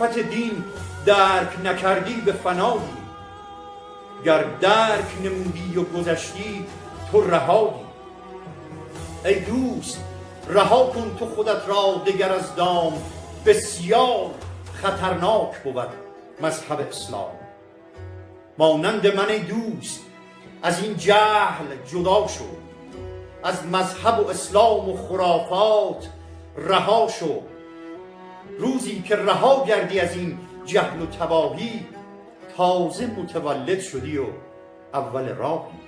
[0.00, 0.64] آفت دین
[1.06, 2.80] درک نکردی به فنایی.
[4.24, 6.66] گر درک نمودی و گذشتی
[7.12, 7.86] تو رهایی.
[9.24, 10.04] ای دوست
[10.48, 12.92] رها کن تو خودت را دگر از دام.
[13.46, 14.30] بسیار
[14.82, 15.88] خطرناک بود
[16.40, 17.30] مذهب اسلام.
[18.58, 20.00] مانند من ای دوست
[20.62, 22.44] از این جهل جدا شو.
[23.44, 26.08] از مذهب و اسلام و خرافات
[26.56, 27.42] رها شو.
[28.60, 31.86] روزی که رها گردی از این جهل و تباهی
[32.56, 34.24] تازه متولد شدی و
[34.94, 35.80] اول راهی.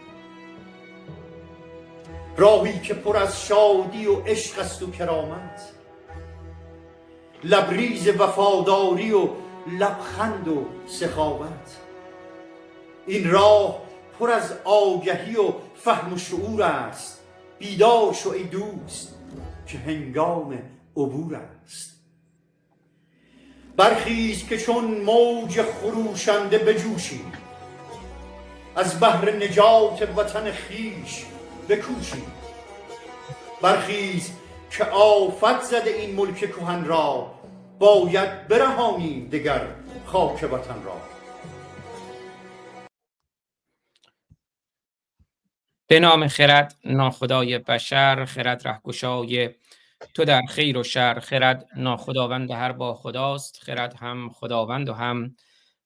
[2.37, 5.73] راهی که پر از شادی و عشق است و کرامت.
[7.45, 9.29] لبریز وفاداری و
[9.79, 11.77] لبخند و سخاوت.
[13.07, 13.83] این راه
[14.19, 17.21] پر از آگهی و فهم و شعور است.
[17.59, 19.15] بیدار شو ای دوست
[19.67, 20.59] که هنگام
[20.97, 21.92] عبور است.
[23.77, 27.33] برخیز که چون موج خروشنده بجوشیم.
[28.77, 31.25] از بحر نجات وطن خیش
[31.69, 32.33] بکوشیم.
[33.63, 34.33] برخیز
[34.71, 37.35] که آفت زده این ملک کهن را
[37.79, 39.67] باید برهانیم دگر
[40.07, 40.97] خاک وطن را.
[45.87, 49.51] به نام خرد ناخدای بشر خرد رهگشای
[50.15, 55.37] تو در خیر و شر خرد ناخداوند هر با خداست خرد هم خداوند و هم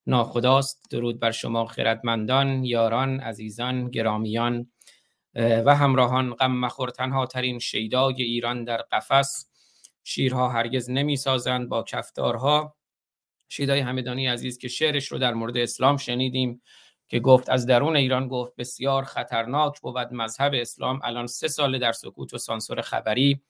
[0.07, 0.87] ناخداست.
[0.91, 4.71] درود بر شما خردمندان یاران عزیزان گرامیان
[5.35, 6.35] و همراهان.
[6.35, 9.51] غم مخور تنها ترین شیدای ایران در قفس.
[10.05, 12.77] شیرها هرگز نمی سازند با کفتارها.
[13.49, 16.63] شیدای همدانی عزیز که شعرش رو در مورد اسلام شنیدیم
[17.09, 21.01] که گفت از درون ایران گفت بسیار خطرناک بود مذهب اسلام.
[21.05, 23.43] الان سه سال در سکوت و سانسور خبری.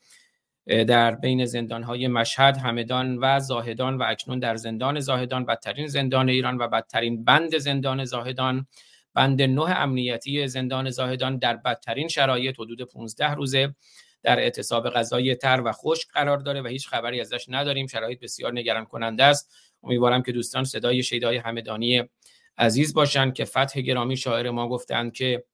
[0.66, 6.58] در بین زندانهای مشهد همدان و زاهدان و اکنون در زندان زاهدان بدترین زندان ایران
[6.58, 8.66] و بدترین بند زندان زاهدان
[9.14, 13.74] بند نه امنیتی زندان زاهدان در بدترین شرایط حدود 15 روزه
[14.22, 17.86] در اعتصاب غذای تر و خشک قرار داره و هیچ خبری ازش نداریم.
[17.86, 19.52] شرایط بسیار نگران کننده است.
[19.82, 22.02] امیدوارم که دوستان صدای شیدای همدانی
[22.58, 25.44] عزیز باشند که فتح گرامی شاعر ما گفتند که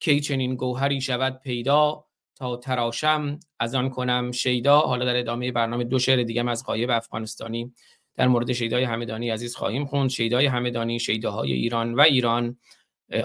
[0.00, 4.32] کی چنین گوهری شود پیدا تا تراشم از آن کنم.
[4.32, 7.74] شیدا حالا در ادامه برنامه دو شعر دیگه از قایب افغانستانی
[8.14, 10.10] در مورد شیدای همدانی عزیز خواهیم خوند.
[10.10, 12.56] شیدای همدانی شیداهای ایران و ایران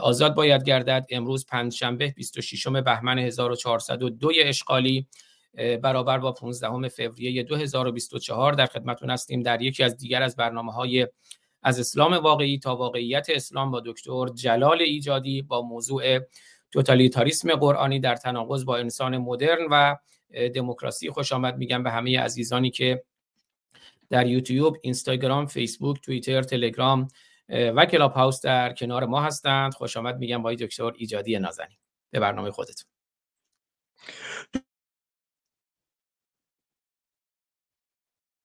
[0.02, 1.06] آزاد باید گردد.
[1.10, 5.08] امروز پنجشنبه 26 بهمن 1402 اشغالی
[5.82, 11.08] برابر با 15 فوریه 2024 در خدمتون هستیم در یکی از دیگر از برنامه های
[11.64, 16.20] از اسلام واقعی تا واقعیت اسلام با دکتر جلال ایجادی با موضوع
[16.78, 19.96] توتالیتاریسم قرآنی در تناقض با انسان مدرن و
[20.50, 23.04] دموکراسی خوش آمد میگم به همه عزیزانی که
[24.10, 27.08] در یوتیوب، اینستاگرام، فیسبوک، توییتر، تلگرام
[27.50, 29.74] و کلاب هاوس در کنار ما هستند.
[29.74, 31.78] خوش آمد میگم با دکتر ایجادی نازنین
[32.12, 32.90] به برنامه خودتون.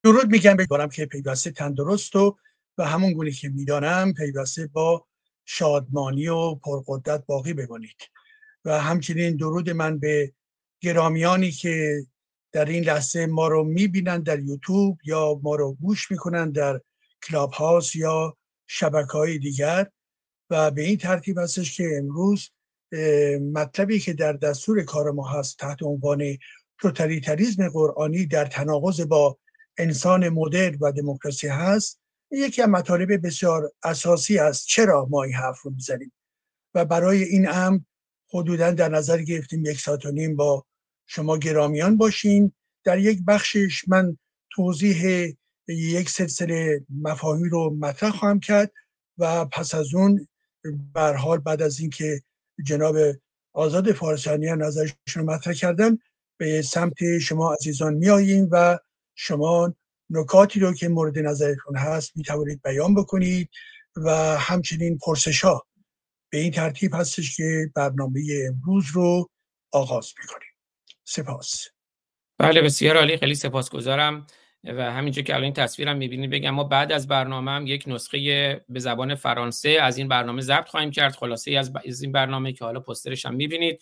[0.04, 2.38] درود میگم بگم که پیوسته تندرست و
[2.78, 5.06] و همون گونه که می‌دانم پیوسته با
[5.44, 7.96] شادمانی و پرقدرت باقی بمانید
[8.64, 10.32] و همچنین درود من به
[10.80, 12.06] گرامیانی که
[12.52, 16.80] در این لحظه ما رو می‌بینند در یوتیوب یا ما رو گوش می‌کنن در
[17.22, 18.36] کلاب هاوس یا
[18.66, 19.86] شبکه های دیگر
[20.50, 22.50] و به این ترتیب هستش که امروز
[23.52, 26.38] مطلبی که در دستور کار ما هست تحت عنوان
[26.78, 29.38] توتالیتریزم قرآنی در تناقض با
[29.78, 32.00] انسان مدرن و دموکراسی هست
[32.30, 34.66] یکی از مطالب بسیار اساسی است.
[34.66, 36.12] چرا ما این حرف رو می‌زنیم؟
[36.74, 37.78] و برای این امر
[38.32, 40.64] حدودا در نظر گرفتیم یک ساعت و نیم با
[41.06, 42.52] شما گرامیان باشین.
[42.84, 44.16] در یک بخشش من
[44.50, 45.32] توضیح
[45.68, 48.72] یک سلسله مفاهیم رو مطرح خواهم کرد
[49.18, 50.28] و پس از اون
[50.92, 52.22] بر حال بعد از اینکه
[52.66, 52.96] جناب
[53.52, 55.98] آزاد فارسانیان نظرشون رو مطرح کردن
[56.38, 58.78] به سمت شما عزیزان میاییم و
[59.14, 59.74] شما
[60.10, 63.48] نکاتی رو که مورد نظرتون هست می توانید بیان بکنید
[63.96, 65.66] و همچنین پرسش ها
[66.32, 69.30] به این ترتیب هستش که برنامه امروز رو
[69.72, 70.48] آغاز می‌کنیم.
[71.04, 71.66] سپاس.
[72.38, 73.16] بله بسیار عالی.
[73.16, 74.26] خیلی سپاسگزارم.
[74.64, 78.64] و همینجا که الان این تصویرم می‌بینید بگم ما بعد از برنامه هم یک نسخه
[78.68, 81.12] به زبان فرانسه از این برنامه ضبط خواهیم کرد.
[81.12, 81.52] خلاصه
[81.86, 83.80] از این برنامه که حالا پسترش هم می‌بینید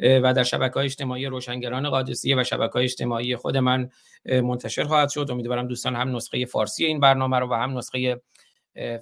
[0.00, 3.90] و در شبکه های اجتماعی روشنگران قادسیه و شبکه های اجتماعی خود من
[4.24, 5.26] منتشر خواهد شد.
[5.30, 8.20] امیدوارم دوستان هم نسخه فارسی این برنامه رو و هم نسخه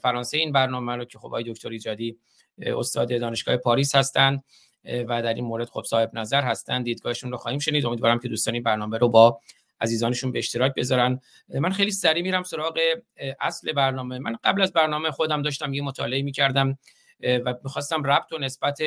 [0.03, 2.19] فرانسه این برنامه رو که خب دکتر ایجادی
[2.59, 4.45] استاد دانشگاه پاریس هستند
[4.85, 6.85] و در این مورد خب صاحب نظر هستند.
[6.85, 7.87] دیدگاهشون رو خواهیم شنید.
[7.87, 9.41] امیدوارم که دوستان این برنامه رو با
[9.81, 11.21] عزیزانشون به اشتراک بذارن.
[11.49, 12.79] من خیلی سریع میرم سراغ
[13.41, 14.19] اصل برنامه.
[14.19, 16.79] من قبل از برنامه خودم داشتم یه مطالعه می‌کردم
[17.21, 18.79] و می‌خواستم ربط و نسبت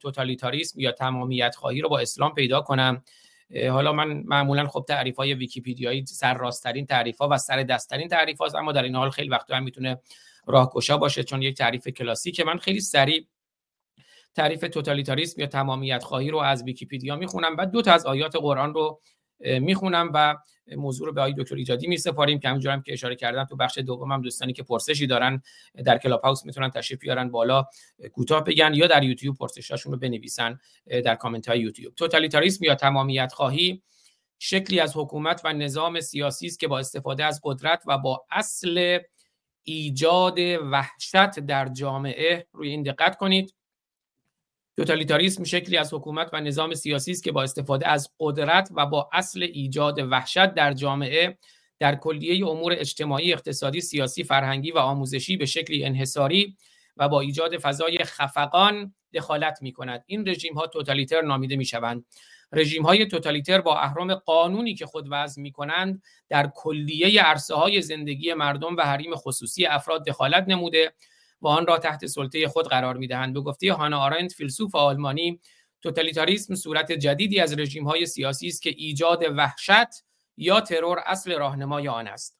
[0.00, 3.02] توتالیتاریسم یا تمامیت خواهی رو با اسلام پیدا کنم.
[3.70, 8.54] حالا من معمولا خب تعریف های ویکیپیدیایی سرراستترین تعریف ها و سر دستترین تعریف هاست
[8.54, 10.00] اما در این حال خیلی وقتا هم می‌تونه
[10.46, 12.44] راهگشا باشه چون یک تعریف کلاسیکه.
[12.44, 13.26] من خیلی سریع
[14.34, 18.74] تعریف توتالیتاریسم یا تمامیت خواهی رو از ویکیپیدیا می‌خونم و دو تا از آیات قرآن
[18.74, 19.00] رو
[19.40, 20.36] می‌خونم و
[20.76, 24.22] موضوع رو به آقای دکتر ایجادی میسپاریم که همونجورم که اشاره کردم تو بخش دومم
[24.22, 25.42] دوستانی که پرسشی دارن
[25.84, 27.66] در کلاب هاوس می‌تونن تشریف بیارن بالا
[28.12, 30.58] کوتاه بگن یا در یوتیوب پرسشاشون رو بنویسن
[31.04, 31.94] در کامنت های یوتیوب.
[31.94, 33.82] توتالیتاریسم یا تمامیت خواهی
[34.38, 38.98] شکلی از حکومت و نظام سیاسی است که با استفاده از قدرت و با اصل
[39.68, 40.38] ایجاد
[40.72, 43.54] وحشت در جامعه روی این دقت کنید
[44.76, 49.08] توتالیتاریسم شکلی از حکومت و نظام سیاسی است که با استفاده از قدرت و با
[49.12, 51.38] اصل ایجاد وحشت در جامعه
[51.78, 56.56] در کلیه امور اجتماعی، اقتصادی، سیاسی، فرهنگی و آموزشی به شکلی انحصاری
[56.96, 60.04] و با ایجاد فضای خفقان دخالت می کند.
[60.06, 62.04] این رژیم ها توتالیتر نامیده می شوند.
[62.52, 67.82] رژیم های توتالیتر با اهرام قانونی که خود وضع می کنند در کلیه عرصه های
[67.82, 70.92] زندگی مردم و حریم خصوصی افراد دخالت نموده
[71.42, 73.34] و آن را تحت سلطه خود قرار می‌دهند.
[73.34, 75.40] به گفته هانا آرنت فیلسوف آلمانی
[75.82, 80.04] توتالیتاریسم صورت جدیدی از رژیم های سیاسی است که ایجاد وحشت
[80.36, 82.38] یا ترور اصل راهنمای آن است.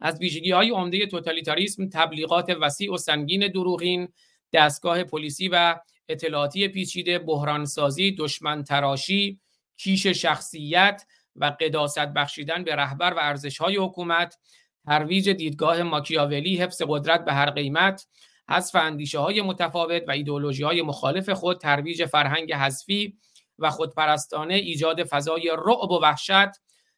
[0.00, 4.08] از ویژگی های عمده توتالیتاریسم تبلیغات وسیع و سنگین دروغین
[4.52, 5.76] دستگاه پلیسی و
[6.10, 9.40] اطلاعاتی پیچیده بحرانسازی دشمن تراشی
[9.76, 11.04] کیش شخصیت
[11.36, 14.36] و قداست بخشیدن به رهبر و ارزش های حکومت
[14.84, 18.06] ترویج دیدگاه ماکیاولی حفظ قدرت به هر قیمت
[18.50, 23.18] حذف اندیشه های متفاوت و ایدئولوژی های مخالف خود ترویج فرهنگ حذفی
[23.58, 26.48] و خودپرستانه ایجاد فضای رعب و وحشت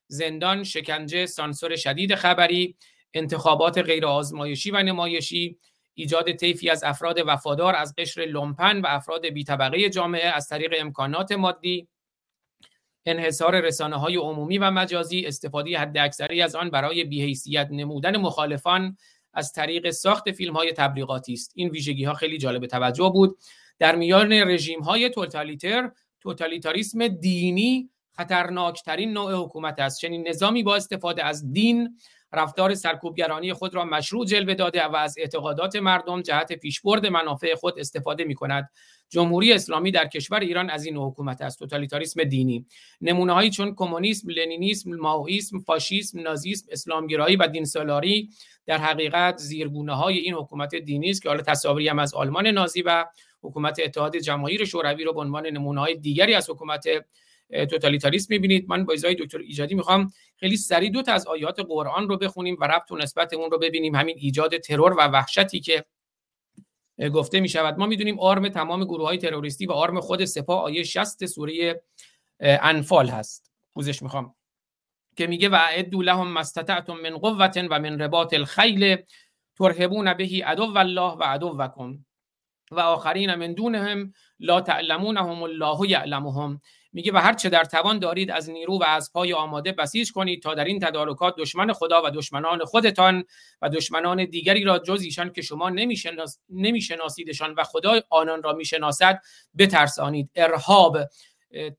[0.07, 2.77] زندان شکنجه سانسور شدید خبری
[3.15, 5.59] انتخابات غیر آزمایشی و نمایشی
[5.95, 10.75] ایجاد طیفی از افراد وفادار از قشر لومپن و افراد بی طبقه جامعه از طریق
[10.79, 11.89] امکانات مادی
[13.07, 18.97] انحصار رسانه های عمومی و مجازی استفاده حداکثری از آن برای بیحیثیت نمودن مخالفان
[19.35, 21.53] از طریق ساخت فیلم های تبلیغاتی است.
[21.55, 23.39] این ویژگی ها خیلی جالب توجه بود.
[23.79, 25.91] در میان رژیم های توتالیتر
[26.21, 30.01] توتالیتاریسم دینی خطرناکترین نوع حکومت است.
[30.01, 31.99] چنین نظامی با استفاده از دین
[32.33, 37.79] رفتار سرکوبگرانی خود را مشروع جلوه داده و از اعتقادات مردم جهت پیشبرد منافع خود
[37.79, 38.71] استفاده می کند
[39.09, 41.59] جمهوری اسلامی در کشور ایران از این حکومت است.
[41.59, 42.67] توتالیتاریسم دینی.
[43.01, 48.31] نمونه هایی چون کمونیسم لنینیسم ماویسم فاشیسم نازیسم اسلامگرایی و دینسالاری
[48.67, 52.83] در حقیقت زیرگونه های این حکومت دینی است که حالا تصاویری هم از آلمان نازی
[52.83, 53.07] و
[53.43, 56.85] حکومت اتحاد جماهیر شوروی رو به عنوان نمونه های دیگری از حکومت
[57.53, 58.67] توتالیتاریسم می‌بینید.
[58.69, 62.57] من با ازای دکتر ایجادی می‌خوام خیلی سریع دو تا از آیات قرآن رو بخونیم
[62.61, 63.95] و ربط و نسبت اون رو ببینیم.
[63.95, 65.85] همین ایجاد ترور و وحشتی که
[67.15, 70.83] گفته می شود ما می‌دونیم آرم تمام گروه های تروریستی و آرم خود سپاه آیه
[70.83, 71.83] 60 سوره
[72.41, 73.51] انفال هست.
[73.75, 74.35] پوزش می‌خوام.
[75.17, 78.97] که میگه و اعدوا لهم مستطعتم من قوة و من رباط الخیل
[79.59, 82.05] ترهبون بهی عدو الله و عدوکم.
[82.71, 86.61] و آخرین من دونهم لا تعلمونهم الله یعلمهم.
[86.93, 90.43] میگه و هر چه در توان دارید از نیرو و از پای آماده بسیج کنید
[90.43, 93.25] تا در این تدارکات دشمن خدا و دشمنان خودتان
[93.63, 96.39] و دشمنان دیگری را جز ایشان که شما نمیشناس...
[96.51, 99.21] نمیشناسیدشان و خدا آنان را می‌شناسد
[99.59, 100.31] بترسانید.
[100.35, 100.99] ارهاب.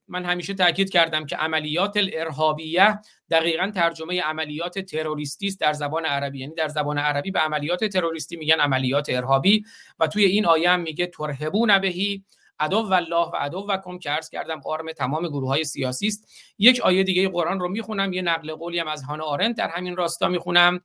[0.07, 2.99] من همیشه تاکید کردم که عملیات الارهابیه
[3.31, 6.39] دقیقا ترجمه عملیات تروریستی است در زبان عربی.
[6.39, 9.63] یعنی در زبان عربی به عملیات تروریستی میگن عملیات ارهابی
[9.99, 12.23] و توی این آیه هم میگه ترهبون بهی
[12.59, 16.31] عدو الله و عدو و که عرض کردم آرم تمام گروه های سیاسی است.
[16.57, 19.95] یک آیه دیگه قرآن رو می‌خونم یه نقل قولی هم از هانا آرنت در همین
[19.95, 20.81] راستا می‌خونم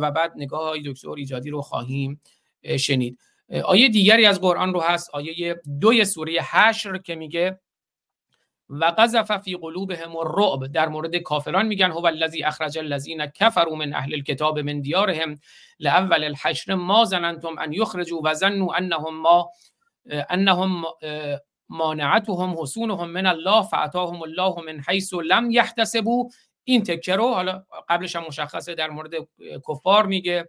[0.00, 2.20] و بعد نگاه های دکتر ایجادی رو خواهیم
[2.78, 3.18] شنید.
[3.64, 7.60] آیه دیگری از قرآن رو هست آیه دوی سوره حشر که میگه
[8.68, 10.66] و قذف فی قلوبهم الرعب.
[10.66, 15.38] در مورد کافران میگن هو الذی اخرج الذین کفروا من اهل الكتاب من دیارهم
[15.78, 19.50] لاول الحشر ما ظننتم ان یخرجوا و ظنوا انهم ما
[20.10, 20.84] انهم
[21.68, 26.24] مانعتهم حصونهم من الله فعطاهم الله من حیث لم یحتسبوا
[26.64, 29.12] این تکه رو حالا قبلش هم مشخصه در مورد
[29.68, 30.48] کفار میگه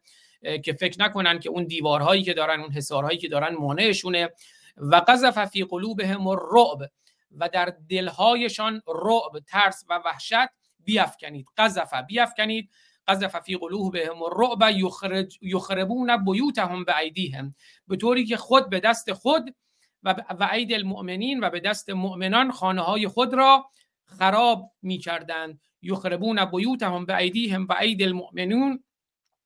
[0.63, 4.29] که فکر نکنن که اون دیوارهایی که دارن اون حصارهایی که دارن مانعشونه.
[4.77, 6.89] و قذف فی قلوبهم الرعب.
[7.31, 10.49] و در دلهایشان رعب ترس و وحشت
[10.83, 11.47] بیافکنید.
[11.57, 12.69] قذف بیافکنید.
[13.07, 17.53] قذف فی قلوبهم الرعب یخرج یخربون بیوتهم بایدیهم.
[17.87, 19.55] به طوری که خود به دست خود
[20.03, 23.69] و و عید المؤمنین و به دست مؤمنان خانه های خود را
[24.05, 25.61] خراب می‌کردند.
[25.81, 28.83] یخربون بیوتهم به ایدیهم و اید المؤمنون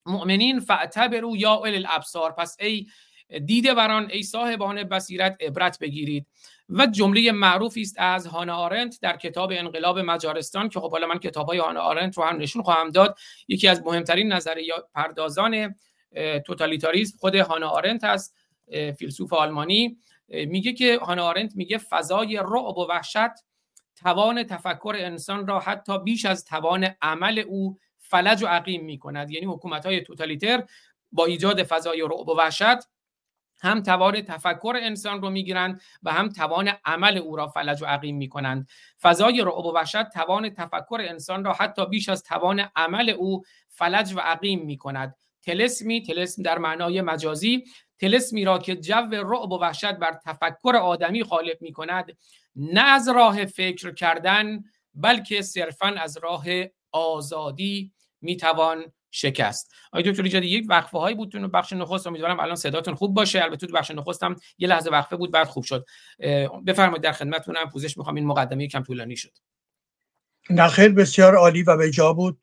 [0.05, 2.31] مؤمنین فاعتبروا یا اول الابصار.
[2.31, 2.87] پس ای
[3.45, 6.27] دیده بران ای صاحبان بصیرت عبرت بگیرید.
[6.71, 11.19] و جمله معروفی است از هانا آرنت در کتاب انقلاب مجارستان که خب حالا من
[11.19, 13.17] کتاب های هانا آرنت رو هم نشون خواهم داد.
[13.47, 15.75] یکی از مهمترین نظریه پردازان
[16.45, 18.35] توتالیتاریسم خود هانا آرنت است
[18.97, 19.97] فیلسوف آلمانی.
[20.27, 23.31] میگه که هانا آرنت میگه فضای رعب و وحشت
[23.95, 29.31] توان تفکر انسان را حتی بیش از توان عمل او فلج و عقیم می‌کند.
[29.31, 30.63] یعنی حکومت های توتالیتر
[31.11, 32.77] با ایجاد فضای رعب و وحشت
[33.61, 38.17] هم توان تفکر انسان رو می‌گیرند و هم توان عمل او را فلج و عقیم
[38.17, 38.67] می‌کنند.
[39.01, 44.13] فضای رعب و وحشت توان تفکر انسان را حتی بیش از توان عمل او فلج
[44.13, 45.15] و عقیم می‌کند.
[45.41, 47.63] تلسمی تلسم در معنای مجازی
[47.99, 52.17] تلسمی را که جو رعب و وحشت بر تفکر آدمی غالب می کند
[52.55, 54.63] نه از راه فکر کردن
[54.93, 56.45] بلکه صرفا از راه
[56.91, 57.91] آزادی
[58.21, 59.71] می‌توان شکست.
[59.91, 62.07] آقای دکتر ایجادی یک وقفه هایی بود تو بخش نخست.
[62.07, 63.43] امیدوارم الان صداتون خوب باشه.
[63.43, 64.23] البته تو بخش نخست
[64.57, 65.85] یه لحظه وقفه بود بعد خوب شد.
[66.67, 68.15] بفرمایید در خدمتتونم پوزش می‌خوام.
[68.15, 69.37] این مقدمه کم طولانی شد.
[70.49, 72.41] نخیر بسیار عالی و به جا بود.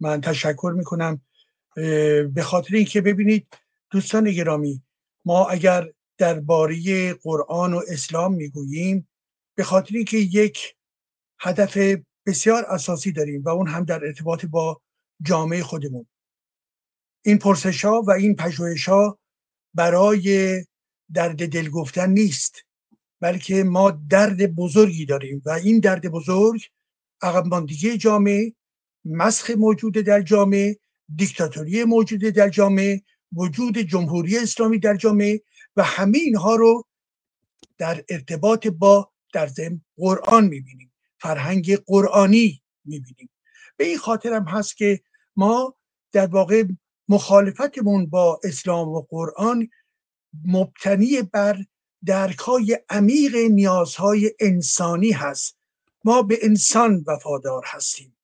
[0.00, 1.20] من تشکر می‌کنم.
[2.34, 3.58] به خاطر اینکه ببینید
[3.90, 4.82] دوستان گرامی
[5.24, 9.08] ما اگر درباره قرآن و اسلام می‌گوییم
[9.54, 10.74] به خاطر اینکه یک
[11.38, 11.78] هدف
[12.26, 14.80] بسیار اساسی داریم و اون هم در ارتباط با
[15.22, 16.06] جامعه خودمون.
[17.24, 19.18] این پرسش ها و این پژوهش ها
[19.74, 20.64] برای
[21.14, 22.64] درد دل گفتن نیست
[23.20, 26.60] بلکه ما درد بزرگی داریم و این درد بزرگ
[27.22, 28.52] عقب ماندگی جامعه
[29.04, 30.78] مسخ موجود در جامعه
[31.16, 35.42] دیکتاتوری موجود در جامعه وجود جمهوری اسلامی در جامعه
[35.76, 36.84] و همه اینها رو
[37.78, 43.30] در ارتباط با در ضمن قرآن می‌بینیم فرهنگ قرآنی می‌بینیم.
[43.76, 45.00] به این خاطر هم هست که
[45.38, 45.74] ما
[46.12, 46.64] در واقع
[47.08, 49.68] مخالفتمون با اسلام و قرآن
[50.44, 51.64] مبتنی بر
[52.04, 55.56] درکای عمیق نیازهای انسانی هست.
[56.04, 58.16] ما به انسان وفادار هستیم.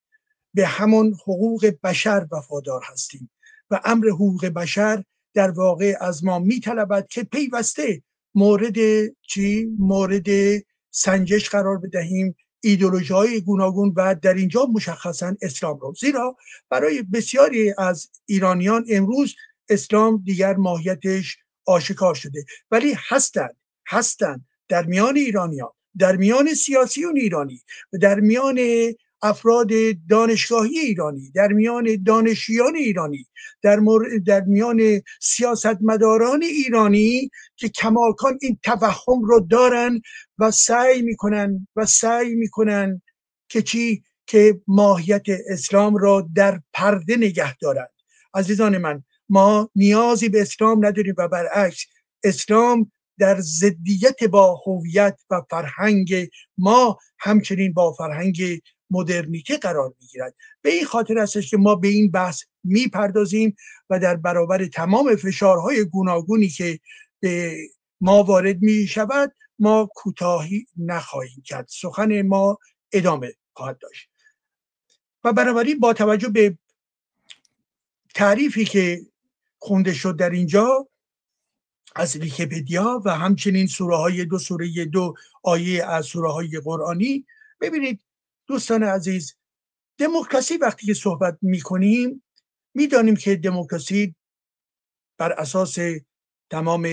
[0.55, 3.31] به همون حقوق بشر وفادار هستیم.
[3.71, 5.05] و امر حقوق بشر
[5.35, 8.03] در واقع از ما میطلبد که پیوسته
[8.35, 8.77] مورد
[9.23, 10.27] چی؟ مورد
[10.91, 12.37] سنجش قرار بدهیم.
[12.65, 15.95] ایدولوژی های گوناگون و در اینجا مشخصا اسلام رو.
[16.01, 16.37] زیرا
[16.71, 19.35] برای بسیاری از ایرانیان امروز
[19.69, 22.45] اسلام دیگر ماهیتش آشکار شده.
[22.71, 23.57] ولی هستند
[23.89, 28.59] هستند در میان ایرانیان در میان سیاسیون ایرانی و در میان
[29.25, 29.69] افراد
[30.09, 33.27] دانشگاهی ایرانی در میان دانشیان ایرانی
[33.63, 33.81] در,
[34.27, 40.01] در میان سیاستمداران ایرانی که کماکان این توهم رو دارن
[40.39, 43.03] و سعی می‌کنن و سعی می‌کنن
[43.49, 47.91] که چی؟ که ماهیت اسلام را در پرده نگه دارند
[48.35, 51.85] عزیزان من ما نیازی به اسلام نداریم و برعکس
[52.25, 56.29] اسلام در ضدیت با هویت و فرهنگ
[56.59, 58.61] ما همچنین با فرهنگ
[58.95, 60.35] مدرنیته قرار می‌گیرد.
[60.63, 63.57] به این خاطر هستش که ما به این بحث می‌پردازیم
[63.91, 66.81] و در برابر تمام فشارهای گوناگونی که
[67.21, 67.57] به
[68.01, 71.67] ما وارد می شود ما کوتاهی نخواهیم کرد.
[71.69, 72.59] سخن ما
[72.93, 74.11] ادامه خواهد داشت.
[75.25, 76.59] و بنابراین با توجه به
[78.15, 79.07] تعریفی که
[79.59, 80.89] خونده شد در اینجا
[81.97, 87.27] از ویکیپدیا و همچنین سوره های دو سوره دو آیه از سوره های قرآنی
[87.61, 88.04] ببینید
[88.47, 89.37] دوستان عزیز
[89.99, 92.23] دموکراسی وقتی که صحبت می کنیم
[92.75, 94.15] می‌دانیم که دموکراسی
[95.19, 95.79] بر اساس
[96.51, 96.89] تمام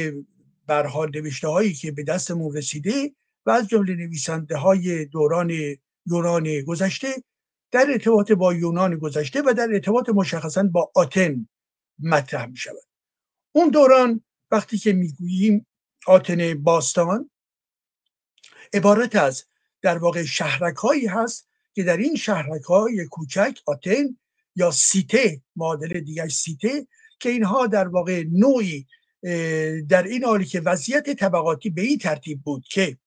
[0.67, 3.15] برحال نوشته هایی که به دستمون رسیده
[3.45, 5.51] و از جمله نویسنده های دوران
[6.05, 7.23] یونان گذشته
[7.71, 11.47] در ارتباط با یونان گذشته و در ارتباط مشخصا با آتن
[11.99, 12.83] مطرح می شود
[13.51, 15.67] اون دوران وقتی که می‌گوییم
[16.07, 17.29] آتن باستان
[18.73, 19.45] عبارت از
[19.81, 24.17] در واقع شهرک هایی هست که در این شهرک های کوچک آتن
[24.55, 26.87] یا سیته معادل دیگر سیته
[27.19, 28.87] که اینها در واقع نوعی
[29.89, 32.97] در این حالی که وضعیت طبقاتی به این ترتیب بود که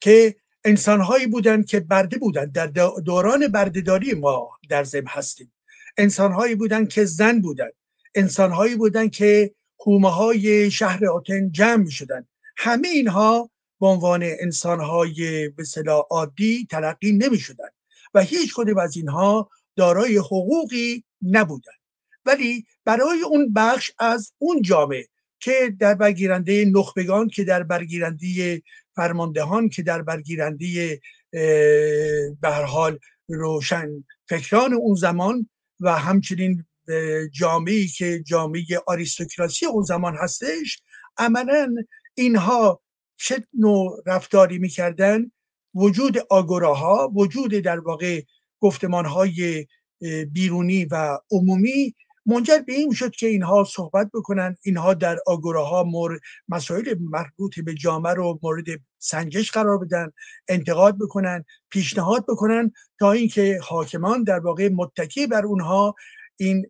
[0.00, 2.52] که انسانهایی بودند که برده بودند.
[2.52, 2.66] در
[3.04, 5.52] دوران بردهداری ما در زم هستیم.
[5.96, 7.72] انسانهایی بودند که زن بودند.
[8.14, 13.50] انسانهایی بودند که حومه های شهر آتن جمع می شدند همه اینها
[13.84, 17.68] به عنوان انسانهای به صلاح عادی تلقی نمی شدن
[18.14, 21.80] و هیچ کدوم از اینها دارای حقوقی نبودند
[22.24, 25.08] ولی برای اون بخش از اون جامعه
[25.40, 28.62] که در برگیرنده نخبگان که در برگیرنده
[28.94, 31.00] فرماندهان که در برگیرنده
[32.40, 32.98] به هر حال
[33.28, 35.48] روشن فکران اون زمان
[35.80, 36.64] و همچنین
[37.32, 40.82] جامعه که جامعه آریستوکراسی اون زمان هستش
[41.18, 41.74] عملا
[42.14, 42.83] اینها
[43.16, 45.30] چه نوع رفتاری می‌کردن؟
[45.74, 48.22] وجود آگوراها وجود در واقع
[48.60, 49.66] گفتمان های
[50.32, 51.94] بیرونی و عمومی
[52.26, 54.56] منجر به این شد که اینها صحبت بکنن.
[54.62, 58.64] اینها در آگوراها مورد مسائل مربوط به جامعه رو مورد
[58.98, 60.10] سنجش قرار بدن
[60.48, 65.94] انتقاد بکنن پیشنهاد بکنن تا اینکه حاکمان در واقع متکی بر اونها
[66.36, 66.66] این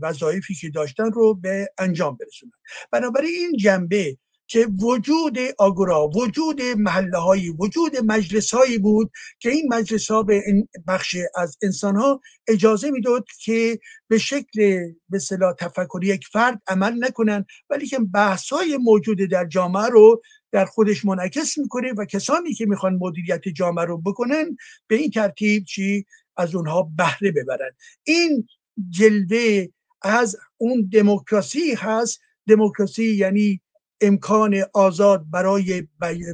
[0.00, 2.52] وظایفی که داشتن رو به انجام برسونن.
[2.90, 9.68] بنابراین این جنبه که وجود آگورا وجود محله هایی وجود مجلس هایی بود که این
[9.74, 10.42] مجلس ها به
[10.88, 15.18] بخش از انسان ها اجازه می‌داد که به شکل به
[15.58, 20.22] تفکری یک فرد عمل نکنن ولی که بحث های موجود در جامعه رو
[20.52, 25.64] در خودش منعکس می‌کنه و کسانی که می‌خوان مدیریت جامعه رو بکنن به این ترتیب
[25.64, 26.04] چی؟
[26.36, 27.70] از اونها بهره ببرن.
[28.04, 28.48] این
[28.90, 29.66] جلوه
[30.02, 32.20] از اون دموکراسی هست.
[32.48, 33.60] دموکراسی یعنی
[34.00, 35.88] امکان آزاد برای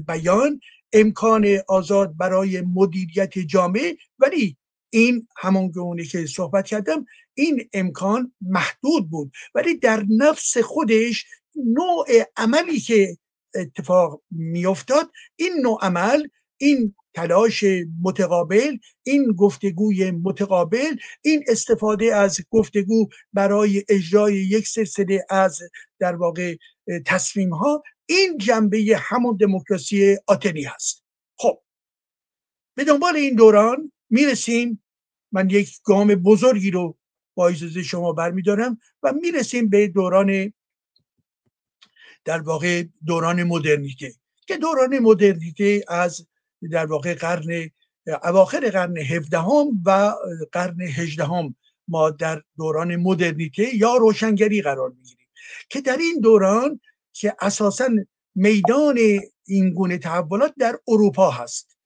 [0.08, 0.60] بیان
[0.92, 3.96] امکان آزاد برای مدیریت جامعه.
[4.18, 4.56] ولی
[4.90, 9.32] این همون گونه که صحبت کردم این امکان محدود بود.
[9.54, 11.26] ولی در نفس خودش
[11.56, 13.16] نوع عملی که
[13.54, 17.64] اتفاق میافتاد این نوع عمل این تلاش
[18.02, 25.60] متقابل این گفتگوی متقابل این استفاده از گفتگو برای اجرای یک سلسله از
[25.98, 26.56] در واقع
[26.98, 31.04] تصمیم ها این جنبه همون دموکراسی آتنی هست.
[31.36, 31.62] خب
[32.74, 34.82] به دنبال این دوران می‌رسیم.
[35.32, 36.98] من یک گام بزرگی رو
[37.34, 40.52] با اجازه شما برمیدارم و می‌رسیم به دوران
[42.24, 44.14] در واقع دوران مدرنیته.
[44.46, 46.26] که دوران مدرنیته از
[46.70, 47.70] در واقع قرن
[48.24, 50.14] اواخر قرن هفدهم و
[50.52, 51.56] قرن هجدهم
[51.88, 55.28] ما در دوران مدرنیته یا روشنگری قرار می‌گیریم.
[55.68, 56.80] که در این دوران
[57.12, 57.88] که اساسا
[58.34, 58.98] میدان
[59.46, 61.76] این گونه تحولات در اروپا هست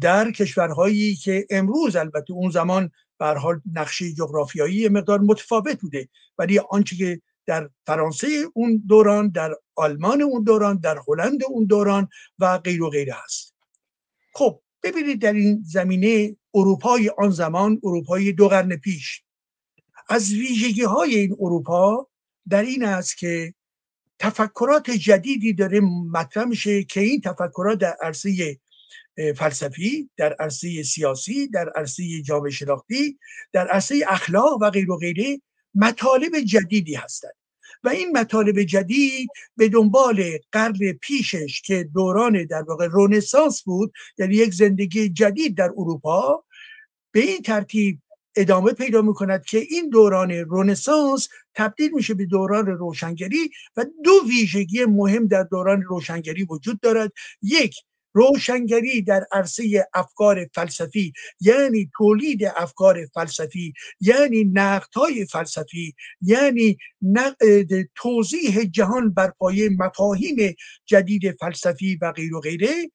[0.00, 6.58] در کشورهایی که امروز البته اون زمان به حال نقشه جغرافیایی مقدار متفاوت بوده ولی
[6.58, 12.58] آنچه که در فرانسه اون دوران در آلمان اون دوران در هلند اون دوران و
[12.58, 13.54] غیر و غیره هست.
[14.34, 19.22] خب ببینید در این زمینه اروپای آن زمان اروپای دو قرن پیش
[20.08, 22.08] از ویژگی های این اروپا
[22.48, 23.54] در این است که
[24.18, 28.58] تفکرات جدیدی داره مطرح میشه که این تفکرات در عرصه
[29.36, 33.18] فلسفی در عرصه سیاسی در عرصه جامعه شناختی
[33.52, 35.40] در عرصه اخلاق و غیر و غیره
[35.74, 37.34] مطالب جدیدی هستند.
[37.84, 44.34] و این مطالب جدید به دنبال قرن پیشش که دوران در واقع رونسانس بود یعنی
[44.34, 46.44] یک زندگی جدید در اروپا
[47.12, 48.00] به این ترتیب
[48.36, 54.84] ادامه پیدا می‌کند که این دوران رونسانس تبدیل میشه به دوران روشنگری و دو ویژگی
[54.84, 57.12] مهم در دوران روشنگری وجود دارد.
[57.42, 57.74] یک
[58.14, 66.76] روشنگری در عرصه افکار فلسفی یعنی تولید افکار فلسفی یعنی نقدهای فلسفی یعنی
[67.94, 70.54] توضیح جهان بر پایه مفاهیم
[70.86, 72.90] جدید فلسفی و غیر و غیره.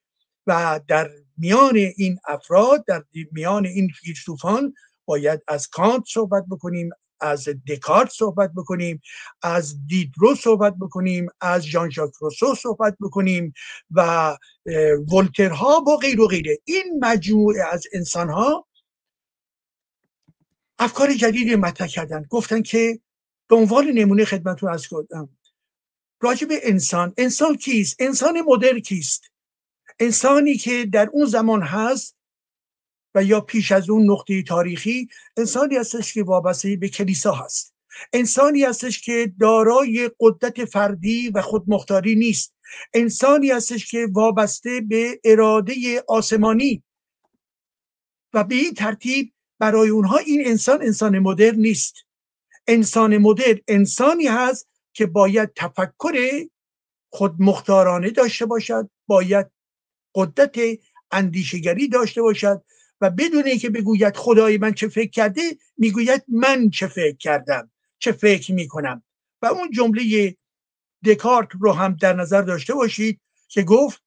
[0.47, 4.73] و در میان این افراد در میان این فیلسوفان
[5.09, 6.89] باید از کانت صحبت بکنیم
[7.21, 9.01] از دکارت صحبت بکنیم
[9.41, 13.53] از دیدرو صحبت بکنیم از ژان ژاک روسو صحبت بکنیم
[13.91, 14.37] و
[15.13, 16.57] ولترها و غیر و غیره.
[16.65, 18.67] این مجموعه از انسان ها
[20.79, 22.25] افکار جدیدی مطرح کردن.
[22.29, 22.99] گفتن که
[23.49, 25.29] به عنوان نمونه خدمتتون از کردم
[26.21, 27.13] راجع به انسان.
[27.17, 29.23] انسان کیست؟ انسان مدر کیست؟
[29.99, 32.18] انسانی که در اون زمان هست
[33.15, 37.73] و یا پیش از اون نقطه تاریخی انسانی هستش که وابسته به کلیسا هست.
[38.13, 42.55] انسانی هستش که دارای قدرت فردی و خودمختاری نیست.
[42.93, 46.83] انسانی هستش که وابسته به اراده آسمانی.
[48.33, 51.95] و به این ترتیب برای اونها این انسان انسان مدرن نیست.
[52.67, 56.45] انسان مدرن انسانی هست که باید تفکر
[57.09, 59.51] خودمختارانه داشته باشد باید
[60.15, 60.59] قدرت
[61.11, 62.63] اندیشگری داشته باشد
[63.01, 65.41] و بدون اینکه بگوید خدای من چه فکر کرده
[65.77, 69.03] می‌گوید من چه فکر کردم چه فکر می‌کنم.
[69.41, 70.35] و اون جمله
[71.05, 74.03] دکارت رو هم در نظر داشته باشید که گفت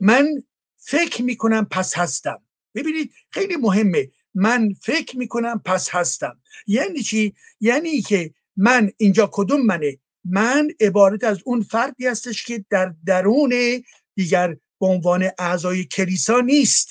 [0.00, 0.44] من
[0.76, 2.42] فکر می‌کنم پس هستم.
[2.74, 4.10] ببینید خیلی مهمه.
[4.34, 6.40] من فکر می‌کنم پس هستم.
[6.66, 12.64] یعنی چی؟ یعنی که من اینجا کدوم منه؟ من عبارت از اون فردی هستش که
[12.70, 13.82] در درون
[14.14, 16.88] دیگر به عنوان اعضای کلیسا نیست.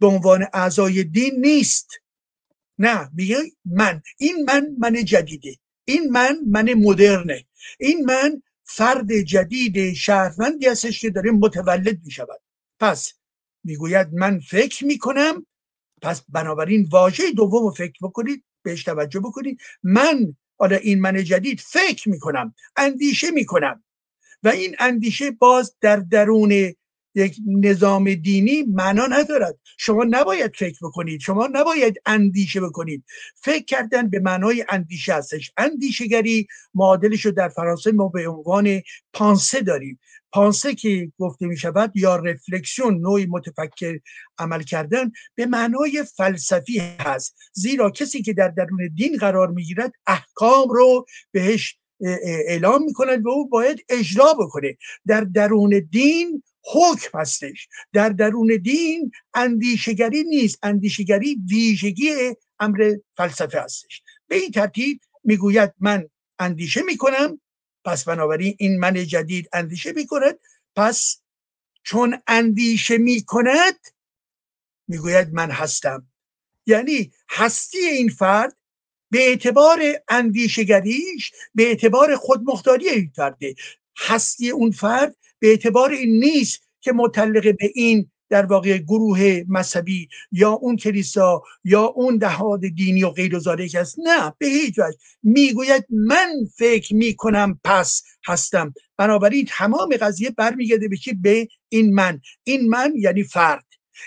[0.00, 1.90] به عنوان اعضای دین نیست.
[2.78, 4.02] نه میگه من.
[4.18, 5.56] این من من جدیده.
[5.84, 7.44] این من من مدرنه.
[7.78, 12.40] این من فرد جدید شهروندی هستش که داره متولد می شود
[12.80, 13.12] پس
[13.64, 15.46] می‌گوید من فکر می‌کنم.
[16.02, 19.60] پس بنابراین واژه دوم رو فکر بکنید بهش توجه بکنید.
[19.82, 23.84] من حالا این من جدید فکر می‌کنم اندیشه می‌کنم.
[24.42, 26.74] و این اندیشه باز در درون
[27.14, 29.58] یک نظام دینی معنا ندارد.
[29.78, 31.20] شما نباید فکر بکنید.
[31.20, 33.04] شما نباید اندیشه بکنید.
[33.36, 35.52] فکر کردن به معنای اندیشه هستش.
[35.56, 40.00] اندیشگری معادلش رو در فرانسه ما به عنوان پانسه داریم.
[40.32, 43.98] پانسه که گفته می شود یا رفلکسیون نوعی متفکر
[44.38, 47.36] عمل کردن به معنای فلسفی هست.
[47.52, 51.78] زیرا کسی که در درون دین قرار می گیرد احکام رو بهش
[52.46, 54.76] اعلام می‌کند و او باید اجرا بکنه.
[55.06, 57.68] در درون دین حکم هستش.
[57.92, 60.58] در درون دین اندیشگری نیست.
[60.62, 64.02] اندیشگری ویژگی امر فلسفه هستش.
[64.28, 67.40] به این ترتیب می‌گوید من اندیشه می‌کنم
[67.84, 70.38] پس بنابراین این من جدید اندیشه می‌کند.
[70.76, 71.20] پس
[71.82, 73.78] چون اندیشه می‌کند
[74.88, 76.06] می‌گوید من هستم.
[76.66, 78.56] یعنی هستی این فرد
[79.10, 83.54] به اعتبار اندیشگریش به اعتبار خودمختاری این فرده.
[83.98, 90.08] هستی اون فرد به اعتبار این نیست که متعلق به این در واقع گروه مذهبی
[90.32, 94.96] یا اون کلیسا یا اون دهاد دینی و غیر و است نه به هیچ وجه.
[95.22, 98.74] می‌گوید من فکر می‌کنم پس هستم.
[98.96, 102.20] بنابراین تمام قضیه برمیگرده به به این من.
[102.44, 103.64] این من یعنی فرد.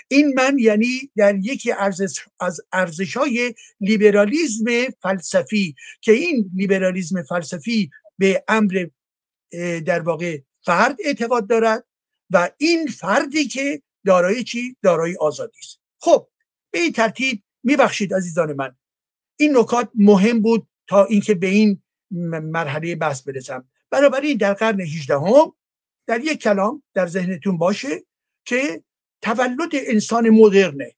[0.08, 4.64] این من یعنی در یکی ارزش از ارزش های لیبرالیزم
[5.02, 8.86] فلسفی که این لیبرالیزم فلسفی به امر
[9.86, 11.84] در واقع فرد اعتقاد دارد
[12.30, 15.80] و این فردی که دارای چی؟ دارای آزادی است.
[16.00, 16.28] خب
[16.70, 18.76] به این ترتیب میبخشید عزیزان من.
[19.36, 23.68] این نکات مهم بود تا اینکه به این مرحله بحث برسم.
[23.90, 25.54] بنابراین در قرن 18 هم
[26.06, 28.04] در یک کلام در ذهنتون باشه
[28.44, 28.82] که
[29.22, 30.96] تولد انسان مدرنه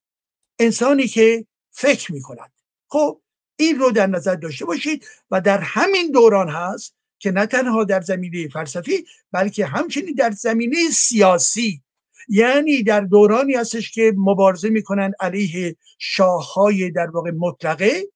[0.58, 2.52] انسانی که فکر می کند
[2.88, 3.22] خب
[3.56, 8.00] این رو در نظر داشته باشید و در همین دوران هست که نه تنها در
[8.00, 11.82] زمینه فلسفی بلکه همچنین در زمینه سیاسی.
[12.28, 18.08] یعنی در دورانی هستش که مبارزه می‌کنن علیه شاههای در واقع مطلقه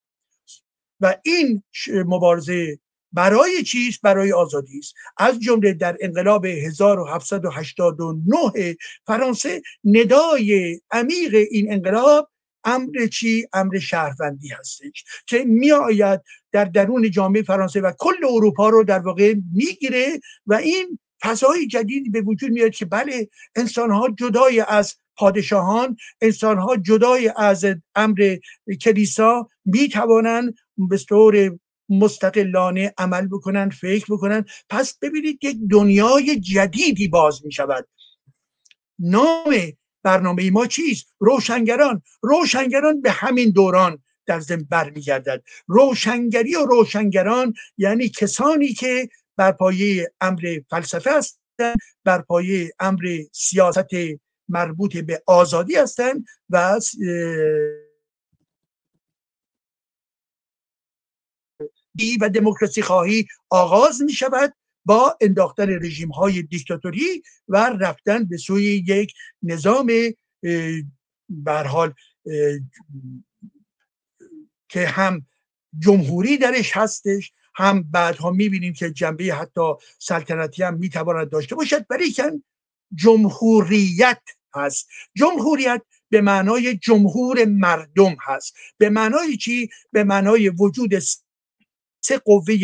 [1.00, 2.78] و این مبارزه
[3.12, 4.94] برای چیست برای آزادی است.
[5.16, 12.30] از جمله در انقلاب 1789 فرانسه ندای عمیق این انقلاب
[12.64, 16.20] امر چی؟ امر شهروندی هستش که می آید
[16.52, 22.10] در درون جامعه فرانسه و کل اروپا رو در واقع می‌گیره و این فضای جدیدی
[22.10, 28.36] به وجود میاد که بله انسان ها جدای از پادشاهان انسان ها جدای از امر
[28.80, 37.08] کلیسا می توانند به طور مستقلانه عمل بکنن فکر بکنن پس ببینید یک دنیای جدیدی
[37.08, 37.88] باز می شود
[38.98, 39.54] نام
[40.04, 42.02] برنامه ما چیست؟ روشنگران.
[42.22, 45.42] روشنگران به همین دوران در ضمن برمیگردد.
[45.66, 53.88] روشنگری و روشنگران یعنی کسانی که بر پایه امر فلسفه هستند بر پایه امر سیاست
[54.48, 56.80] مربوط به آزادی هستند و
[62.20, 68.64] و دموکراسی خواهی آغاز می شود با انداختن رژیم های دیکتاتوری و رفتن به سوی
[68.64, 69.90] یک نظام
[71.46, 71.94] حال
[74.68, 75.26] که هم
[75.78, 81.86] جمهوری درش هستش هم بعدها می‌بینیم که جنبه حتی سلطنتی هم می‌تواند داشته باشد.
[81.90, 82.42] ولیکن
[82.94, 84.22] جمهوریت
[84.54, 84.88] هست.
[85.14, 88.56] جمهوریت به معنای جمهور مردم هست.
[88.78, 90.98] به معنای چی؟ به معنای وجود
[92.00, 92.54] سه قوه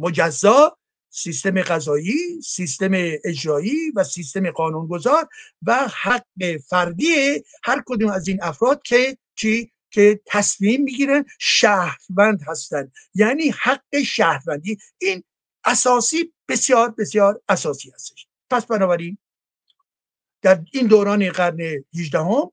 [0.00, 0.78] مجزا
[1.16, 2.90] سیستم قضایی سیستم
[3.24, 5.28] اجرایی و سیستم قانونگذار
[5.66, 12.92] و حق فردی هر کدوم از این افراد که چی؟ که تصمیم می‌گیرن شهروند هستند
[13.14, 14.78] یعنی حق شهروندی.
[14.98, 15.24] این
[15.64, 18.26] اساسی بسیار بسیار اساسی هستش.
[18.50, 19.18] پس بنابراین
[20.42, 22.52] در این دوران قرن 18 هم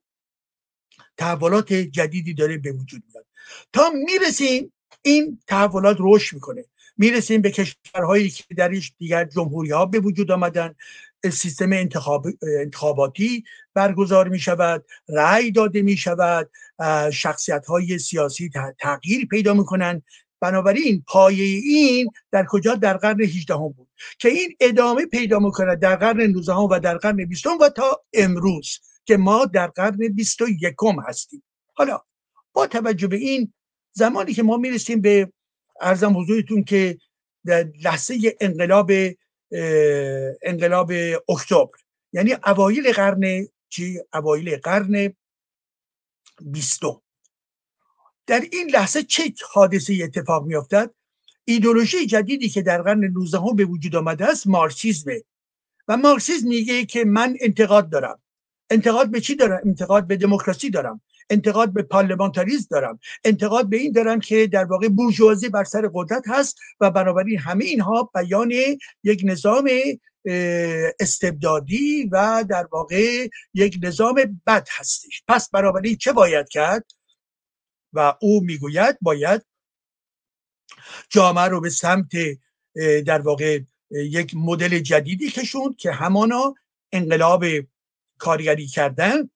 [1.17, 3.25] تحولات جدیدی داره به وجود میاد.
[3.73, 6.65] تا می‌رسیم این تحولات رشد می‌کنه.
[6.97, 10.75] می‌رسیم به کشورهایی که درش دیگر جمهوری ها به وجود آمدن.
[11.31, 12.27] سیستم انتخاب،
[12.59, 16.49] انتخاباتی برگزار می شود رأی داده می شود
[17.13, 20.03] شخصیت های سیاسی تغییر پیدا می کنند
[20.41, 23.87] بنابراین پایه این در کجا؟ در قرن 18 هم بود
[24.19, 28.79] که این ادامه پیدا می‌کنه در قرن 19 و در قرن 20 و تا امروز
[29.05, 30.75] که ما در قرن 21
[31.07, 31.43] هستیم.
[31.73, 32.01] حالا
[32.53, 33.53] با توجه به این
[33.93, 35.31] زمانی که ما می‌رسیم به
[35.81, 36.97] ارزم حضورتون که
[37.45, 38.91] در لحظه انقلاب
[40.41, 40.91] انقلاب
[41.29, 41.77] اکتبر
[42.13, 45.13] یعنی اوایل قرن چی؟ اوایل قرن
[46.41, 47.01] بیستم.
[48.27, 50.91] در این لحظه چه حادثه اتفاق میافتد؟
[51.45, 55.23] ایدولوژی جدیدی که در قرن 19 به وجود آمده است مارکسیزمه.
[55.87, 58.19] و مارکسیزم میگه که من انتقاد دارم.
[58.69, 61.01] انتقاد به چی دارم؟ انتقاد به دموکراسی دارم.
[61.29, 62.99] انتقاد به پارلمانتاریزم دارم.
[63.23, 67.65] انتقاد به این دارم که در واقع بورژوازی بر سر قدرت هست و بنابراین همه
[67.65, 68.51] اینها بیان
[69.03, 69.69] یک نظام
[70.99, 75.23] استبدادی و در واقع یک نظام بد هستش.
[75.27, 76.85] پس بنابراین چه باید کرد؟
[77.93, 79.45] و او می‌گوید باید
[81.09, 82.09] جامعه رو به سمت
[83.05, 83.59] در واقع
[83.91, 86.53] یک مدل جدیدی کشوند که همانا
[86.91, 87.45] انقلاب
[88.17, 89.29] کارگری کردن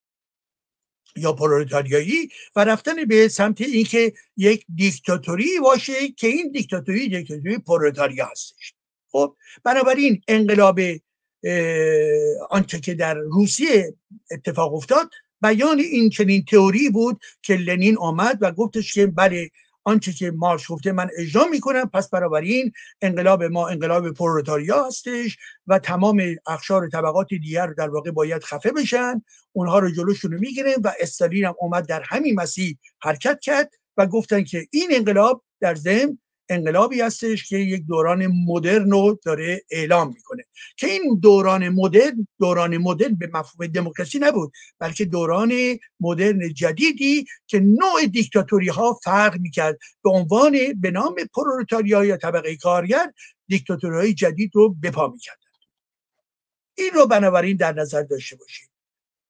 [1.17, 8.25] یا پرولتاریایی و رفتن به سمت اینکه یک دیکتاتوری باشه که این دیکتاتوری دیکتاتوری پرولتاریا
[8.25, 8.73] هستش.
[9.11, 10.79] خب بنابراین انقلاب
[12.49, 13.93] آنچه که در روسیه
[14.31, 15.09] اتفاق افتاد
[15.41, 19.49] بیان این چنین تئوری بود که لنین آمد و گفتش که بله
[19.87, 22.71] آنچه که مارش گفته من اجرا می‌کنم پس این
[23.01, 29.21] انقلاب ما انقلاب پرولتاریا هستش و تمام اخشار طبقات دیگر در واقع باید خفه بشن.
[29.51, 34.05] اونها رو جلوشون رو می‌گیرن و استالین هم اومد در همین مسیر حرکت کرد و
[34.05, 36.17] گفتن که این انقلاب در ضمن
[36.49, 40.43] انقلابی هستش که یک دوران مدرن رو داره اعلام می‌کنه.
[40.77, 45.53] که این دوران مدرن دوران مدرن به مفهوم دموکراسی نبود بلکه دوران
[45.99, 49.77] مدرن جدیدی که نوع دیکتاتوری ها فرق می‌کرد.
[50.03, 53.11] به عنوان به نام پرولتاریا یا طبقه کارگر
[53.47, 55.41] دیکتاتوری های جدید رو بپا می‌کردن.
[56.77, 58.69] این رو بنابراین در نظر داشته باشید.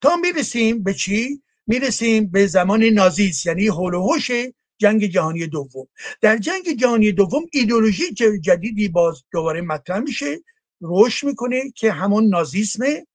[0.01, 4.31] تا می‌رسیم به چی؟ می‌رسیم به زمان نازیست یعنی هولوهوش
[4.77, 5.87] جنگ جهانی دوم.
[6.21, 8.13] در جنگ جهانی دوم ایدولوژی
[8.43, 10.39] جدیدی باز دوباره مطرح میشه
[10.81, 13.07] رشد می‌کنه که همون نازیسمه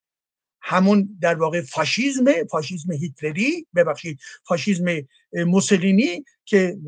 [0.62, 4.84] همون در واقع فاشیزم فاشیزم هیتلری ببخشید فاشیزم
[5.32, 6.78] موسولینی که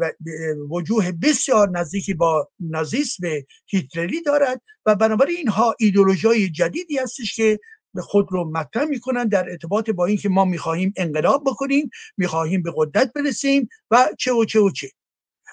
[0.70, 3.26] وجوه بسیار نزدیکی با نازیسم
[3.66, 7.58] هیتلری دارد و بنابراین اینها ایدولوژی جدیدی هستش که
[7.94, 12.72] به خود رو مطرح می‌کنن در ارتباط با اینکه ما می‌خواهیم انقلاب بکنیم می‌خواهیم به
[12.76, 14.90] قدرت برسیم و چه و چه و چه.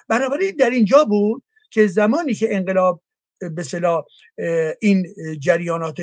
[0.08, 3.02] بنابراین در اینجا بود که زمانی که انقلاب
[3.54, 4.04] به صلاح
[4.80, 5.06] این
[5.40, 6.02] جریانات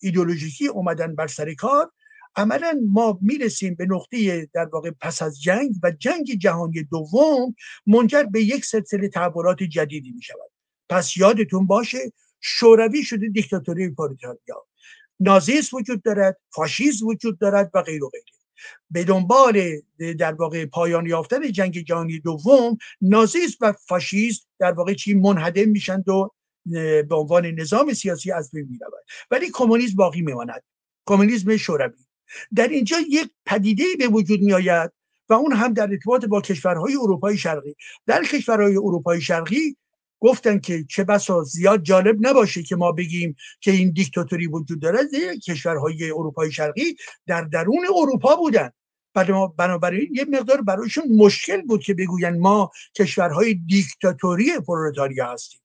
[0.00, 1.90] ایدولوژیکی اومدن بر سر کار
[2.36, 7.54] عملا ما می‌رسیم به نقطه در واقع پس از جنگ و جنگ جهانی دوم
[7.86, 10.50] منجر به یک سلسله تحولات جدیدی می شود
[10.88, 14.66] پس یادتون باشه شوروی شده دیکتاتوری پروتاریا
[15.22, 18.24] نازیسم وجود دارد فاشیسم وجود دارد و غیر و غیره.
[18.90, 19.80] به دنبال
[20.18, 26.08] در واقع پایان یافتن جنگ جهانی دوم نازیسم و فاشیسم در واقع چی منهدم میشند
[26.08, 26.30] و
[27.08, 29.04] به عنوان نظام سیاسی از بین می‌رود.
[29.30, 30.62] ولی کمونیسم باقی میماند.
[31.06, 32.04] کمونیسم شوروی.
[32.54, 34.90] در اینجا یک پدیده به وجود میآید
[35.28, 37.76] و اون هم در ارتباط با کشورهای اروپای شرقی.
[38.06, 39.76] در کشورهای اروپای شرقی
[40.22, 44.98] گفتن که چه بسا زیاد جالب نباشه که ما بگیم که این دیکتاتوری وجود داره
[45.46, 48.70] کشورهای اروپای شرقی در درون اروپا بودن.
[49.56, 55.60] بنابراین یه مقدار برایشون مشکل بود که بگوین ما کشورهای دیکتاتوری پرولتاریا هستیم.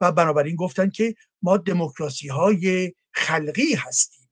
[0.00, 4.28] و بنابراین گفتن که ما دموکراسی های خلقی هستیم.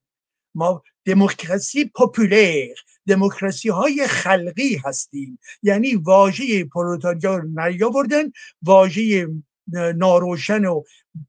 [0.54, 2.74] ما دموکراسی پاپولر
[3.08, 5.38] دموکراسی های خلقی هستیم.
[5.62, 9.28] یعنی واژه پرولتاریا رو نیاوردن واژه
[9.74, 10.82] ناروشن و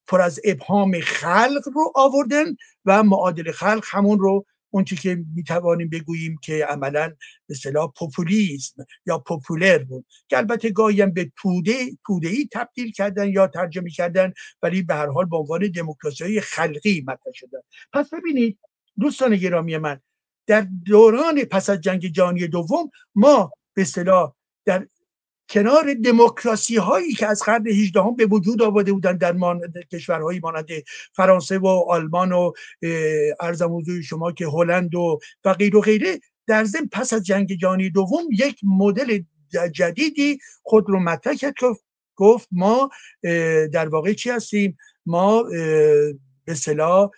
[0.08, 2.46] پر از ابهام خلق رو آوردن
[2.86, 7.16] و معادل خلق همون رو اونچه که می‌توانیم بگوییم که عملا به
[7.50, 10.06] اصطلاح پوپولیسم یا پوپولر بود.
[10.28, 15.08] که البته گاهی به توده توده ای تبدیل کردن یا ترجمه کردن ولی به هر
[15.08, 17.60] حال به عنوان دموکراسی خلقی مطرح شدن
[17.94, 18.60] پس ببینید
[19.00, 20.00] دوستان گرامی من
[20.48, 24.88] در دوران پس از جنگ جهانی دوم ما به اصطلاح در
[25.52, 29.36] کنار دموکراسی هایی که از قرن 18 هم به وجود آورده بودن در
[29.92, 30.70] کشورهایی مانند
[31.14, 32.52] فرانسه و آلمان و
[33.40, 37.54] ارزم حضور شما که هلند و و غیر و غیره در ضمن پس از جنگ
[37.54, 39.20] جهانی دوم یک مدل
[39.72, 41.66] جدیدی خود رو مطرح کرد که
[42.16, 42.90] گفت ما
[43.74, 45.44] در واقع چی هستیم؟ ما
[46.46, 47.10] به صلاح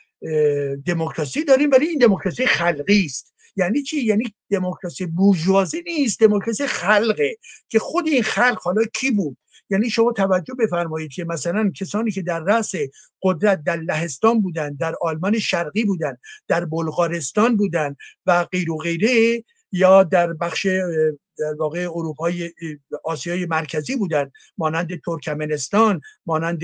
[0.86, 3.33] دموکراسی داریم ولی این دموکراسی خلقی است.
[3.56, 7.38] یعنی چی؟ یعنی دموکراسی بورژوازی نیست دموکراسی خلقه.
[7.70, 9.38] که خود این خلق حالا کی بود؟
[9.70, 12.72] یعنی شما توجه بفرمایید که مثلا کسانی که در رأس
[13.22, 19.44] قدرت در لهستان بودن در آلمان شرقی بودن در بلغارستان بودن و غیر و غیره
[19.72, 20.66] یا در بخش
[21.38, 22.54] در واقع اروپای
[23.04, 26.64] آسیای مرکزی بودن مانند ترکمنستان مانند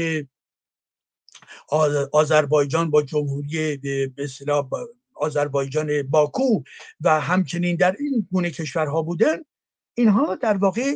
[2.12, 3.78] آذربایجان با جمهوری
[4.16, 4.28] به
[5.20, 6.64] آذربایجان باکو
[7.02, 9.38] و همچنین در این گونه کشورها بودن
[9.98, 10.96] اینها در واقع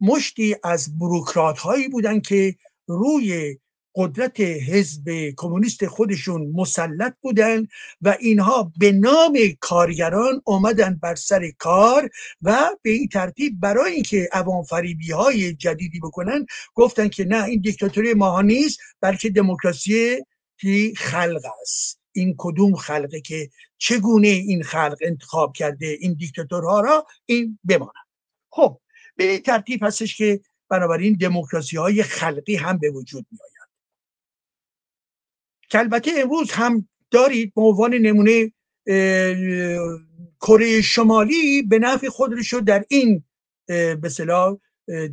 [0.00, 2.56] مشتی از بروکرات هایی بودن که
[2.86, 3.58] روی
[3.96, 7.66] قدرت حزب کمونیست خودشون مسلط بودن
[8.02, 12.10] و اینها به نام کارگران آمدن بر سر کار
[12.42, 17.60] و به این ترتیب برای اینکه عوام فریبی های جدیدی بکنن گفتن که نه این
[17.60, 20.16] دیکتاتوری ماها نیست بلکه دموکراسی
[20.96, 22.03] خلق است.
[22.14, 27.92] این کدوم خلقه که چگونه این خلق انتخاب کرده این دیکتاتورها را این بماند.
[28.50, 28.80] خب
[29.16, 33.38] به ترتیب هستش که بنابراین دموکراسی های خلقی هم به وجود می
[35.74, 38.52] آید که امروز هم دارید به عنوان نمونه
[40.40, 43.24] کره شمالی به نفع خودش در این
[44.00, 44.56] به صلاح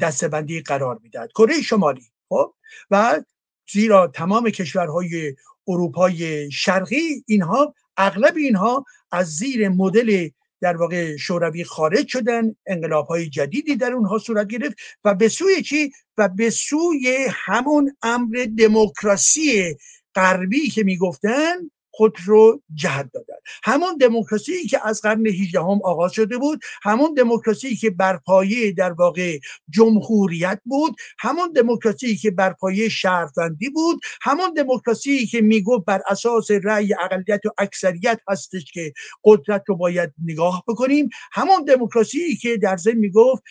[0.01, 2.53] دستبندی قرار می‌داد کره شمالی خب؟
[2.91, 3.23] و
[3.71, 5.35] زیرا تمام کشورهای
[5.71, 10.29] اروپای شرقی اینها اغلب اینها از زیر مدل
[10.61, 15.61] در واقع شوروی خارج شدن انقلاب های جدیدی در اونها صورت گرفت و به سوی
[15.61, 19.75] چی؟ و به سوی همون امر دموکراسی
[20.15, 21.55] غربی که می‌گفتن
[21.91, 23.35] خود رو جهت دادن.
[23.63, 28.71] همون دموکراسی که از قرن 18 هم آغاز شده بود همون دموکراسی که بر پایه
[28.71, 35.85] در واقع جمهوریت بود همون دموکراسی که بر پایه شهروندی بود همون دموکراسی که می‌گفت
[35.85, 41.09] بر اساس رأی اقلیت و اکثریت هستش که قدرت رو باید نگاه بکنیم.
[41.31, 43.43] همون دموکراسی که در ضمن می‌گفت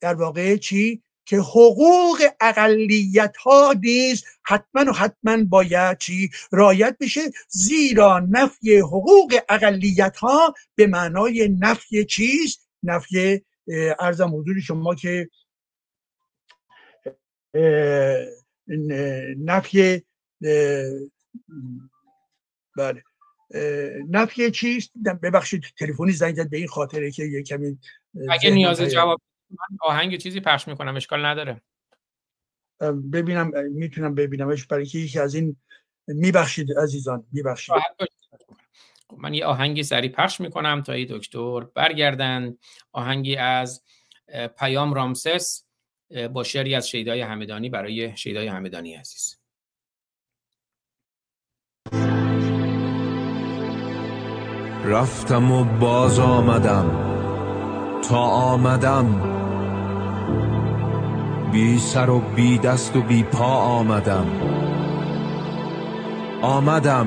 [0.00, 7.20] در واقع چی؟ که حقوق اقلیت ها نیز حتما و حتما باید چی؟ رایت بشه.
[7.48, 13.44] زیرا نفی حقوق اقلیت ها به معنای نفی چیز نفی
[13.98, 15.28] ارزم حضور شما که
[19.44, 20.02] نفی
[22.76, 23.02] بله
[24.10, 24.90] نفی چیز
[25.22, 27.78] ببخشید تلفنی زنگ زد به این خاطره که یه کمی
[28.28, 31.62] اگه نیاز جواب من آهنگ چیزی پخش می‌کنم اشکال نداره.
[33.12, 35.56] ببینم می‌تونم ببینمش برای که یکی از این
[36.06, 37.74] میبخشید عزیزان میبخشید.
[39.08, 42.56] خب، من یه آهنگی سری پخش می‌کنم تا ای دکتر برگردن.
[42.92, 43.82] آهنگی از
[44.58, 45.66] پیام رامسس
[46.32, 49.38] با شعری از شیدای همدانی برای شیدای همدانی عزیز.
[54.84, 57.06] رفتم و باز آمدم.
[58.08, 59.35] تا آمدم
[61.56, 64.26] بی سر و بی دست و بی پا آمدم.
[66.42, 67.06] آمدم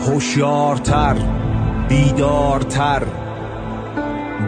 [0.00, 1.14] هوشیارتر
[1.88, 3.02] بیدارتر.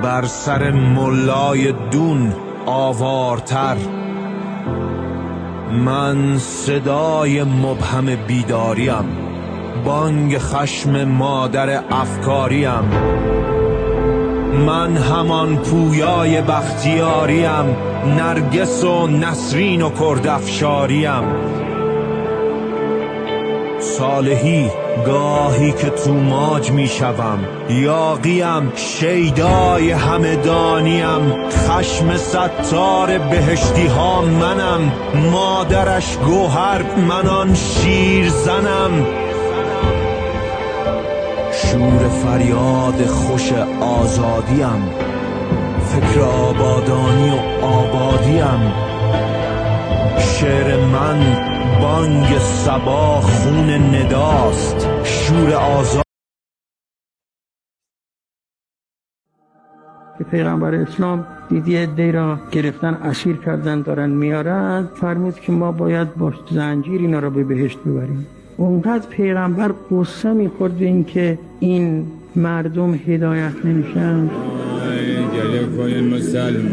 [0.02, 2.32] بر سر ملای دون
[2.66, 3.76] آوارتر.
[5.84, 9.04] من صدای مبهم بیداریم.
[9.84, 12.90] بانگ خشم مادر افکاریم.
[14.66, 17.89] من همان پویای بختیاریم.
[18.06, 21.22] نرگس و نسرین و کردفشاریم
[23.80, 24.70] صالحی
[25.06, 27.38] گاهی که تو ماج می شوم.
[27.70, 34.92] یاقیم شیدای همدانیم خشم ستار بهشتی ها منم.
[35.32, 39.06] مادرش گوهر منان شیر زنم.
[41.52, 45.09] شور فریاد خوش آزادیم.
[45.90, 48.72] فکر آبادانی و آبادیم.
[50.18, 51.18] شعر من
[51.82, 54.88] بانگ سبا خون نداست.
[55.04, 56.04] شور آزاد
[60.30, 64.88] پیغمبر اسلام دیدی دی را گرفتن اسیر کردن دارن میارن.
[65.00, 68.26] فرمود که ما باید با زنجیر اینا را به بهشت ببریم.
[68.56, 72.06] اونقدر پیغمبر قصه می‌خورد این که این
[72.36, 74.30] مردم هدایت نمیشن.
[75.44, 76.68] يليق المسلم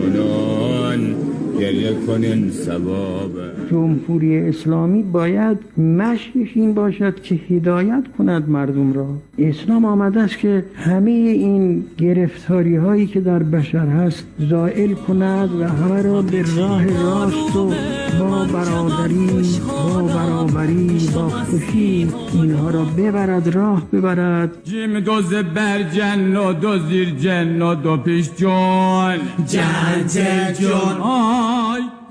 [1.60, 9.08] گریه کنین سبابه جمهوری اسلامی باید مشکش این باشد که هدایت کند مردم را.
[9.38, 15.64] اسلام آمده است که همه این گرفتاری هایی که در بشر هست زائل کند و
[15.64, 17.72] همه را به راه راست و
[18.20, 19.28] با برادری
[19.70, 24.52] با برابری با خوشی اینها را ببرد راه ببرد.
[24.64, 29.18] جیم دوز بر جن و دو زیر جن و دو پیش جان.
[29.48, 31.02] جن جان.
[31.02, 31.47] آی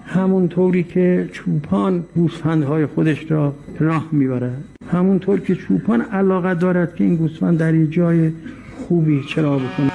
[0.07, 4.65] همونطوری که چوپان گوسفندهای خودش را راه می‌برد.
[4.93, 8.33] همونطور که چوپان علاقه دارد که این گوسفند در یه جای
[8.89, 9.91] خوبی چرا بکنه.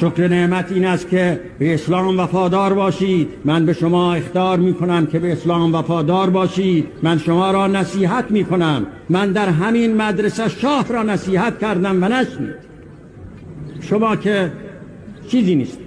[0.00, 3.28] شکر نعمت این است که به اسلام وفادار باشید.
[3.44, 6.88] من به شما اختار می کنم که به اسلام وفادار باشید.
[7.02, 12.08] من شما را نصیحت می کنم من در همین مدرسه شاه را نصیحت کردم و
[12.08, 12.54] نشنید.
[13.80, 14.52] شما که
[15.28, 15.78] چیزی نیست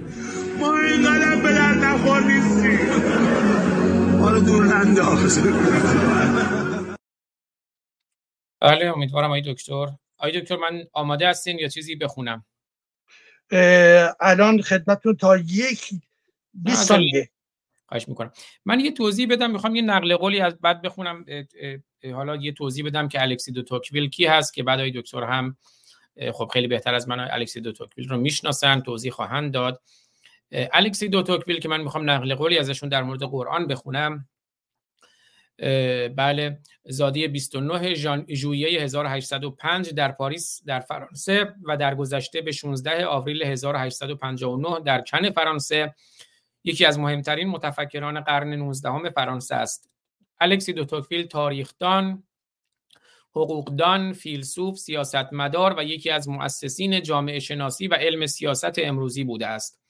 [0.60, 2.78] ما اینقدر به در نخور نیستیم.
[4.20, 5.40] حالا دور انداز.
[8.60, 9.86] بله امیدوارم آی دکتر.
[10.18, 12.44] آی دکتر من آماده هستین یا چیزی بخونم؟
[14.20, 15.90] الان خدمتتون تا یک
[16.54, 17.30] 20 ثانیه.
[17.86, 18.32] خواهش می‌کنم.
[18.64, 21.24] من یه توضیح بدم می‌خوام یه نقل قولی از بعد بخونم.
[22.12, 25.56] حالا یه توضیح بدم که الکسی دو توکویل کی هست که بعد دکتر هم
[26.32, 29.82] خب خیلی بهتر از من الکسی دو توکویل رو می‌شناسن توضیح خواهند داد.
[30.52, 34.28] الکسی دو توکویل که من می‌خوام نقل قولی ازشون در مورد قرآن بخونم.
[36.16, 37.94] بله زادی 29
[38.34, 45.30] ژوئیه 1805 در پاریس در فرانسه و در گذشته به 16 آوریل 1859 در کن
[45.30, 45.94] فرانسه
[46.64, 49.90] یکی از مهمترین متفکران قرن 19 فرانسه است
[50.40, 52.22] الکسی دو توکویل تاریخدان
[53.36, 59.80] حقوقدان، فیلسوف، سیاستمدار و یکی از مؤسسین جامعه شناسی و علم سیاست امروزی بوده است.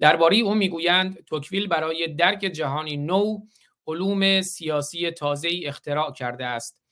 [0.00, 3.38] درباره او می‌گویند توکویل برای درک جهانی نو
[3.86, 6.82] علوم سیاسی تازه اختراع کرده است.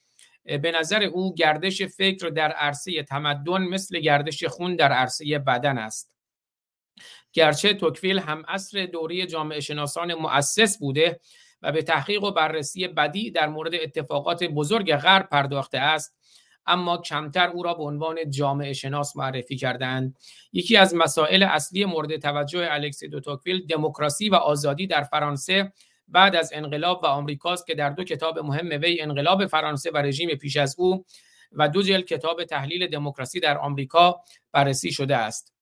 [0.45, 6.15] به نظر او گردش فکر در عرصه تمدن مثل گردش خون در عرصه بدن است.
[7.33, 11.21] گرچه توکویل هم اصر دوری جامعه شناسان مؤسس بوده
[11.63, 16.17] و به تحقیق و بررسی بدی در مورد اتفاقات بزرگ غرب پرداخته است
[16.67, 20.19] اما کمتر او را به عنوان جامعه شناس معرفی کردند
[20.53, 25.73] یکی از مسائل اصلی مورد توجه الکسی دو توکویل دموکراسی و آزادی در فرانسه
[26.09, 30.35] بعد از انقلاب و آمریکاست که در دو کتاب مهم وی انقلاب فرانسه و رژیم
[30.35, 31.05] پیش از او
[31.53, 34.21] و دو جلد کتاب تحلیل دموکراسی در آمریکا
[34.53, 35.55] بررسی شده است.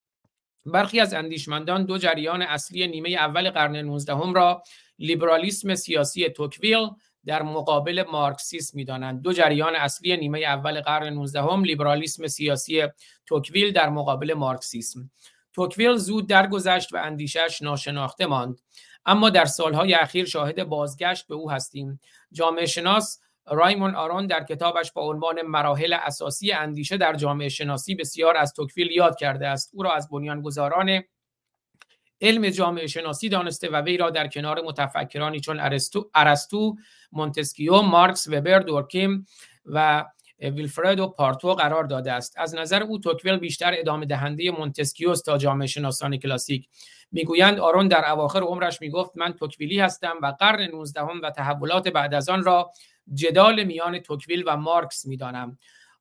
[0.67, 4.63] برخی از اندیشمندان دو جریان اصلی نیمه اول قرن 19 هم را
[4.99, 6.89] لیبرالیسم سیاسی توکویل
[7.27, 9.23] در مقابل مارکسیسم می‌دانند.
[9.23, 12.83] دو جریان اصلی نیمه اول قرن 19 هم لیبرالیسم سیاسی
[13.27, 15.11] توکویل در مقابل مارکسیسم.
[15.53, 18.61] توکویل زود درگذشت و اندیشش ناشناخته ماند.
[19.07, 22.01] اما در سالهای اخیر شاهد بازگشت به او هستیم.
[22.33, 28.37] جامعه شناس رایمون آرون در کتابش با عنوان مراحل اساسی اندیشه در جامعه شناسی بسیار
[28.37, 29.71] از توکویل یاد کرده است.
[29.75, 31.03] او را از بنیانگذاران
[32.21, 35.61] علم جامعه شناسی دانسته و وی را در کنار متفکرانی چون
[36.15, 36.77] ارسطو،
[37.13, 39.27] مونتسکیو، مارکس، وبر، دورکیم
[39.67, 40.05] و
[40.51, 42.35] ویلفردو پارتو قرار داده است.
[42.39, 46.69] از نظر او توکویل بیشتر ادامه دهنده مونتسکیو تا جامعه شناسان کلاسیک.
[47.13, 52.15] می‌گویند آرون در اواخر عمرش می‌گفت من توکویلی هستم و قرن 19 و تحولات بعد
[52.15, 52.71] از آن را
[53.15, 55.59] جدال میان توکویل و مارکس می‌دانم.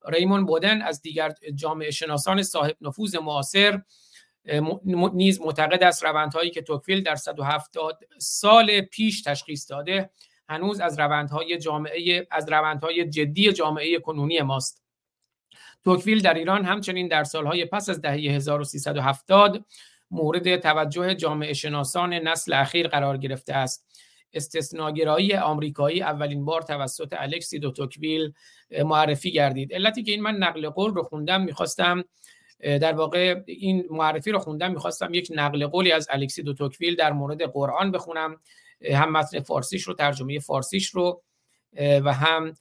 [0.08, 3.82] ریمون بودن از دیگر جامعه شناسان صاحب نفوذ معاصر
[5.14, 10.10] نیز معتقد است روندهایی که توکویل در 170 سال پیش تشخیص داده
[10.52, 14.84] هنوز از روندهای جامعه از روندهای جدی جامعه کنونی ماست.
[15.84, 19.66] توکویل در ایران همچنین در سالهای پس از دهه 1370
[20.12, 23.88] مورد توجه جامعه شناسان نسل اخیر قرار گرفته است.
[24.34, 28.34] استثناگرایی آمریکایی اولین بار توسط الکسی دو توکویل
[28.86, 29.74] معرفی گردید.
[29.74, 32.04] علتی که این من نقل قول رو خوندم می‌خواستم
[32.60, 37.12] در واقع این معرفی رو خوندم می‌خواستم یک نقل قولی از الکسی دو توکویل در
[37.12, 38.38] مورد قرآن بخونم.
[38.94, 41.24] هم متن فارسیش رو ترجمه فارسیش رو
[41.80, 42.54] و هم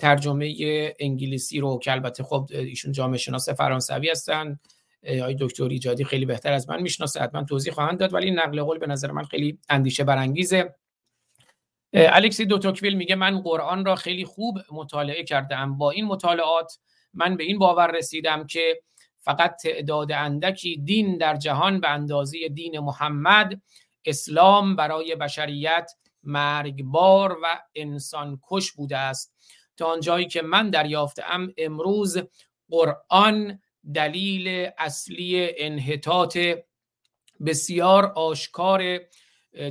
[0.00, 0.54] ترجمه
[0.98, 4.58] انگلیسی رو که البته خب ایشون جامعه شناس فرانسوی هستن.
[5.20, 8.78] آقای دکتر ایجادی خیلی بهتر از من می‌شناسه حتما توضیح خواهند داد ولی نقل قول
[8.78, 10.74] به نظر من خیلی اندیشه برانگیزه.
[11.94, 16.78] الکسی دو توکویل میگه من قرآن را خیلی خوب مطالعه کردم با این مطالعات
[17.14, 18.82] من به این باور رسیدم که
[19.18, 23.62] فقط تعداد اندکی دین در جهان به اندازه دین محمد
[24.04, 25.92] اسلام برای بشریت
[26.22, 29.34] مرگبار و انسان کش بوده است.
[29.76, 32.18] تا آنجایی که من دریافتم امروز
[32.70, 33.60] قرآن
[33.94, 36.38] دلیل اصلی انحطاط
[37.46, 39.00] بسیار آشکار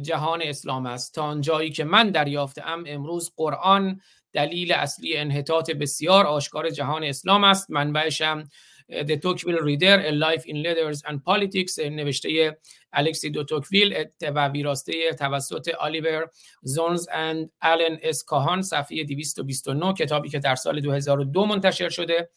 [0.01, 1.13] جهان اسلام است.
[1.13, 4.01] تا آنجایی که من دریافتم امروز قرآن
[4.33, 7.71] دلیل اصلی انحطاط بسیار آشکار جهان اسلام است.
[7.71, 8.49] منبعشم
[8.91, 12.57] The Tocqueville Reader A Life in Letters and Politics نوشته
[12.93, 16.29] الکسی دو توکویل و ویراسته توسط آلیور
[16.63, 22.29] زونز اند آلن اس کاهان صفحه 229 کتابی که در سال 2002 منتشر شده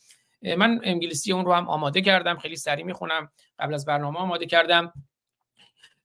[0.42, 4.92] من انگلیسی اون رو هم آماده کردم خیلی سریع می‌خونم قبل از برنامه آماده کردم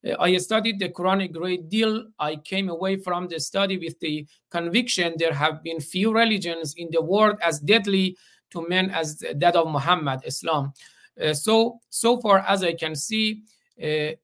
[0.05, 2.07] I studied the Quran a great deal.
[2.19, 6.87] I came away from the study with the conviction there have been few religions in
[6.91, 8.15] the world as deadly
[8.51, 10.73] to men as that of Muhammad, Islam.
[11.21, 13.43] Uh, so, so far as I can see,
[13.81, 14.15] uh,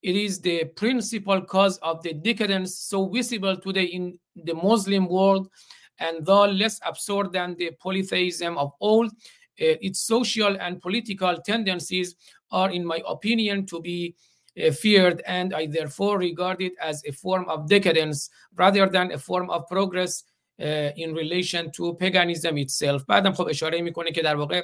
[0.00, 5.48] it is the principal cause of the decadence so visible today in the Muslim world
[5.98, 12.14] and though less absurd than the polytheism of old, uh, its social and political tendencies
[12.50, 14.14] are, in my opinion, to be
[14.64, 19.18] uh, feared, and I therefore regard it as a form of decadence rather than a
[19.18, 20.24] form of progress
[20.96, 23.04] in relation to paganism itself.
[23.08, 24.62] بعدم خب اشاره می‌کنه که در واقع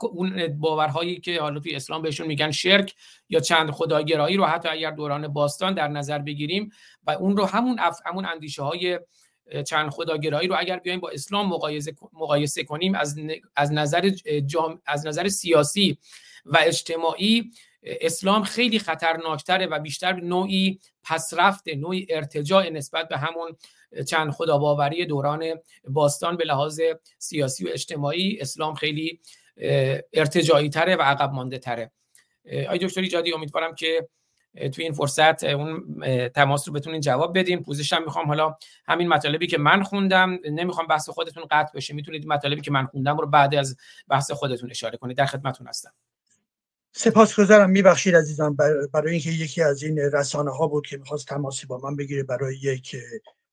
[0.00, 2.94] اون باورهایی که حالا توی اسلام بهشون میگن شرک
[3.28, 6.70] یا چند خداگرایی رو حتی اگر دوران باستان در نظر بگیریم
[7.06, 7.98] و اون رو همون اف...
[8.06, 9.00] همون اندیشه های
[9.66, 13.16] چند خداگرایی رو اگر بیایم با اسلام مقایسه مقایسه کنیم از
[13.56, 14.08] از نظر
[14.46, 14.82] جام...
[14.86, 15.98] از نظر سیاسی
[16.44, 17.50] و اجتماعی
[17.84, 23.56] اسلام خیلی خطرناکتره و بیشتر نوعی پسرفت نوعی ارتجاع نسبت به همون
[24.08, 25.44] چند خدا باوری دوران
[25.88, 26.80] باستان به لحاظ
[27.18, 29.20] سیاسی و اجتماعی اسلام خیلی
[30.12, 31.90] ارتجاعی تره و عقب مانده تره
[32.68, 34.08] آی دکتر ایجادی امیدوارم که
[34.72, 37.62] توی این فرصت اون تماس رو بتونین جواب بدین.
[37.62, 38.26] پوزشم می‌خوام.
[38.26, 38.56] حالا
[38.86, 41.94] همین مطالبی که من خوندم نمی‌خوام بحث خودتون قطع بشه.
[41.94, 43.76] می‌تونید مطالبی که من خوندم رو بعد از
[44.08, 45.16] بحث خودتون اشاره کنید.
[45.16, 45.92] در خدمتتون هستم.
[46.96, 47.70] سپاسگزارم.
[47.70, 48.56] میبخشید عزیزم
[48.92, 52.56] برای اینکه یکی از این رسانه ها بود که می‌خواست تماسی با من بگیره برای
[52.62, 52.96] یک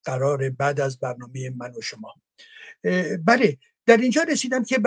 [0.04, 2.14] قرار بعد از برنامه من و شما.
[3.26, 4.80] بله در اینجا رسیدم که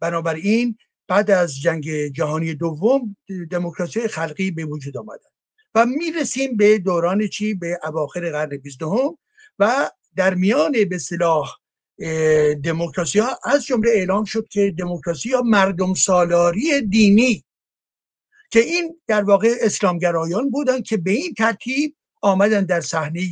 [0.00, 3.16] بنابراین بعد از جنگ جهانی دوم
[3.50, 5.28] دموکراسی خلقی به وجود آمدن
[5.74, 9.18] و می‌رسیم به دوران چی؟ به اواخر قرن 22
[9.58, 11.56] و در میان به صلاح
[12.64, 17.44] دموکراسی ها از جمله اعلام شد که دموکراسی ها مردم سالاری دینی
[18.50, 23.22] که این در واقع اسلامگرایان بودن که به این ترتیب آمدن در صحنه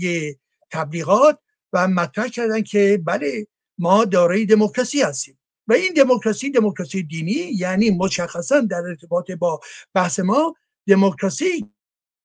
[0.70, 1.38] تبلیغات
[1.72, 3.46] و مطرح کردن که بله
[3.78, 5.38] ما دارای دموکراسی هستیم.
[5.68, 9.60] و این دموکراسی دموکراسی دینی یعنی مشخصا در ارتباط با
[9.94, 10.54] بحث ما
[10.88, 11.70] دموکراسی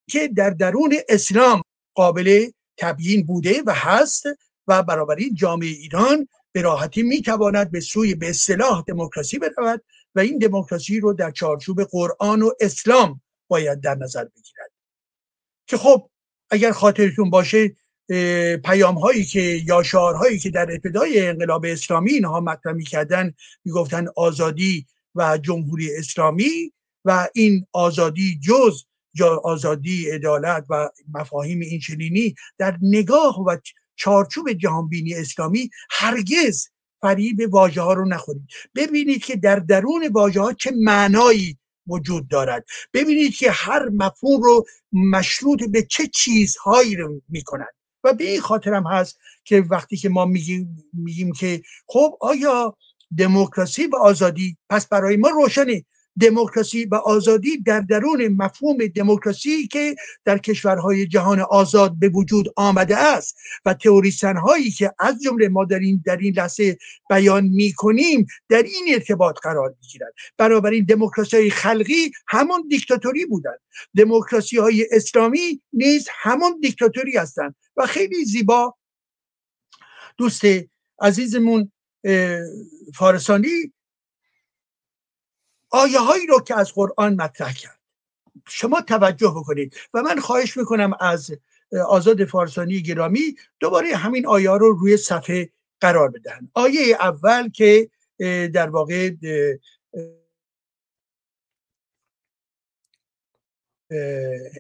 [0.10, 1.62] که در درون اسلام
[1.96, 4.24] قابل تبیین بوده و هست
[4.68, 9.84] و بنابراین جامعه ایران به راحتی می‌تواند به سوی به اصطلاح دموکراسی برود
[10.16, 14.72] و این دموکراسی رو در چارچوب قرآن و اسلام باید در نظر بگیرد.
[15.68, 16.10] که خب
[16.50, 17.76] اگر خاطرتون باشه
[18.66, 23.34] پیام هایی که یا شعارهایی که در ابتدای انقلاب اسلامی اینها مطرح می‌کردن
[23.66, 26.74] می‌گفتن آزادی و جمهوری اسلامی
[27.06, 28.84] و این آزادی جز
[29.44, 33.58] آزادی عدالت و مفاهیم این در نگاه و
[33.96, 36.68] چارچوب جهانبینی اسلامی هرگز
[37.02, 38.48] فریب واژه ها رو نخورید.
[38.76, 42.66] ببینید که در درون واژه ها چه معنایی وجود دارد.
[42.94, 47.74] ببینید که هر مفهوم رو مشروط به چه چیزهایی رو می‌کنند
[48.04, 52.78] و به این خاطرم هست که وقتی که ما میگیم, میگیم که خب آیا
[53.18, 55.86] دموکراسی و آزادی پس برای ما روشنه؟
[56.20, 59.96] دموکراسی و آزادی در درون مفهوم دموکراسی که
[60.26, 65.66] در کشورهای جهان آزاد به وجود آمده است و تئوریسن هایی که از جمله ما
[65.66, 66.78] در این در این لحظه
[67.10, 73.60] بیان می کنیم در این ارتباط قرار می‌گیرند بنابراین دموکراسی خلقی همون دیکتاتوری بودند.
[73.98, 78.76] دموکراسی های اسلامی نیز همون دیکتاتوری هستند و خیلی زیبا.
[80.18, 80.42] دوست
[81.02, 81.72] عزیزمون
[82.96, 83.74] فارسانی
[85.72, 87.80] آیه هایی رو که از قرآن مطرح کرد.
[88.48, 89.76] شما توجه بکنید.
[89.94, 91.32] و من خواهش می‌کنم از
[91.88, 95.50] آزاد فارسانی گرامی دوباره همین آیه رو روی صفحه
[95.80, 97.90] قرار بدهند آیه اول که
[98.54, 99.12] در واقع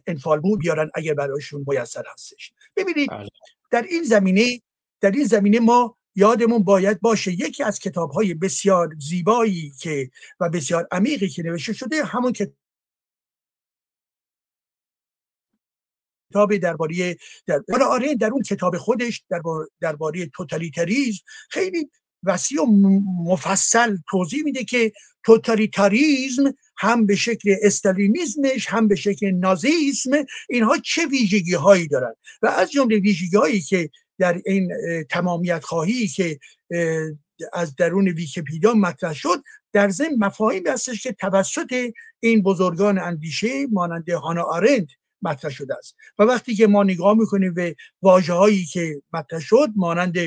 [0.07, 2.53] انفال بود بیارن اگر برایشون میسر هستش.
[2.75, 3.29] ببینید بله.
[3.71, 4.61] در این زمینه
[5.01, 10.49] در این زمینه ما یادمون باید باشه یکی از کتاب های بسیار زیبایی که و
[10.49, 12.33] بسیار عمیقی که نوشته شده همون
[16.31, 19.23] کتاب درباره در آره در اون کتاب خودش
[19.81, 21.89] درباره توتالیتاریزم خیلی
[22.23, 22.65] وسیع و
[23.25, 24.91] مفصل توضیح میده که
[25.25, 30.11] توتالیتاریزم هم به شکل استالینیزمش هم به شکل نازیسم
[30.49, 33.89] اینها چه ویژگی هایی دارند و از جمله ویژگی هایی که
[34.21, 34.71] در این
[35.09, 36.39] تمامیت خواهی که
[37.53, 39.43] از درون ویکیپیدیا مطرح شد
[39.73, 44.87] در ضمن مفاهیم هستش که توسط این بزرگان اندیشه مانند هانا آرند
[45.21, 45.95] مطرح شده است.
[46.19, 50.17] و وقتی که ما نگاه می‌کنیم به واجه هایی که مطرح شد مانند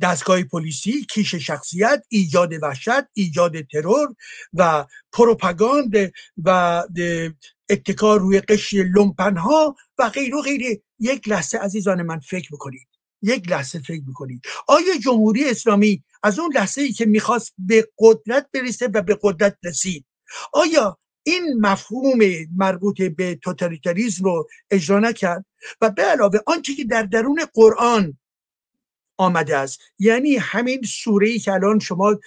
[0.00, 4.14] دستگاه پلیسی کیش شخصیت ایجاد وحشت ایجاد ترور
[4.54, 6.12] و پروپاگاند
[6.44, 6.82] و
[7.68, 10.82] اتکار روی قش لومپنها و غیر و غیره.
[11.00, 12.88] یک لحظه عزیزان من فکر بکنید.
[13.22, 14.42] یک لحظه فکر بکنید.
[14.68, 19.58] آیا جمهوری اسلامی از اون لحظه ای که می‌خواست به قدرت برسه و به قدرت
[19.64, 20.04] رسید؟
[20.52, 22.18] آیا این مفهوم
[22.56, 25.44] مربوط به توتالیتاریزم رو اجرا نکرد؟
[25.80, 28.18] و به علاوه آنچه که در درون قرآن
[29.16, 32.18] آمده است یعنی همین سوره ای که الان شما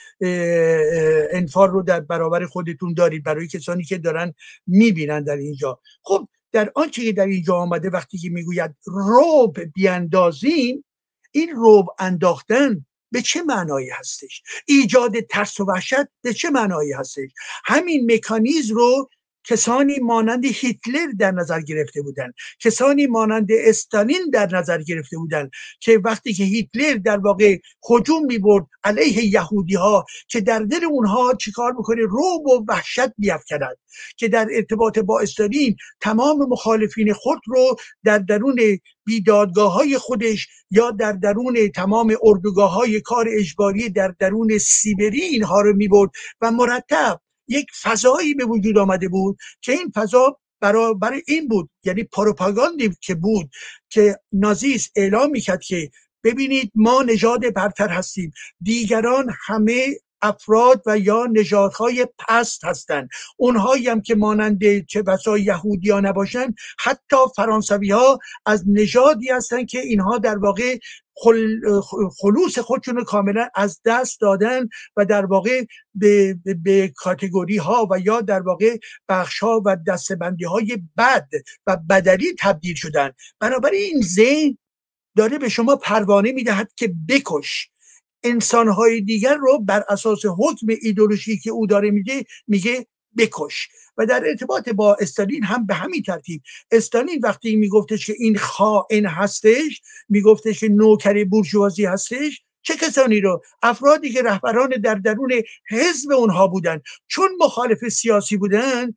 [1.32, 4.34] انفار رو در برابر خودتون دارید برای کسانی که دارن
[4.68, 5.80] می‌بینن در اینجا.
[6.04, 10.86] خب در آنچه که در اینجا آمده وقتی که می‌گوید روب بیاندازیم
[11.32, 17.30] این روب انداختن به چه معنایی هستش؟ ایجاد ترس و وحشت به چه معنایی هستش؟
[17.66, 19.10] همین مکانیزم رو
[19.44, 22.34] کسانی مانند هیتلر در نظر گرفته بودند.
[22.60, 27.58] کسانی مانند استالین در نظر گرفته بودند که وقتی که هیتلر در واقع
[27.90, 33.10] هجوم می برد علیه یهودی ها که در دل اونها چیکار می‌کنه؟ روب و وحشت
[33.18, 33.78] بیافکند
[34.18, 40.92] که در ارتباط با استالین تمام مخالفین خود رو در درون بیدادگاه های خودش یا
[40.92, 46.10] در درون تمام اردوگاه های کار اجباری در درون سیبری اینها رو می برد
[46.42, 51.70] و مرتب یک فضایی به وجود آمده بود که این فضا برای, برای این بود
[51.84, 53.50] یعنی پروپاگاندی که بود
[53.90, 55.92] که نازیس اعلام می‌کرد که
[56.24, 58.32] ببینید ما نژاد برتر هستیم.
[58.62, 63.10] دیگران همه افراد و یا نژادهای پست هستند.
[63.38, 69.68] اونهایی هم که مانند چه بسا یهودی ها نباشن حتی فرانسوی ها از نژادی هستند
[69.68, 70.78] که اینها در واقع
[72.22, 75.66] خلوص خودشون کاملا از دست دادن و در واقع
[75.96, 78.78] به, به, کاتگوری ها و یا در واقع
[79.10, 81.28] بخش ها و دستبندی های بد
[81.68, 83.12] و بدلی تبدیل شدن.
[83.40, 84.58] بنابراین این ذهن
[85.18, 87.72] داره به شما پروانه می‌دهد که بکش.
[88.24, 93.68] انسانهای دیگر رو بر اساس حکم ایدولوژی که او داره میگه میگه بکش.
[93.98, 96.42] و در ارتباط با استالین هم به همین ترتیب.
[96.72, 103.44] استالین وقتی میگفتش که این خائن هستش میگفتش که نوکر بورژوازی هستش چه کسانی رو؟
[103.62, 105.32] افرادی که رهبران در درون
[105.70, 106.82] حزب اونها بودن.
[107.08, 108.94] چون مخالف سیاسی بودن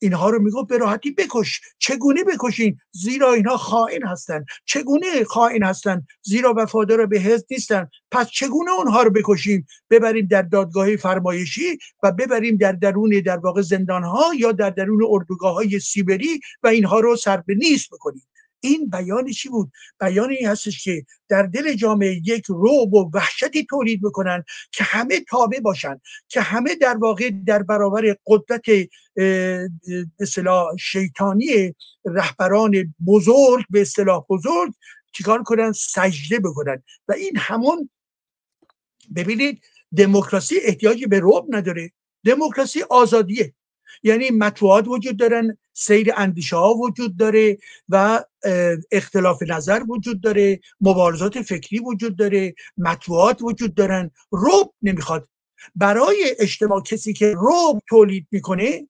[0.00, 1.60] اینها رو می‌گفت به راحتی بکش.
[1.78, 4.44] چگونه بکشین؟ زیرا اینها خائن هستن.
[4.64, 7.88] چگونه خائن هستن؟ زیرا وفادار به حزب نیستن.
[8.10, 13.60] پس چگونه اونها رو بکشیم؟ ببریم در دادگاه فرمایشی و ببریم در درون در واقع
[13.60, 18.22] زندان ها یا در درون اردوگاه های سیبری و اینها رو سر به نیست بکنیم.
[18.60, 23.64] این بیان چی بود؟ بیان این هستش که در دل جامعه یک روب و وحشتی
[23.64, 28.88] تولید بکنن که همه تابع باشن که همه در واقع در برابر قدرت
[30.20, 34.72] اصطلاح شیطانی رهبران بزرگ به اصطلاح بزرگ
[35.12, 36.82] چیکار کنن؟ سجده بکنن.
[37.08, 37.90] و این همون
[39.16, 39.62] ببینید
[39.96, 41.92] دموکراسی احتیاجی به روب نداره.
[42.24, 43.54] دموکراسی آزادیه.
[44.02, 48.24] یعنی مطبوعات وجود دارن سیر اندیشه ها وجود داره و
[48.92, 54.10] اختلاف نظر وجود داره مبارزات فکری وجود داره مطبوعات وجود دارن.
[54.30, 55.28] روب نمی‌خواد.
[55.74, 58.88] برای اجتماع کسی که روب تولید می‌کنه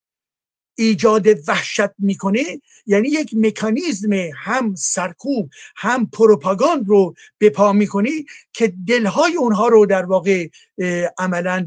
[0.74, 8.72] ایجاد وحشت می‌کنه یعنی یک مکانیزم هم سرکوب هم پروپاگاند رو به پا می‌کنی که
[8.86, 10.48] دلهای اونها رو در واقع
[11.18, 11.66] عملا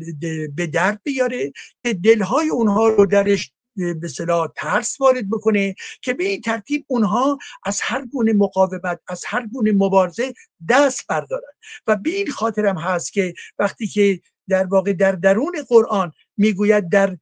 [0.56, 6.24] به درد بیاره که دلهای اونها رو درش به صلاح ترس وارد بکنه که به
[6.24, 10.34] این ترتیب اونها از هر گونه مقاومت از هر گونه مبارزه
[10.70, 11.54] دست بردارن.
[11.88, 17.18] و به این خاطرم هست که وقتی که در واقع در درون قرآن می‌گوید در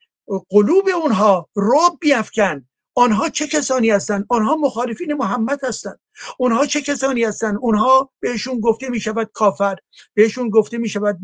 [0.49, 2.65] قلوب اونها رب بیافکن
[2.95, 5.99] آنها چه کسانی هستند آنها مخالفین محمد هستند
[6.37, 9.75] اونها چه کسانی هستند اونها بهشون گفته می شود کافر
[10.13, 11.17] بهشون گفته می شود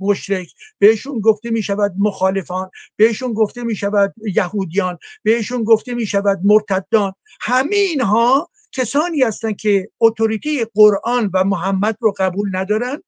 [0.00, 0.48] مشرک
[0.78, 7.12] بهشون گفته می شود مخالفان بهشون گفته می شود یهودیان بهشون گفته می شود مرتدان.
[7.40, 13.02] همه اینها کسانی هستند که اتوریتی قرآن و محمد رو قبول ندارن.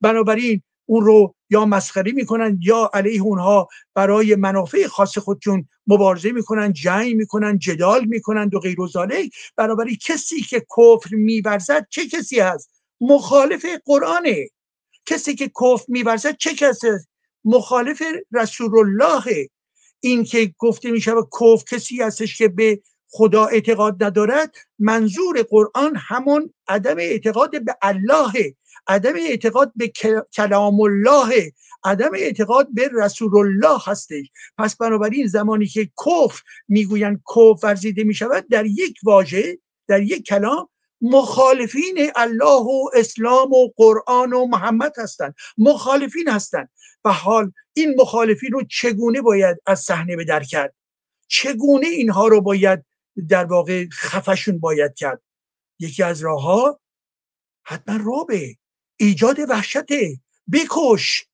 [0.00, 6.72] بنابراین اون رو یا مسخری می‌کنن یا علیه اونها برای منافع خاص خودشون مبارزه می‌کنن
[6.72, 8.88] جنگ می‌کنن جدال می‌کنن و غیر و
[9.56, 12.70] بنابراین کسی که کفر میورزد چه کسی هست؟
[13.00, 14.48] مخالف قرآنه.
[15.06, 17.08] کسی که کفر میورزد چه کسی هست؟
[17.44, 18.02] مخالف
[18.32, 19.48] رسول الله
[20.00, 26.54] این که گفته میشه کفر کسی هستش که به خدا اعتقاد ندارد منظور قرآن همون
[26.68, 28.54] عدم اعتقاد به الله.
[28.86, 29.92] عدم اعتقاد به
[30.36, 31.52] کلام الله
[31.84, 34.26] عدم اعتقاد به رسول الله هستش.
[34.58, 39.58] پس بنابراین زمانی که کفر می‌گویند کفر ورزیده می‌شود در یک واژه
[39.88, 40.68] در یک کلام
[41.00, 45.34] مخالفین الله و اسلام و قرآن و محمد هستند.
[45.58, 46.68] مخالفین هستند.
[47.04, 50.74] و حال این مخالفین رو چگونه باید از صحنه به در کرد؟
[51.28, 52.84] چگونه اینها رو باید
[53.28, 55.22] در واقع خفشون باید کرد؟
[55.78, 56.80] یکی از راه ها
[57.62, 58.56] حتما رابه.
[59.02, 60.20] ایجاد وحشته
[60.52, 61.26] بکش.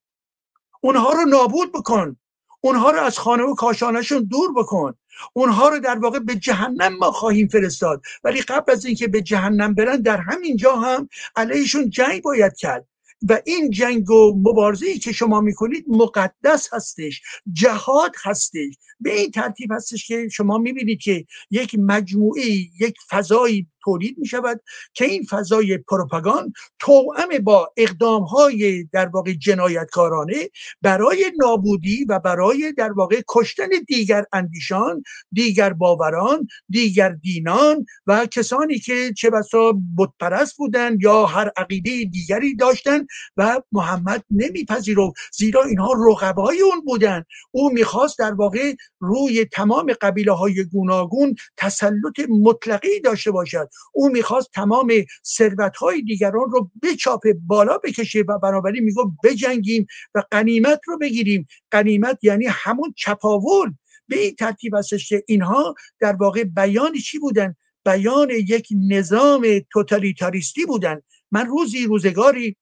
[0.81, 2.17] اونها رو نابود بکن.
[2.61, 4.95] اونها رو از خانه و کاشانشون دور بکن.
[5.33, 8.03] اونها رو در واقع به جهنم ما خواهیم فرستاد.
[8.25, 12.89] ولی قبل از اینکه به جهنم برن در همین جا هم علیهشون جنگ باید کرد.
[13.29, 18.75] و این جنگ و مبارزه که شما می‌کنید مقدس هستش جهاد هستش.
[19.01, 22.45] به این ترتیب هستش که شما می‌بینید که یک مجموعه
[22.81, 24.61] یک فضایی تولید می شود
[24.95, 30.51] که این فضای پروپاگان توأم با اقدام های در واقع جنایتکارانه
[30.83, 35.03] برای نابودی و برای در واقع کشتن دیگر اندیشان
[35.33, 42.57] دیگر باوران دیگر دینان و کسانی که چه بسا بتپرست بودند یا هر عقیده دیگری
[42.57, 43.07] داشتند
[43.37, 47.27] و محمد نمیپذیرفت زیرا اینها رقبای اون بودند.
[47.51, 53.68] او می‌خواست در واقع روی تمام قبیله های گوناگون تسلط مطلقی داشته باشد.
[53.93, 54.93] او می‌خواست تمام
[55.25, 61.47] ثروت های دیگران رو بچاپه بالا بکشه و بنابراین میگو بجنگیم و قنیمت رو بگیریم.
[61.71, 63.73] قنیمت یعنی همون چپاول.
[64.09, 70.67] به این ترتیب هستش که اینها در واقع بیان چی بودن؟ بیان یک نظام توتالیتاریستی
[70.67, 71.03] بودن.
[71.31, 72.57] من روزی روزگاری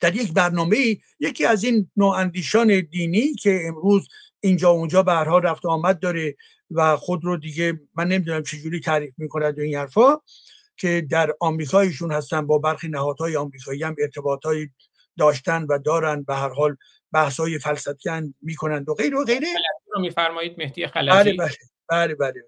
[0.00, 4.08] در یک برنامه یکی از این نواندیشان دینی که امروز
[4.40, 6.36] اینجا اونجا به رفت آمد داره
[6.70, 10.16] و خود رو دیگه من نمی‌دونم چجوری تعریف می‌کند این حرفا
[10.76, 14.70] که در آمریکایشون هستن با برخی نهادهای آمریکایی هم ارتباطهایی
[15.18, 16.76] داشتن و دارن به هر حال
[17.12, 19.46] بحث های فلسفی می‌کنند و غیر و غیره.
[19.94, 21.10] رو میفرمایید مهدی خلجی.
[21.10, 21.56] بله بله
[21.88, 22.44] بله بله.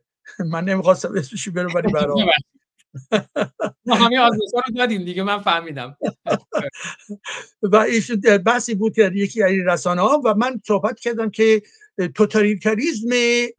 [0.50, 2.24] من نمی‌خواستم اسمش برو ولی برای
[3.86, 5.96] ما همین آدرس رو دادیم دیگه من فهمیدم.
[7.72, 11.62] و ایشون بحثی بود یکی از رسانه ها و من صحبت کردم که
[12.08, 13.08] توتالیتاریزم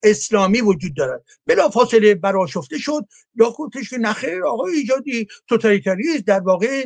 [0.04, 1.24] اسلامی وجود دارد.
[1.48, 3.06] بلا فاصله براشفته شد.
[3.36, 6.86] یا گفتش که نخیر آقای ایجادی توتالیتاریزم در واقع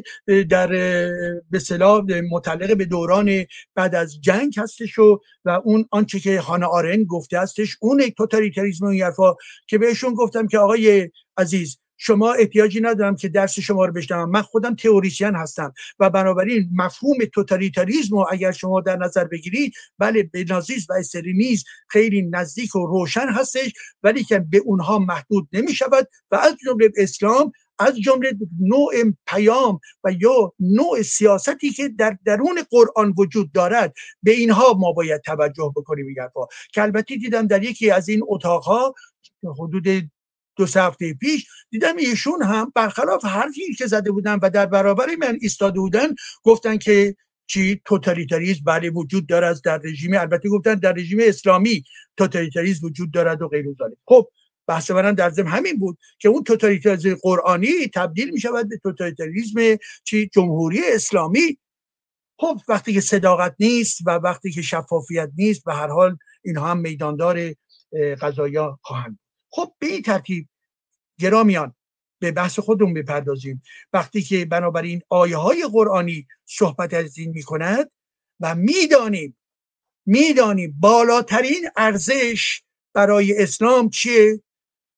[0.50, 0.68] در
[1.50, 3.46] به صلاح متعلق به دوران
[3.76, 8.86] بعد از جنگ هستش و, و اون آنچه که هانا آرن گفته هستش اون توتالیتاریزم
[8.86, 9.14] اون
[9.68, 14.30] که بهشون گفتم که آقای عزیز شما احتیاجی ندارم که درس شما رو بشنوم.
[14.30, 20.24] من خودم تئوریسین هستم و بنابراین مفهوم توتالیتاریسم رو اگر شما در نظر بگیرید بله
[20.24, 23.74] به نازیسم و استرینیز خیلی نزدیک و روشن هستش
[24.04, 28.94] ولی که به اونها محدود نمی شود و از جمله اسلام از جمله نوع
[29.28, 33.94] پیام و یا نوع سیاستی که در درون قرآن وجود دارد
[34.24, 36.16] به اینها ما باید توجه بکنیم
[36.74, 38.96] که البته دیدم در یکی از این اتاقها
[39.60, 40.10] حدود
[40.56, 45.38] دو هفته پیش دیدم ایشون هم برخلاف حرفی که زده بودن و در برابر من
[45.42, 46.08] ایستاده بودن
[46.44, 47.16] گفتن که
[47.48, 50.14] چی؟ توتالیتاریسم بله وجود دارد در رژیم.
[50.14, 51.84] البته گفتن در رژیم اسلامی
[52.18, 54.30] توتالیتاریسم وجود دارد و غیر ذالک خب
[54.68, 59.78] بحث من در ضمن همین بود که اون توتالیتاریسم قرآنی تبدیل می شود به توتالیتاریسم
[60.04, 61.58] چی؟ جمهوری اسلامی.
[62.40, 66.78] خب وقتی که صداقت نیست و وقتی که شفافیت نیست به هر حال اینها هم
[66.78, 67.54] میداندار
[68.22, 69.20] قضایا خواهند
[69.56, 70.50] خب به این ترتیب
[71.20, 71.76] گرامیان
[72.20, 73.62] به بحث خودمون بپردازیم.
[73.94, 77.92] وقتی که بنابراین آیه های قرآنی صحبت از این می کند
[78.40, 79.38] و می‌دانیم
[80.06, 82.62] می‌دانیم بالاترین ارزش
[82.94, 84.42] برای اسلام چیه؟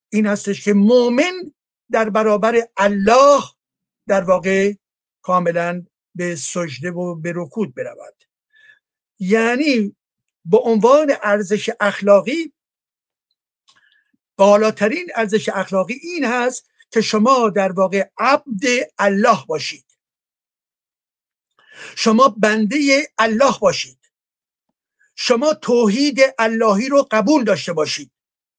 [0.10, 1.54] این هستش که مؤمن
[1.92, 3.42] در برابر الله
[4.08, 4.74] در واقع
[5.22, 5.86] کاملا
[6.16, 8.24] به سجده و به رکود برود.
[9.20, 9.96] یعنی
[10.46, 12.54] به عنوان ارزش اخلاقی
[14.38, 18.64] بالاترین ارزش اخلاقی این هست که شما در واقع عبد
[19.00, 19.86] الله باشید.
[21.96, 24.00] شما بنده الله باشید.
[25.16, 28.12] شما توحید اللهی رو قبول داشته باشید.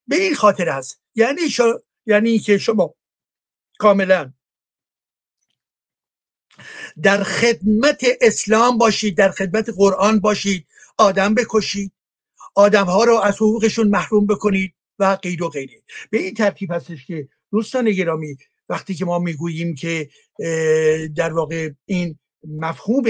[0.06, 1.00] به این خاطر هست.
[1.14, 1.40] یعنی
[2.06, 2.94] یعنی که شما
[3.78, 4.32] کاملا
[7.02, 10.66] در خدمت اسلام باشید در خدمت قرآن باشید
[10.98, 11.92] آدم بکشید
[12.54, 14.74] آدم ها رو از حقوقشون محروم بکنید.
[14.98, 15.82] و غیر و غیره.
[16.10, 18.36] به این ترتیب هستش که دوستان گرامی
[18.68, 20.08] وقتی که ما می‌گوییم که
[21.16, 22.18] در واقع این
[22.48, 23.04] مفهوم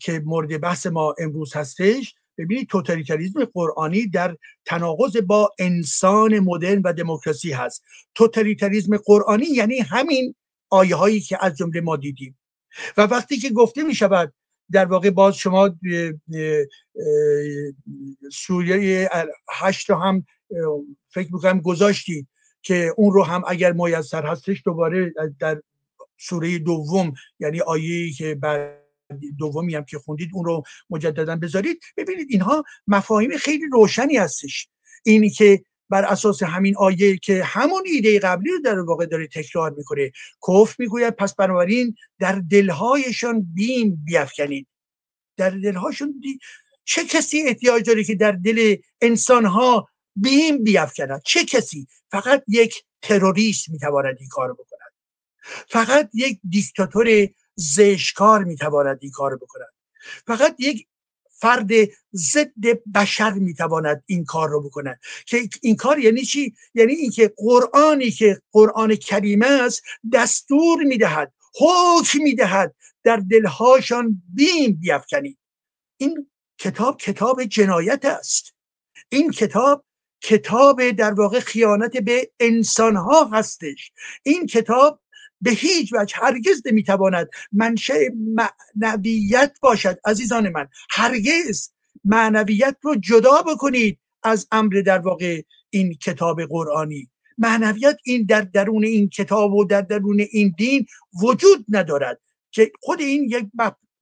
[0.00, 6.92] که مورد بحث ما امروز هستش ببینید توتالیتاریزم قرآنی در تناقض با انسان مدرن و
[6.92, 7.82] دموکراسی هست.
[8.14, 10.34] توتالیتاریزم قرآنی یعنی همین
[10.70, 12.38] آیه هایی که از جمله ما دیدیم.
[12.96, 14.32] و وقتی که گفته می شود
[14.70, 15.78] در واقع باز شما
[18.32, 19.10] سوریه
[19.50, 20.26] هشت هم
[21.08, 22.28] فکر می‌کنم گذاشتید
[22.62, 25.62] که اون رو هم اگر میسر هستش دوباره در
[26.18, 28.82] سوره دوم یعنی آیه که بعد
[29.38, 31.80] دومی هم که خوندید اون رو مجددا بذارید.
[31.96, 34.68] ببینید اینها مفاهیم خیلی روشنی هستش.
[35.04, 39.70] اینی که بر اساس همین آیه که همون ایده قبلی رو در واقع داره تکرار
[39.70, 40.12] می‌کنه.
[40.48, 44.66] کف می‌گوید پس بنابراین در دلهایشان بیم بیافکنید
[45.36, 46.38] در دلهاشون دی...
[46.84, 53.68] چه کسی احتیاج داره که در دل انسانها بیم بیافکند چه کسی فقط یک تروریست
[53.68, 54.92] می‌تواند این کار بکند؟
[55.68, 59.72] فقط یک دیکتاتور زشکار می‌تواند این کار بکند؟
[60.26, 60.86] فقط یک
[61.30, 61.70] فرد
[62.14, 62.52] ضد
[62.94, 68.42] بشر می‌تواند این کار رو بکند؟ که این کار یعنی چی؟ یعنی اینکه قرآنی که
[68.52, 69.82] قرآن کریم است
[70.12, 75.38] دستور می‌دهد حکم می‌دهد در دلهاشان بیم بیافکنید
[75.96, 78.54] این کتاب کتاب جنایت است.
[79.08, 79.84] این کتاب
[80.22, 83.92] کتاب در واقع خیانت به انسانها هستش.
[84.22, 85.00] این کتاب
[85.40, 87.94] به هیچ وجه هرگز نمی‌تواند منشأ
[88.76, 89.98] معنویت باشد.
[90.04, 91.70] عزیزان من هرگز
[92.04, 97.08] معنویت رو جدا بکنید از امر در واقع این کتاب قرآنی.
[97.38, 100.86] معنویت این در درون این کتاب و در درون این دین
[101.22, 102.20] وجود ندارد
[102.50, 103.46] که خود این یک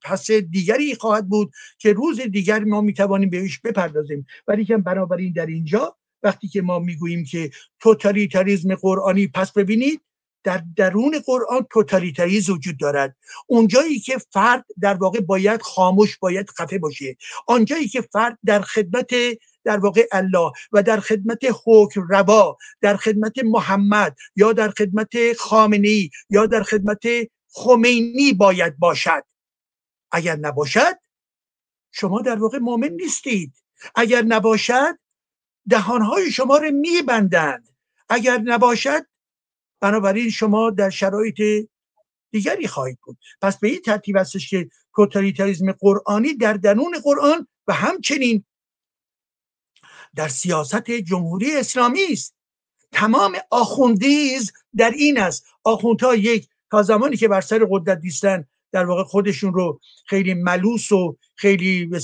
[0.05, 4.27] پس دیگری خواهد بود که روز دیگر ما می‌توانیم بهش بپردازیم.
[4.49, 7.51] ولی که بنابراین در اینجا وقتی که ما می‌گوییم که
[7.81, 10.03] توتالیتاریزم قرآنی پس ببینید
[10.45, 13.17] در درون قرآن توتالیتاریز وجود دارد.
[13.47, 17.17] اونجایی که فرد در واقع باید خاموش باید خفه باشه.
[17.47, 19.11] آنجایی که فرد در خدمت
[19.65, 26.11] در واقع الله و در خدمت حکم روا در خدمت محمد یا در خدمت خامنی
[26.31, 27.03] یا در خدمت
[27.55, 29.25] خمینی باید باشد.
[30.13, 30.99] اگر نباشد
[31.93, 33.53] شما در واقع مؤمن نیستید.
[33.95, 34.99] اگر نباشد
[35.71, 37.69] دهانهای شما رو میبندند.
[38.09, 39.07] اگر نباشد
[39.81, 41.69] بنابراین شما در شرایط
[42.31, 43.19] دیگری خواهید بود.
[43.43, 48.45] پس به این ترتیب هستش که توتالیتاریزم قرآنی در درون قرآن و همچنین
[50.15, 52.35] در سیاست جمهوری اسلامی است.
[52.93, 55.47] تمام آخوندیز در این است.
[55.65, 60.93] آخوندها یک تا زمانی که بر سر قدرت نیستن در واقع خودشون رو خیلی ملوس
[60.93, 62.01] و خیلی به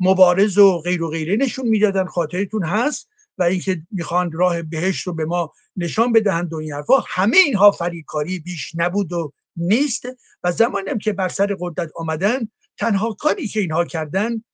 [0.00, 5.14] مبارز و غیر و غیره نشون می‌دادن خاطرتون هست و اینکه می‌خوان راه بهشت رو
[5.14, 7.04] به ما نشان بدهند و این حرفا.
[7.08, 10.02] همه اینها فریبکاری بیش نبود و نیست.
[10.44, 12.48] و زمانی که بر سر قدرت آمدن
[12.78, 14.44] تنها کاری که اینها کردن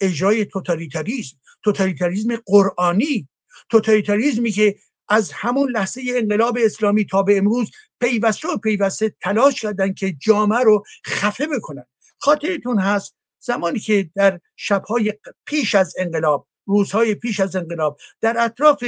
[0.00, 3.28] اجرای توتالیتاریزم توتالیتاریزم قرآنی.
[3.70, 4.76] توتالیتاریزمی که
[5.08, 10.60] از همون لحظه انقلاب اسلامی تا به امروز پیوسته و پیوسته تلاش کردن که جامعه
[10.60, 11.86] رو خفه بکنن.
[12.18, 18.84] خاطرتون هست زمانی که در شبهای پیش از انقلاب روزهای پیش از انقلاب در اطراف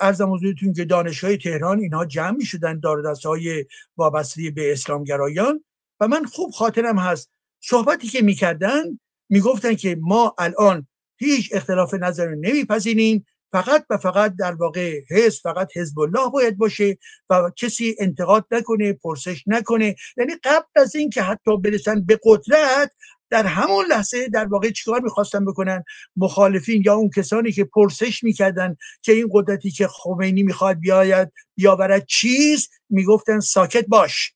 [0.00, 3.66] ارزم حضورتون که دانشگاه تهران اینها جمع می شدن دار های
[3.96, 5.64] وابسته به اسلامگرایان
[6.00, 8.82] و من خوب خاطرم هست صحبتی که می‌کردن
[9.28, 10.86] می‌گفتن که ما الان
[11.18, 16.98] هیچ اختلاف نظر نمیپذیریم فقط و فقط در واقع حزب فقط حزب الله باید باشه
[17.30, 19.96] و کسی انتقاد نکنه پرسش نکنه.
[20.16, 22.92] یعنی قبل از اینکه حتی برسن به قدرت
[23.30, 25.84] در همون لحظه در واقع چیکار می‌خواستن بکنن؟
[26.16, 32.06] مخالفین یا اون کسانی که پرسش می‌کردن که این قدرتی که خمینی می‌خواد بیاید بیاورد
[32.06, 34.34] چیز می‌گفتن ساکت باش.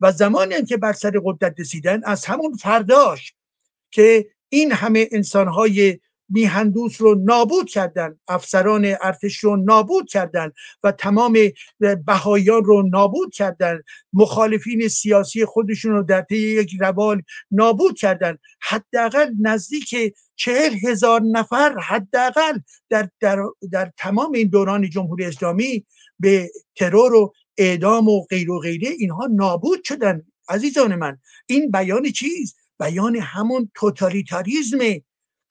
[0.00, 3.34] و زمانی هم که بر سر قدرت رسیدن از همون فرداش
[3.90, 5.98] که این همه انسانهای
[6.28, 10.52] میهندوس رو نابود کردن افسران ارتش رو نابود کردن
[10.82, 11.38] و تمام
[12.06, 13.82] بهایان رو نابود کردن.
[14.12, 18.38] مخالفین سیاسی خودشون رو در طی یک روال نابود کردن.
[18.60, 22.58] حداقل نزدیک چهل هزار نفر حداقل
[22.90, 23.38] در, در,
[23.72, 25.86] در تمام این دوران جمهوری اسلامی
[26.20, 30.22] به ترور و اعدام و غیر و غیره اینها نابود شدن.
[30.48, 35.02] عزیزان من این بیان چیز؟ بیان همون توتالیتاریزمه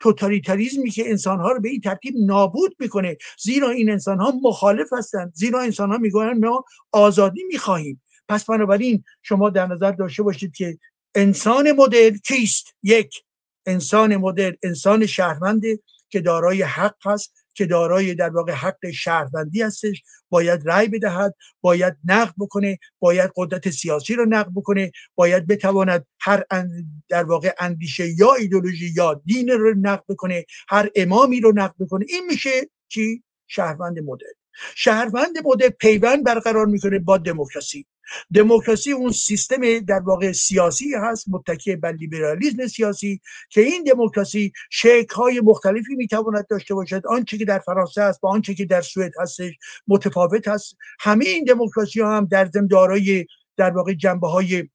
[0.06, 3.18] توتالیتاریزمی که انسانها رو به این ترتیب نابود می‌کنه.
[3.40, 5.32] زیرا این انسانها مخالف هستند.
[5.36, 8.02] زیرا انسانها می‌گویند ما آزادی می‌خواهیم.
[8.30, 10.78] پس بنابراین شما در نظر داشته باشید که
[11.16, 13.24] انسان مدل کیست؟ یک
[13.66, 15.64] انسان مدل انسان شهروند
[16.10, 17.45] که دارای حق هست.
[17.56, 23.70] که دارای در واقع حق شهروندی هستش باید رأی بدهد باید نقد بکنه باید قدرت
[23.70, 26.44] سیاسی رو نقد بکنه باید بتواند هر
[27.10, 32.06] در واقع اندیشه یا ایدولوژی یا دین رو نقد بکنه هر امامی رو نقد بکنه
[32.10, 34.28] این میشه چی؟ شهروند مدل.
[34.76, 37.86] شهروند مدل پیوند برقرار می‌کنه با دموکراسی.
[38.34, 45.16] دموکراسی اون سیستم در واقع سیاسی هست متکی بر لیبرالیسم سیاسی که این دموکراسی شکل
[45.16, 47.08] های مختلفی می‌تواند داشته باشد.
[47.08, 49.54] آنچه که در فرانسه هست با آنچه که در سوئد هستش
[49.88, 50.78] متفاوت هست.
[51.00, 53.26] همه این دموکراسی ها هم در ضمن دارای
[53.58, 54.70] در واقع جنبه های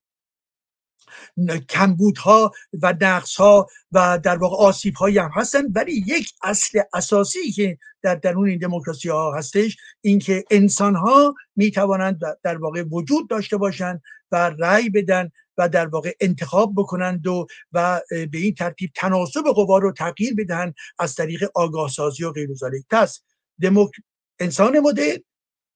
[1.68, 2.52] کمبودها
[2.82, 5.62] و ها و در واقع آسیب هایی هم هستن.
[5.74, 11.70] ولی یک اصل اساسی که در درون این دموکراسی ها هستش اینکه انسان ها می
[11.70, 14.02] توانند در واقع وجود داشته باشند
[14.32, 19.78] و رأی بدن و در واقع انتخاب بکنند و و به این ترتیب تناسب قوا
[19.78, 22.48] رو تغییر بدهند از طریق آگاه سازی و غیر
[22.90, 23.22] پس
[23.62, 23.90] دموک...
[24.38, 25.18] انسان مدرن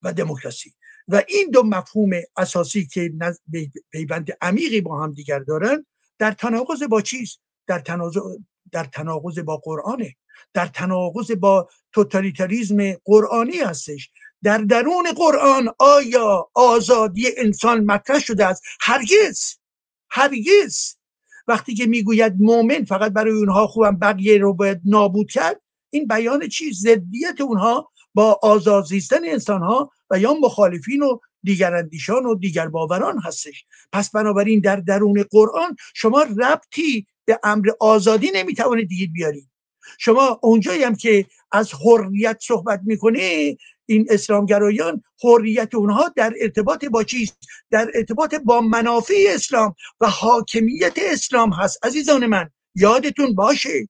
[0.01, 0.73] و دموکراسی.
[1.07, 3.11] و این دو مفهوم اساسی که
[3.91, 5.85] پیوند عمیقی با هم دیگر دارن
[6.19, 8.17] در تناقض با چیست در تناقض
[8.71, 10.15] در تناقض با قرآنه.
[10.53, 14.09] در تناقض با توتالیتاریزم قرآنی هستش.
[14.43, 19.55] در درون قرآن آیا آزادی انسان مطرح شده است؟ هرگز.
[20.09, 20.95] هرگز.
[21.47, 26.47] وقتی که می‌گوید مؤمن فقط برای اونها خوبم بقیه رو باید نابود کرد این بیان
[26.47, 32.35] چی ضدیت اونها با آزاد زیستن انسان ها و یا مخالفین و دیگر اندیشان و
[32.35, 33.65] دیگر باوران هستش.
[33.91, 39.49] پس بنابراین در درون قرآن شما ربطی به امر آزادی نمی‌توانید دیگه بیارید.
[39.99, 47.03] شما اونجایی هم که از حریت صحبت می‌کنه این اسلامگرایان حریت اونها در ارتباط با
[47.03, 47.37] چیست؟
[47.71, 51.85] در ارتباط با منافع اسلام و حاکمیت اسلام هست.
[51.85, 53.87] عزیزان من یادتون باشه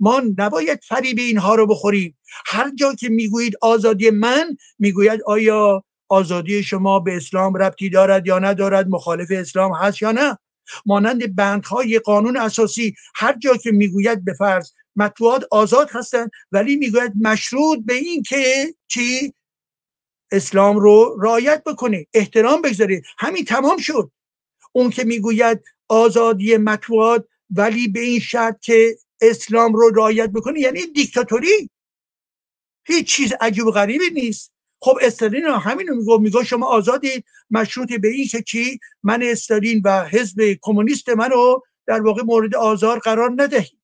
[0.00, 2.18] ما نباید فریب اینها رو بخوریم.
[2.46, 8.38] هر جا که می‌گویید آزادی من می‌گوید آیا آزادی شما به اسلام ربطی دارد یا
[8.38, 10.38] ندارد مخالف اسلام هست یا نه؟
[10.86, 17.12] مانند بندهای قانون اساسی هر جا که می‌گوید به فرض مطبوعات آزاد هستند ولی می‌گوید
[17.20, 19.34] مشروط به این که چی؟
[20.32, 22.06] اسلام رو رعایت بکنه.
[22.14, 24.10] احترام بگذاره همین تمام شد.
[24.72, 30.86] اون که می‌گوید آزادی مطبوعات ولی به این شرط که اسلام رو رعایت بکنه یعنی
[30.86, 31.70] دیکتاتوری.
[32.86, 34.52] هیچ چیز عجیب و غریبی نیست.
[34.80, 40.04] خب استالین همینو میگو میگو شما آزادی مشروط به این که چی؟ من استالین و
[40.04, 43.78] حزب کمونیست منو در واقع مورد آزار قرار ندهید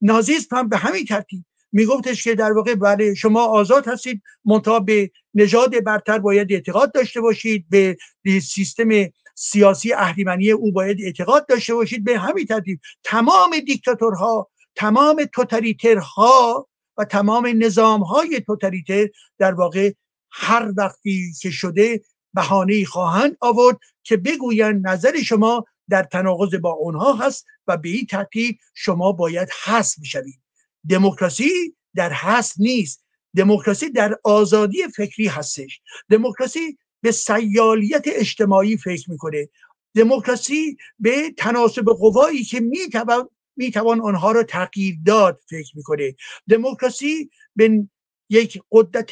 [0.00, 5.10] نازیسم هم به همین ترتیب میگفتش که در واقع بله شما آزاد هستید منتها به
[5.34, 7.96] نژاد برتر باید اعتقاد داشته باشید به
[8.42, 8.88] سیستم
[9.34, 12.04] سیاسی اهریمنی او باید اعتقاد داشته باشید.
[12.04, 19.08] به همین ترتیب تمام دیکتاتورها تمام توتالیترها و تمام نظام های توتالیتر
[19.38, 19.92] در واقع
[20.30, 22.00] هر وقتی که شده
[22.34, 28.06] بهانه خواهند آورد که بگویند نظر شما در تناقض با اونها هست و به این
[28.06, 30.44] ترتیب شما باید حس بشوید
[30.88, 33.04] دموکراسی در حس نیست.
[33.36, 35.80] دموکراسی در آزادی فکری هستش.
[36.10, 39.48] دموکراسی به سیالیت اجتماعی فکر می‌کنه.
[39.94, 46.14] دموکراسی به تناسب قوایی که می‌توان می‌توان آنها را تغییر داد فکر می‌کنه.
[46.48, 47.84] دموکراسی به
[48.30, 49.10] یک قدرت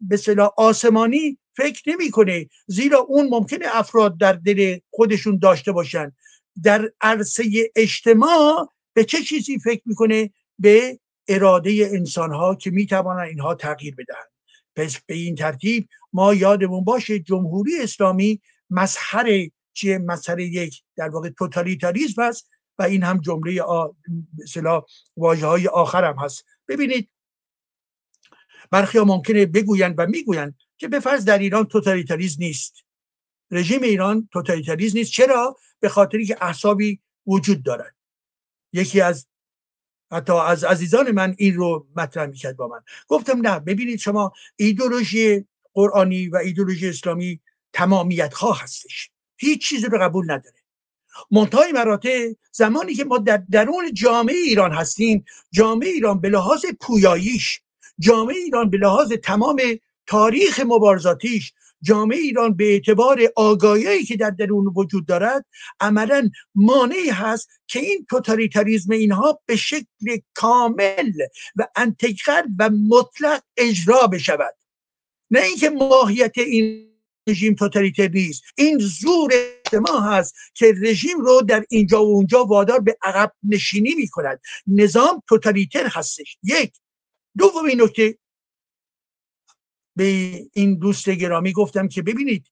[0.00, 6.12] به آسمانی فکر نمی‌کنه زیرا اون ممکنه افراد در دل خودشون داشته باشن.
[6.62, 7.44] در عرصه
[7.76, 14.30] اجتماع به چه چیزی فکر می‌کنه؟ به اراده انسان ها که می‌توانن اینها تغییر بدهند.
[14.76, 21.28] پس به این ترتیب ما یادمون باشه جمهوری اسلامی مظهر چیه؟ مظهر یک در واقع
[21.28, 22.48] توتالیتاریسم است.
[22.78, 23.62] و این هم جمله
[24.38, 24.82] مثلا
[25.16, 26.44] واژه های آخر هم هست.
[26.68, 27.10] ببینید
[28.70, 32.74] برخی ها ممکنه بگویند و می‌گویند که به فرض در ایران توتالیتاریز نیست.
[33.50, 35.12] رژیم ایران توتالیتاریز نیست.
[35.12, 37.94] چرا؟ به خاطری که احسابی وجود دارد.
[38.72, 39.26] یکی از
[40.12, 42.80] حتی از عزیزان من این رو مطرح می‌کرد با من.
[43.08, 47.40] گفتم نه ببینید شما ایدولوژی قرآنی و ایدولوژی اسلامی
[47.72, 49.10] تمامیت خواه هستش.
[49.36, 50.61] هیچ چیزی رو قبول نداره.
[51.30, 57.60] منتهای مراتع زمانی که ما در درون جامعه ایران هستیم جامعه ایران به لحاظ پویاییش
[57.98, 59.60] جامعه ایران به لحاظ تمام
[60.06, 61.52] تاریخ مبارزاتیش
[61.82, 65.44] جامعه ایران به اعتبار آگاهی که در درون وجود دارد
[65.80, 71.12] عملا مانعی هست که این توتالیتاریزم اینها به شکل کامل
[71.56, 74.54] و انتقل و مطلق اجرا بشود.
[75.30, 76.91] نه اینکه ماهیت این
[77.28, 82.80] رژیم توتالیتر نیست این زور اجتماع هست که رژیم رو در اینجا و اونجا وادار
[82.80, 86.38] به عقب نشینی می کند نظام توتالیتر هستش.
[86.42, 86.78] یک.
[87.38, 88.18] دومین نکته.
[89.96, 90.04] به
[90.52, 92.46] این دوست گرامی گفتم که ببینید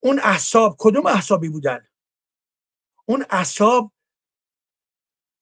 [0.00, 1.86] اون احساب کدوم احسابی بودن؟
[3.06, 3.92] اون احساب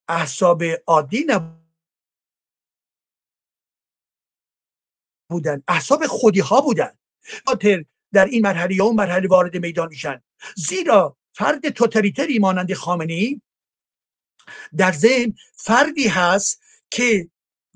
[0.09, 1.27] احساب عادی
[5.31, 5.63] نبودن.
[5.69, 6.99] احساب خودی ها بودن.
[8.13, 10.23] در این مرحله یا اون مرحله وارد میدان میشن.
[10.57, 13.41] زیرا فرد توتالیتری مانند خامنه
[14.77, 16.61] در ذهن فردی هست
[16.91, 17.29] که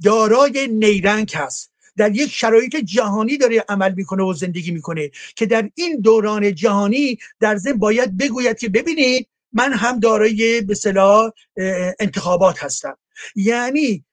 [0.05, 1.71] دارای نیرنگ هست.
[1.97, 7.19] در یک شرایط جهانی داره عمل می‌کنه و زندگی می‌کنه که در این دوران جهانی
[7.41, 10.75] در ذهن باید بگوید که ببینید من هم دارای به
[12.01, 12.99] انتخابات هستم.
[13.35, 14.05] یعنی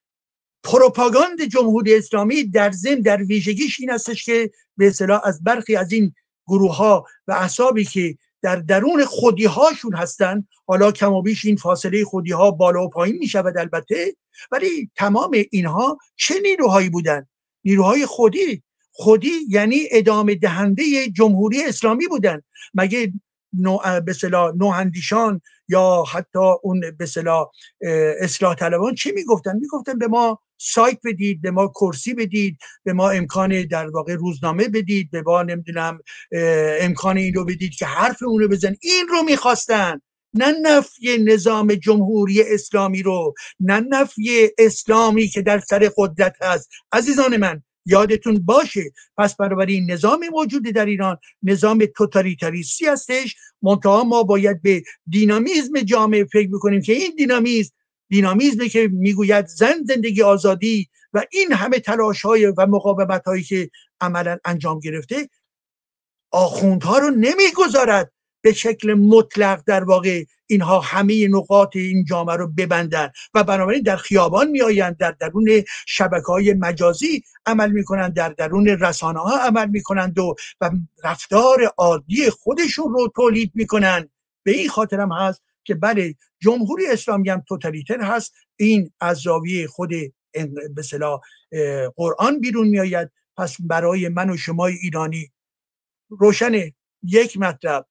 [0.63, 5.91] پروپاگاند جمهوری اسلامی در ضمن در ویژگیش این هستش که به اصطلاح از برخی از
[5.91, 6.13] این
[6.47, 11.55] گروه ها و احسابی که در درون خودی هاشون هستن حالا کم و بیش این
[11.55, 14.15] فاصله خودی ها بالا و پایین می شود البته
[14.51, 17.27] ولی تمام اینها چه نیروهایی بودن؟
[17.65, 18.63] نیروهای خودی.
[18.91, 22.41] خودی یعنی ادامه دهنده جمهوری اسلامی بودن.
[22.73, 23.13] مگه
[23.53, 24.15] نو به
[24.55, 27.07] نوهندیشان یا حتی اون به
[28.21, 33.09] اصلاح طلبان چی می‌گفتن؟ می‌گفتن به ما سایت بدید به ما کرسی بدید به ما
[33.09, 35.99] امکان در واقع روزنامه بدید به ما نمی‌دونم
[36.81, 40.01] امکان این رو بدید که حرف اون رو بزن این رو می‌خواستن.
[40.33, 46.69] نه نفی نظام جمهوری اسلامی رو نه نفی اسلامی که در سر قدرت هست.
[46.91, 48.91] عزیزان من یادتون باشه.
[49.17, 49.35] پس
[49.67, 53.35] این نظام موجود در ایران نظام توتالیتاریستی هستش.
[53.61, 57.73] منتها ما باید به دینامیزم جامعه فکر بکنیم که این دینامیزم
[58.09, 63.69] دینامیزمی که می‌گوید زن زندگی آزادی و این همه تلاش های و مقاومت هایی که
[64.01, 65.29] عملا انجام گرفته
[66.31, 68.11] آخوندها رو نمی‌گذارد.
[68.47, 73.11] به شکل مطلق در واقع اینها همه نقاط این جامعه رو ببندن.
[73.33, 79.19] و بنابراین در خیابان میآیند در درون شبکه های مجازی عمل می‌کنند در درون رسانه
[79.19, 80.71] ها عمل می‌کنند و, و
[81.03, 84.09] رفتار عادی خودشون رو تولید می‌کنند
[84.43, 88.33] به این خاطر هم هست که بله جمهوری اسلامی هم توتالیتر هست.
[88.55, 89.89] این از زاویه خود
[90.75, 90.83] به
[91.95, 93.11] قرآن بیرون میآید.
[93.37, 95.31] پس برای من و شما ایرانی
[96.09, 96.71] روشن
[97.03, 97.85] یک مطلب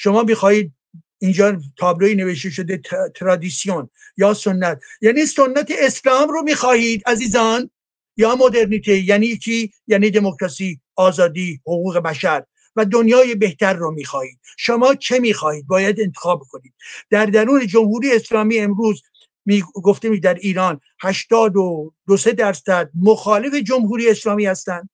[0.00, 0.72] شما می‌خواهید
[1.18, 2.80] اینجا تابلوی نوشته شده
[3.14, 4.80] ترادیسیون یا سنت.
[5.00, 7.70] یعنی سنت اسلام رو می‌خواهید عزیزان؟
[8.16, 12.44] یا مدرنیته؟ یعنی چی؟ یعنی دموکراسی آزادی حقوق بشر.
[12.76, 14.38] و دنیای بهتر رو می‌خواهید.
[14.58, 16.74] شما چه می‌خواهید؟ باید انتخاب کنید.
[17.10, 19.02] در درون جمهوری اسلامی امروز
[19.46, 24.90] می گفته می در ایران 82 سه درصد مخالف جمهوری اسلامی هستند.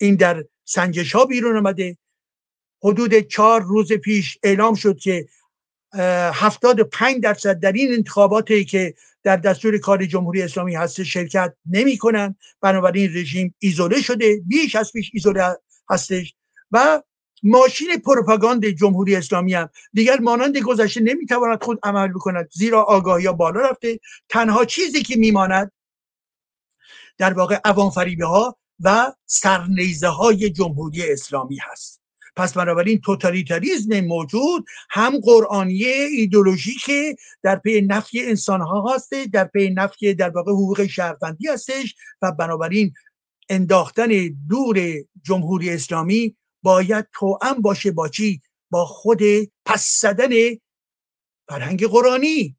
[0.00, 1.96] این در سنجش ها بیرون آمده.
[2.82, 5.28] حدود چهار روز پیش اعلام شد که
[6.32, 11.98] هفتاد پنج درصد در این انتخاباتی که در دستور کار جمهوری اسلامی هست شرکت نمی
[11.98, 15.56] کنن بنابراین رژیم ایزوله شده بیش از پیش ایزوله
[15.90, 16.34] هستش
[16.70, 17.02] و
[17.42, 19.68] ماشین پروپاگاند جمهوری اسلامی هم.
[19.92, 24.00] دیگر مانند گذشته نمی‌تواند خود عمل بکند زیرا آگاهی ها بالا رفته.
[24.28, 25.72] تنها چیزی که میماند
[27.18, 31.99] در واقع عوام فریبه ها و سرنیزه های جمهوری اسلامی هست.
[32.40, 36.90] پس بنابراین توتالیتاریزم موجود هم قرآنی ایدولوژیک
[37.42, 42.32] در پی نفی انسان ها هسته در پی نفی در واقع حقوق شهروندی هستش و
[42.32, 42.94] بنابراین
[43.48, 44.08] انداختن
[44.48, 44.78] دور
[45.22, 49.20] جمهوری اسلامی باید توأم باشه با چی؟ با خود
[49.64, 50.30] پس زدن
[51.48, 52.56] فرهنگ قرآنی.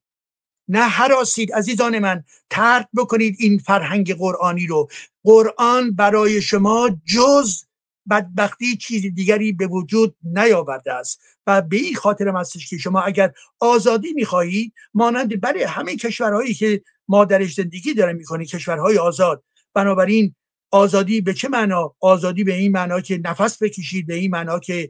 [0.67, 4.87] نه حراسید عزیزان من ترک بکنید این فرهنگ قرآنی رو.
[5.23, 7.63] قرآن برای شما جز
[8.09, 13.31] بدبختی چیز دیگری به وجود نیاورده است و به این خاطر هستش که شما اگر
[13.59, 19.43] آزادی می‌خواهید مانند برای همه کشورهایی که ما درش زندگی داریم می‌کنیم کشورهای آزاد
[19.73, 20.35] بنابراین
[20.71, 24.89] آزادی به چه معنا؟ آزادی به این معنا که نفس بکشید به این معنا که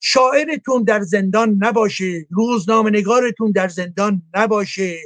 [0.00, 4.96] شاعرتون در زندان نباشه روزنامه نگارتون در زندان نباشه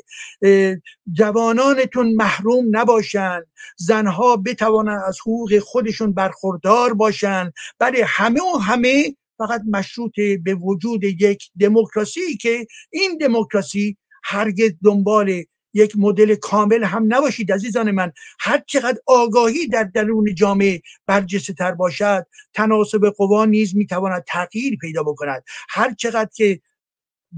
[1.12, 3.40] جوانانتون محروم نباشن
[3.76, 7.52] زنها بتوانند از حقوق خودشون برخوردار باشن.
[7.78, 15.44] بله همه و همه فقط مشروط به وجود یک دموکراسی که این دموکراسی هرگز دنبال
[15.74, 18.12] یک مدل کامل هم نباشید عزیزان من.
[18.40, 25.02] هر چقدر آگاهی در درون جامعه برجسته تر باشد تناسب قوا نیز می‌تواند تغییر پیدا
[25.02, 25.44] بکند.
[25.68, 26.60] هر چقدر که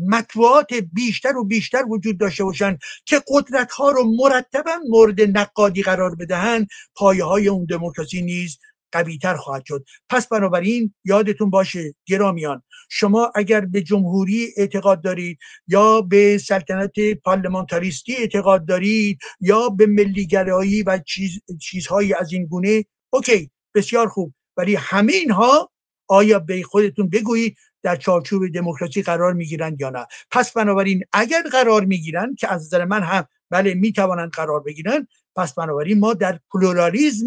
[0.07, 6.15] مطبوعات بیشتر و بیشتر وجود داشته باشند که قدرت ها رو مرتبا مورد نقادی قرار
[6.15, 8.59] بدهند پایه های اون دموکراسی نیز
[8.92, 9.84] قویتر خواهد شد.
[10.08, 15.38] پس بنابراین یادتون باشه گرامیان شما اگر به جمهوری اعتقاد دارید
[15.68, 16.92] یا به سلطنت
[17.24, 24.34] پارلمانتاریستی اعتقاد دارید یا به ملیگرایی و چیز، چیزهایی از این گونه اوکی بسیار خوب.
[24.56, 25.70] ولی همه اینها
[26.08, 31.84] آیا به خودتون بگویید در چارچوب دموکراسی قرار می‌گیرند یا نه؟ پس بنابراین اگر قرار
[31.84, 37.26] می‌گیرند که از نظر من هم بله می‌توانند قرار بگیرند پس بنابراین ما در پلورالیزم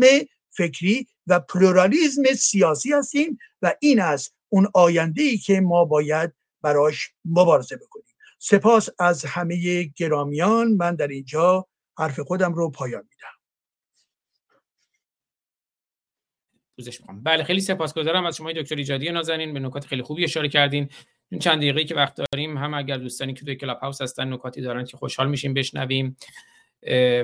[0.58, 7.14] فکری و پلورالیزم سیاسی هستیم و این است اون آینده ای که ما باید براش
[7.26, 8.06] مبارزه بکنیم.
[8.40, 10.72] سپاس از همه گرامیان.
[10.72, 11.68] من در اینجا
[11.98, 13.28] حرف خودم رو پایان میدم.
[17.24, 19.54] بله خیلی سپاسگزارم از شما دکتر ایجادی نازنین.
[19.54, 20.90] به نکات خیلی خوبی اشاره کردین.
[21.30, 24.62] این چند دقیقه که وقت داریم هم اگر دوستانی که توی کلاب هاوس هستن نکاتی
[24.62, 26.18] دارن که خوشحال میشیم بشنویم.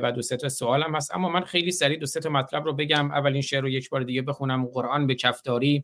[0.04, 1.16] و دو سه تا سوال هم هست.
[1.16, 3.12] اما من خیلی سریع دو سه تا مطلب رو بگم.
[3.12, 4.66] اولین شعر رو یک بار دیگه بخونم.
[4.66, 5.84] قرآن به کفداری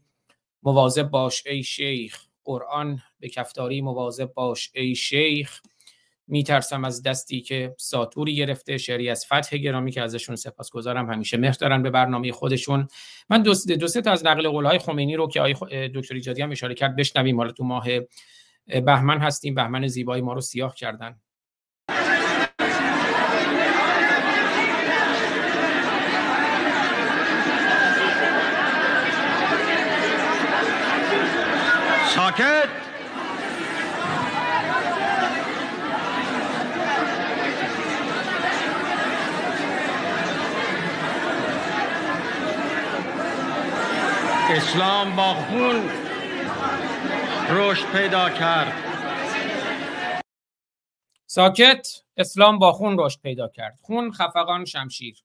[0.63, 2.25] مواظب باش ای شیخ.
[2.43, 5.61] قرآن به کفداری مواظب باش ای شیخ.
[6.27, 11.11] میترسم از دستی که ساتوری گرفته شعری از فتح گرامی که ازشون سپاسگزارم.
[11.11, 12.87] همیشه مهر دارن به برنامه خودشون.
[13.29, 16.51] من دو, دو سه تا از نقل قولهای خمینی رو که آقای دکتر ایجادی هم
[16.51, 17.37] اشاره کرد بشنویم.
[17.37, 17.87] حالا تو ماه
[18.67, 19.55] بهمن هستیم.
[19.55, 21.19] بهمن زیبایی ما رو سیاه کردن.
[32.35, 32.69] ساکت
[44.49, 45.89] اسلام با خون
[47.49, 48.73] رشد پیدا کرد.
[51.27, 51.87] ساکت
[52.17, 53.79] اسلام با خون رشد پیدا کرد.
[53.81, 55.23] خون خفقان شمشیر.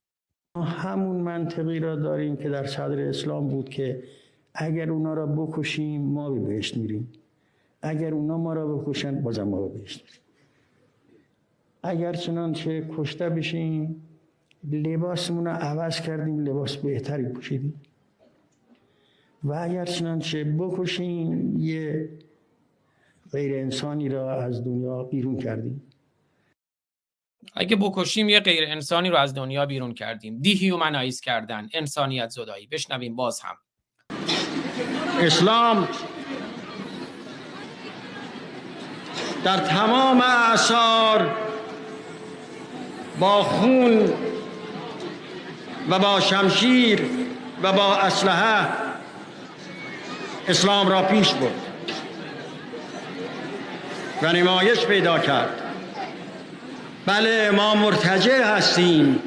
[0.56, 4.02] همون منطقی را داریم که در صدر اسلام بود که
[4.54, 7.12] اگر اونا را بکشیم ما به بهشت میریم.
[7.82, 10.20] اگر اونا ما را بکشن بازم ما به بهشت میریم.
[11.82, 14.02] اگر چنانچه کشته بشیم
[14.70, 17.80] لباسمون رو عوض کردیم لباس بهتری پوشیدیم.
[19.44, 22.08] و اگر چنانچه بکشیم یه
[23.32, 25.82] غیر انسانی را از دنیا بیرون کردیم.
[27.54, 30.38] اگه بکشیم یه غیر انسانی رو از دنیا بیرون کردیم.
[30.38, 32.66] dehumanize کردن انسانیت زدایی.
[32.66, 33.56] بشنویم باز هم.
[35.20, 35.88] اسلام
[39.44, 41.30] در تمام اعثار
[43.18, 44.12] با خون
[45.90, 47.00] و با شمشیر
[47.62, 48.66] و با اسلحه
[50.48, 51.70] اسلام را پیش برد
[54.22, 55.60] و نمایش پیدا کرد.
[57.06, 59.22] بله ما مرتجع هستیم.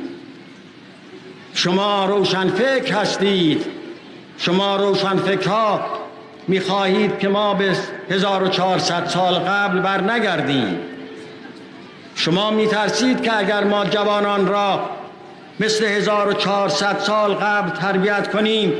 [1.53, 3.82] شما روشنفکر هستید.
[4.37, 5.81] شما روشنفکرها
[6.47, 7.75] می‌خواهید که ما به
[8.09, 10.79] 1400 سال قبل بر نگردیم
[12.15, 14.89] شما میترسید که اگر ما جوانان را
[15.59, 18.73] مثل 1400 سال قبل تربیت کنیم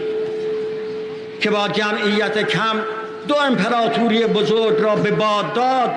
[1.42, 2.80] که با جمعیت کم
[3.28, 5.92] دو امپراتوری بزرگ را به باد داد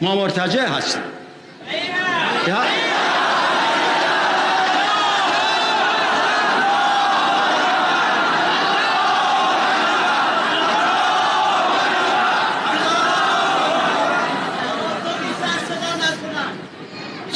[0.00, 1.02] ما مرتجع هستیم.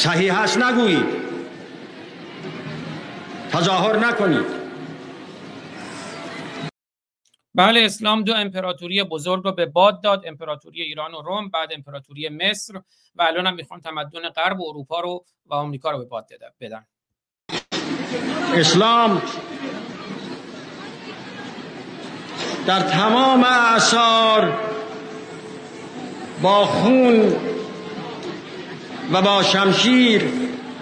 [0.00, 1.04] صحیح هست نگویید
[3.52, 4.44] تظاهر نکنید
[7.54, 12.28] بله اسلام دو امپراتوری بزرگ رو به باد داد امپراتوری ایران و روم بعد امپراتوری
[12.28, 12.80] مصر
[13.16, 16.26] و الان هم می‌خوان تمدن غرب و اروپا رو و آمریکا رو به باد
[16.60, 16.86] بدن.
[18.54, 19.22] اسلام
[22.66, 24.60] در تمام اعثار
[26.42, 27.36] با خون
[29.12, 30.22] و با شمشیر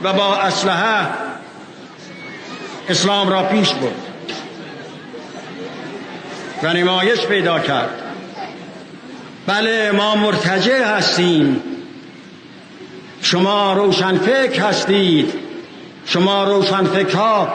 [0.03, 1.07] و با اسلحه
[2.89, 4.09] اسلام را پیش برد
[6.63, 7.91] و نمایش پیدا کرد.
[9.47, 11.63] بله ما مرتجع هستیم.
[13.23, 15.35] شما روشنفکر هستید.
[16.07, 17.49] شما روشنفکرها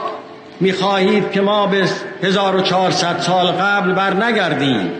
[0.59, 1.89] می‌خواهید که ما به
[2.23, 4.91] 1400 سال قبل بر نگردیم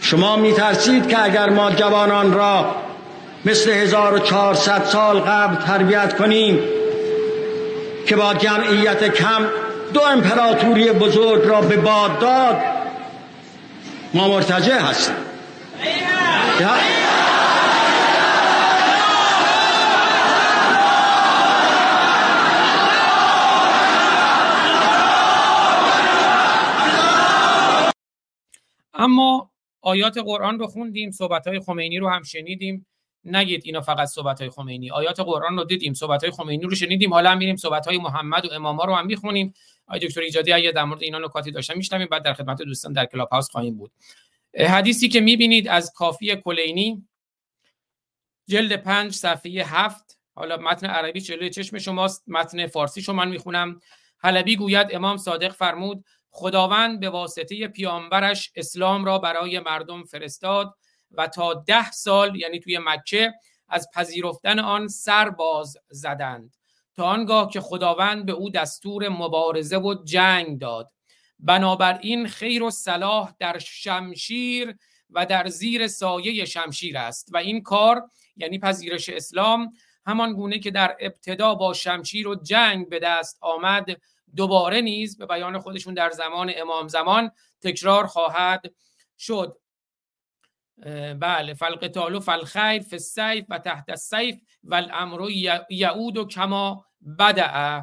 [0.00, 2.74] شما میترسید که اگر ما جوانان را
[3.46, 6.58] مثل 1400 سال قبل تربیت کنیم
[8.06, 9.46] که با جمعیت کم
[9.94, 12.56] دو امپراتوری بزرگ را به باد داد.
[14.14, 15.16] ما مرتجع هستیم.
[28.94, 29.50] اما
[29.82, 32.86] آیات قرآن رو خوندیم صحبت های خمینی رو هم شنیدیم.
[33.26, 34.90] نگید اینا فقط صحبت های خمینی.
[34.90, 38.52] آیات قرآن رو دیدیم صحبت های خمینی رو شنیدیم حالا میریم صحبت های محمد و
[38.52, 39.54] اماما رو هم می‌خونیم.
[39.88, 43.06] آقای دکتر ایجادی اگه در مورد اینا نکاتی داشتن میشنویم بعد در خدمت دوستان در
[43.06, 43.92] کلاب هاوس خواهیم بود.
[44.68, 47.08] حدیثی که می‌بینید از کافی کلینی
[48.48, 50.18] جلد پنج صفحه هفت.
[50.34, 53.80] حالا متن عربی جلوی چشم شماست متن فارسی شما من می‌خونم.
[54.18, 60.74] حلبی گوید امام صادق فرمود خداوند به واسطه پیامبرش اسلام را برای مردم فرستاد
[61.10, 63.34] و تا ده سال یعنی توی مکه
[63.68, 66.56] از پذیرفتن آن سر باز زدند.
[66.96, 70.92] تا آنگاه که خداوند به او دستور مبارزه و جنگ داد.
[71.38, 74.76] بنابراین خیر و صلاح در شمشیر
[75.10, 77.28] و در زیر سایه شمشیر است.
[77.32, 79.72] و این کار یعنی پذیرش اسلام
[80.06, 83.86] همان گونه که در ابتدا با شمشیر و جنگ به دست آمد
[84.36, 87.30] دوباره نیز به بیان خودشون در زمان امام زمان
[87.62, 88.74] تکرار خواهد
[89.18, 89.56] شد.
[91.20, 95.30] بله فالقتال فالخیر فی السیف و تحت السیف و الامر
[95.70, 96.84] یعود و کما
[97.18, 97.80] بدع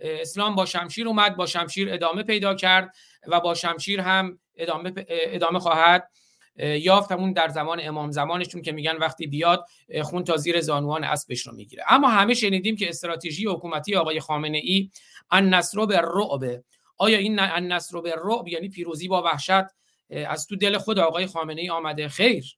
[0.00, 2.94] اسلام با شمشیر اومد با شمشیر ادامه پیدا کرد
[3.26, 6.08] و با شمشیر هم ادامه, ادامه خواهد
[6.56, 7.12] یافت.
[7.12, 9.66] همون در زمان امام زمانشون که میگن وقتی بیاد
[10.02, 11.84] خون تا زیر زانوان اسبش رو می‌گیره.
[11.88, 14.90] اما همه شنیدیم که استراتژی حکومتی آقای خامنه ای
[15.30, 16.62] النصر به رعب
[16.98, 19.64] آیا این النصر به رعب یعنی پیروزی با وحشت
[20.12, 22.08] از تو دل خود آقای خامنه ای آمده.
[22.08, 22.56] خیر.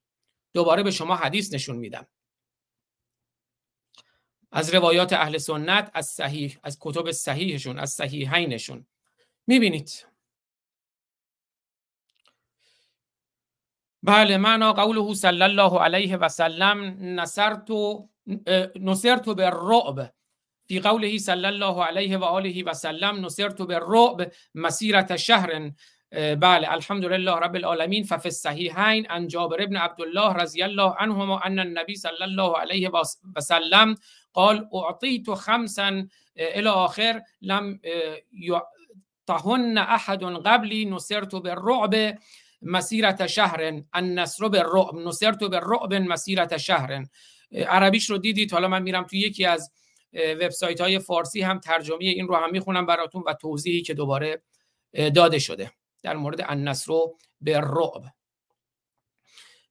[0.55, 2.07] دوباره به شما حدیث نشون میدم.
[4.53, 8.87] از روایات اهل سنت از صحیح از کتب صحیحشون از صحیحینشون.
[9.47, 10.07] می‌بینید.
[14.03, 17.71] بله معنا قوله صلی الله علیه و سلم نصرت
[18.77, 20.15] نصرت بالرعب
[20.67, 25.71] فی قوله صلی الله علیه و آله و سلم نصرت بالرعب مسیرت شهر.
[26.15, 31.47] بله الحمد لله رب العالمین ففي الصحيحين عن جابر ابن عبد الله رضی الله عنهما
[31.47, 32.91] ان النبي صلی الله علیه
[33.37, 33.97] و سلم
[34.35, 37.81] قال اعطيت خمسا الى آخر لم
[39.27, 42.19] تهن احد قبلی نصرت بالرعب
[42.63, 47.05] مسیرت شهر النصر بالرعب نصرت بالرعب مسیرت شهر
[47.53, 49.73] عربیش رو دیدید؟ حالا من میرم توی یکی از
[50.15, 54.43] وبسایت های فارسی هم ترجمه این رو هم می‌خونم براتون و توضیحی که دوباره
[55.15, 55.71] داده شده.
[56.05, 56.93] در مورد النصر
[57.41, 58.03] به رعب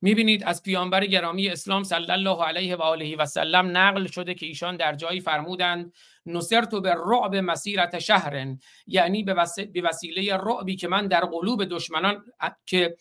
[0.02, 4.46] می‌بینید از پیامبر گرامی اسلام صلی الله علیه و آله و سلم نقل شده که
[4.46, 5.94] ایشان در جایی فرمودند
[6.26, 8.56] نصرت به رعب مسیرت شهر
[8.88, 9.34] یعنی به
[9.84, 12.24] وسیله رعبی که من در قلوب دشمنان
[12.66, 12.98] که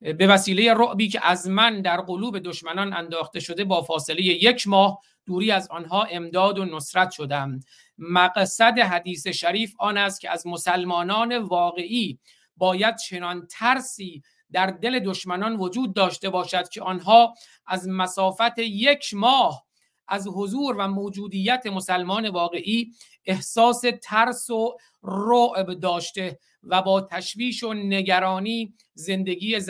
[0.00, 5.00] به وسیله رعبی که از من در قلوب دشمنان انداخته شده با فاصله یک ماه
[5.26, 7.60] دوری از آنها امداد و نصرت شدم.
[7.98, 12.18] مقصد حدیث شریف آن است که از مسلمانان واقعی
[12.60, 14.22] باید چنان ترسی
[14.52, 17.34] در دل دشمنان وجود داشته باشد که آنها
[17.66, 19.66] از مسافت یک ماه
[20.10, 22.92] از حضور و موجودیت مسلمان واقعی
[23.24, 29.60] احساس ترس و رعب داشته و با تشویش و نگرانی زندگی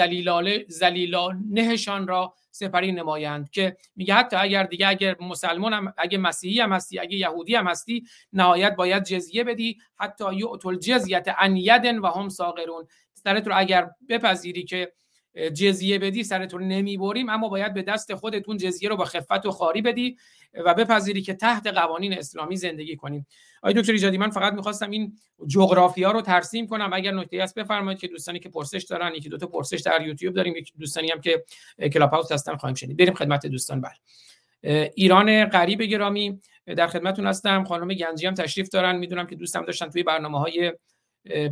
[0.69, 6.73] زلیلانهشان را سپری نمایند که میگه حتی اگر دیگه اگر مسلمان هم اگه مسیحی هم
[6.73, 9.79] هستی اگه یهودی هم هستی نهایت باید جزیه بدی.
[9.97, 14.93] حتی یعطل الجزیت ان یدن و هم ساغرون سرت رو اگر بپذیری که
[15.35, 19.51] جزیه بدی سرت رو نمی‌بریم اما باید به دست خودتون جزیه رو با خفت و
[19.51, 20.17] خاری بدی
[20.55, 23.27] و بپذیری که تحت قوانین اسلامی زندگی کنیم.
[23.63, 26.93] آقای دکتر ایجادی من فقط می‌خواستم این جغرافیا رو ترسیم کنم.
[26.93, 30.35] اگر نکته هست بفرمایید که دوستانی که پرسش دارن یکی دو تا پرسش در یوتیوب
[30.35, 31.45] داریم یک دوستانی هم که
[31.93, 32.97] کلاب هاوس هستن خواهیم شنید.
[32.97, 36.41] بریم خدمت دوستان بله ایران غریب گرامی
[36.77, 37.65] در خدمتتون هستم.
[37.65, 38.97] خانم گنجی هم تشریف دارن.
[38.97, 40.73] می‌دونم که دوستم داشتن توی برنامه های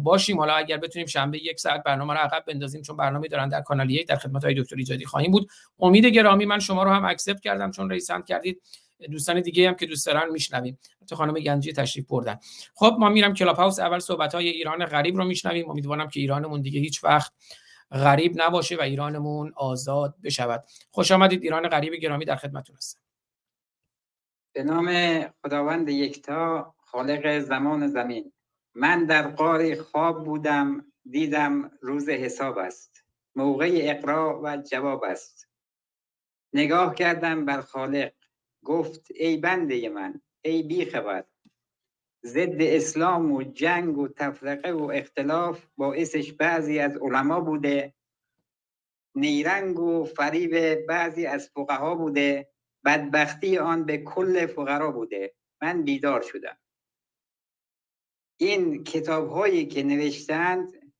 [0.02, 0.38] باشیم.
[0.38, 3.90] حالا اگر بتونیم شنبه یک ساعت برنامه رو عقب بندازیم چون برنامه دارن در کانال
[3.90, 5.50] یک در خدمت آقای دکتر ایجادی خواهیم بود.
[5.80, 8.62] امید گرامی من شما رو هم accept کردم چون raise hand کردید.
[9.10, 10.78] دوستان دیگه هم که دوست دارن میشنویم.
[11.08, 12.38] تو خانم گنجی تشریف بردن.
[12.74, 15.70] خب ما میرم کلاب هاوس اول صحبت های ایران غریب رو میشنویم.
[15.70, 17.32] امیدوارم که ایرانمون دیگه هیچ وقت
[17.92, 20.64] غریب نباشه و ایرانمون آزاد بشود.
[20.90, 21.42] خوش آمدید.
[21.42, 23.00] ایران غریب گرامی در خدمتتون هستم.
[24.52, 28.32] به نام خداوند یکتا خالق زمان زمین.
[28.78, 33.04] من در قار خواب بودم دیدم روز حساب است
[33.36, 35.48] موقع اقرا و جواب است.
[36.52, 38.12] نگاه کردم بر خالق
[38.64, 41.24] گفت ای بنده من ای بی خبر
[42.26, 47.94] ضد اسلام و جنگ و تفرقه و اختلاف باعثش بعضی از علما بوده
[49.14, 52.48] نیرنگ و فریب بعضی از فقها بوده
[52.84, 55.34] بدبختی آن به کل فقرا بوده.
[55.62, 56.56] من بیدار شدم.
[58.40, 60.92] این کتاب هایی که نوشتند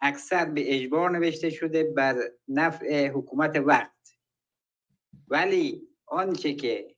[0.00, 2.16] اکثر به اجبار نوشته شده بر
[2.48, 4.16] نفع حکومت وقت
[5.28, 6.96] ولی آنچه که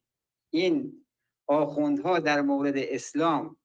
[0.51, 1.05] این
[1.47, 3.57] آخوندها در مورد اسلام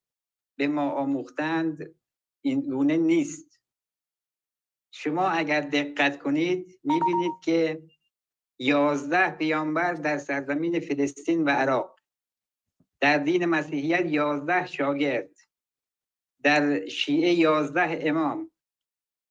[0.58, 1.96] به ما آموختند
[2.42, 3.60] این گونه نیست.
[4.92, 7.84] شما اگر دقت کنید می‌بینید که
[8.60, 12.00] یازده پیامبر در سرزمین فلسطین و عراق
[13.00, 15.39] در دین مسیحیت یازده شاگرد
[16.44, 18.52] در شیعه یازده امام.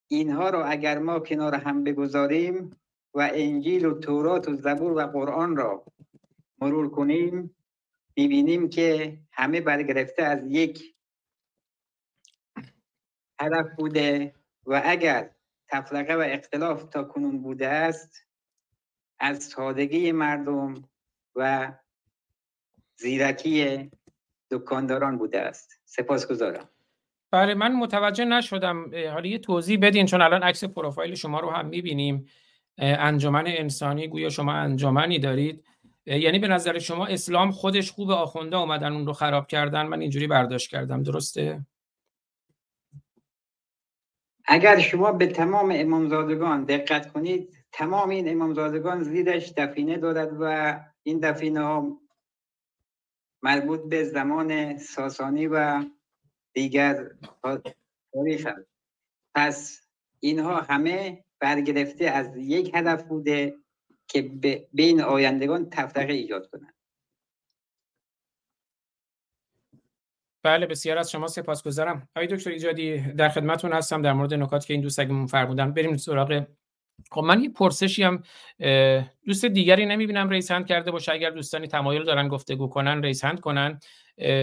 [0.08, 2.70] اینها رو اگر ما کنار هم بگذاریم
[3.14, 5.84] و انجیل و تورات و زبور و قرآن را
[6.60, 7.56] مرور کنیم
[8.16, 10.94] می‌بینیم که همه برگرفته از یک
[13.40, 14.34] هدف بوده
[14.66, 15.30] و اگر
[15.68, 18.26] تفرقه و اختلاف تا کنون بوده است
[19.18, 20.88] از سادگی مردم
[21.36, 21.72] و
[22.96, 23.90] زیرکی
[24.50, 25.80] دکانداران بوده است.
[25.84, 26.68] سپاسگزارم.
[27.30, 31.66] بله من متوجه نشدم حالا یه توضیح بدین چون الان عکس پروفایل شما رو هم
[31.66, 32.28] می‌بینیم
[32.78, 35.64] انجمن انسانی گویا شما انجمنی دارید
[36.06, 40.26] یعنی به نظر شما اسلام خودش خوب آخونده اومدن اون رو خراب کردن من اینجوری
[40.26, 41.66] برداشت کردم درسته؟
[44.44, 51.20] اگر شما به تمام امامزادگان دقت کنید تمام این امامزادگان زیرش دفینه دارد و این
[51.20, 52.00] دفینه ها
[53.42, 55.84] مربوط به زمان ساسانی و
[56.58, 57.10] دیگر
[58.12, 58.48] تاریخ
[59.34, 59.88] پس
[60.20, 63.54] اینها همه برگرفته از یک هدف بوده
[64.08, 64.22] که
[64.72, 66.74] بین آیندگان تفرقه ایجاد کنند.
[70.42, 72.08] بله بسیار از شما سپاسگزارم.
[72.16, 75.96] آقای دکتر ایجادی در خدمتتون هستم در مورد نکاتی که این دوست اگه فرمودن بریم
[75.96, 76.46] سراغ.
[77.10, 78.22] خب من یه پرسشی هم
[79.26, 81.12] دوست دیگری نمی‌بینم رئیس هند کرده باشه.
[81.12, 83.80] اگر دوستانی تمایل دارن گفتگو کنن رئیس هند کنن.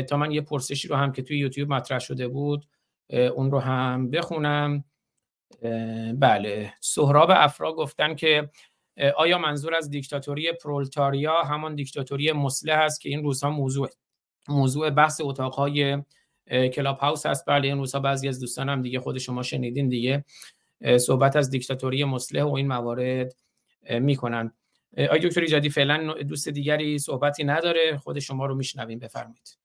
[0.10, 2.66] تا من یه پرسشی رو هم که توی یوتیوب مطرح شده بود
[3.10, 4.84] اون رو هم بخونم.
[6.20, 6.74] بله.
[6.82, 8.50] سهراب افرا گفتن که
[9.18, 13.90] آیا منظور از دیکتاتوری پرولتاریا همان دیکتاتوری مسلح است که این روزها موضوع
[14.48, 16.04] موضوع بحث اتاقهای
[16.74, 20.26] کلاب هاوس هست بله این روزها بعضی از دوستان هم دیگه خود شما شنیدین دیگه
[20.98, 23.36] صحبت از دیکتاتوری مسلح و این موارد
[23.90, 24.52] می‌کنن.
[24.98, 27.98] آقای دکتر ایجادی فعلا دوست دیگری صحبتی نداره.
[27.98, 29.00] خود شما رو میشنویم.
[29.00, 29.65] بفرمایید.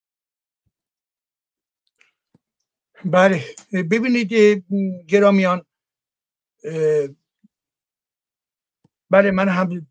[3.05, 3.45] بله.
[3.73, 4.33] ببینید
[5.09, 5.63] گرامیان
[9.11, 9.87] بله من هم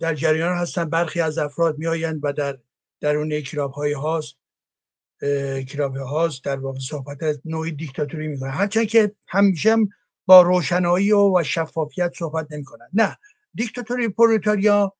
[0.00, 0.90] در جریان هستم.
[0.90, 2.58] برخی از افراد میآیند و در
[3.00, 4.36] درون کلاب های هاست
[5.68, 8.50] کلاب هاست در واقع صحبت از نوعی دیکتاتوری می‌کنن.
[8.50, 9.76] هرچند که همیشه
[10.26, 12.88] با روشنایی و شفافیت صحبت نمی‌کنن.
[12.92, 13.18] نه.
[13.54, 14.92] دیکتاتوری پرولتاریا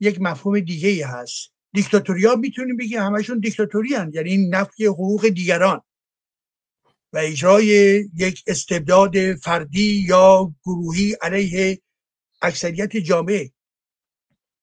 [0.00, 1.52] یک مفهوم دیگه ای هست.
[1.72, 4.10] دیکتاتوریا می‌تونیم بگیم همشون دیکتاتوری هن.
[4.14, 5.80] یعنی نفی حقوق دیگران.
[7.12, 7.66] و اجرای
[8.16, 11.80] یک استبداد فردی یا گروهی علیه
[12.42, 13.52] اکثریت جامعه.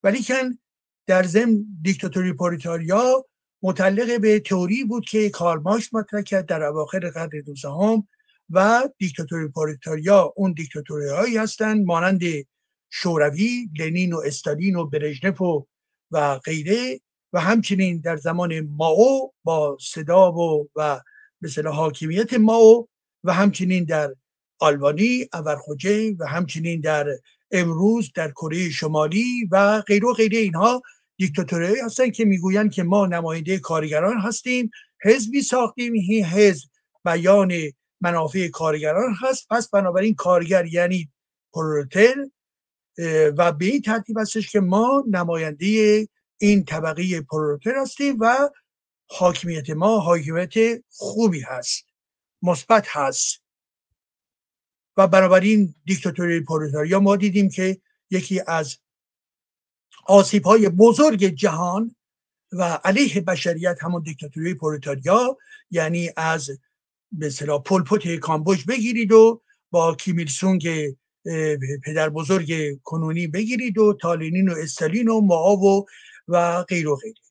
[0.03, 0.59] ولی کن
[1.07, 3.25] در ضمن دیکتاتوری پوریتاریا
[3.61, 8.07] متعلق به تئوری بود که کارل مارکس مطرح کرد در اواخر قرن دوزدهم
[8.49, 12.21] و دیکتاتوری پوریتاریا اون دیکتاتوری هایی هستند مانند
[12.89, 15.67] شوروی لنین و استالین و برژنف و
[16.11, 16.99] و غیره
[17.33, 21.01] و همچنین در زمان ماو با صدا و و
[21.45, 22.87] مثل حاکمیت ماو
[23.23, 24.15] و همچنین در
[24.59, 27.07] آلبانی اورخوجه و همچنین در
[27.51, 30.81] امروز در کره شمالی و غیر و غیره اینها
[31.17, 34.69] دیکتاتوری هستن که می‌گویند که ما نماینده کارگران هستیم
[35.03, 36.69] حزبی ساختیم این حزب
[37.05, 37.51] بیان
[38.01, 41.09] منافع کارگران هست پس بنابراین کارگر یعنی
[41.53, 42.15] پرولتر
[43.37, 46.07] و به این ترتیب هستش که ما نماینده
[46.37, 48.49] این طبقه پرولتر هستیم و
[49.07, 51.85] حاکمیت ما حاکمیت خوبی هست
[52.41, 53.45] مثبت هست.
[54.97, 58.77] و بنابراین دیکتاتوری پرولتاریا ما دیدیم که یکی از
[60.05, 61.95] آسیب های بزرگ جهان
[62.51, 65.37] و علیه بشریت همون دیکتاتوری پرولتاریا
[65.71, 66.49] یعنی از
[67.11, 69.41] به اصطلاح پلپوت کامبوج بگیرید و
[69.71, 70.95] با کیمیل سونگ
[71.83, 75.85] پدر بزرگ کنونی بگیرید و تالینین و استالین و معاو
[76.27, 77.24] و, غیر و غیره.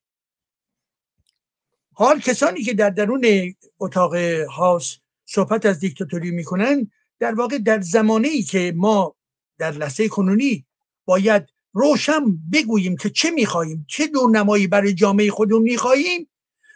[1.96, 4.14] حال کسانی که در درون اتاق
[4.50, 4.96] هاوس
[5.26, 9.16] صحبت از دیکتاتوری می‌کنن در واقع در زمانه ای که ما
[9.58, 10.66] در لحظه کنونی
[11.04, 11.42] باید
[11.72, 16.28] روشن بگوییم که چه می‌خواهیم چه نمایی برای جامعه خودمون می‌خواهیم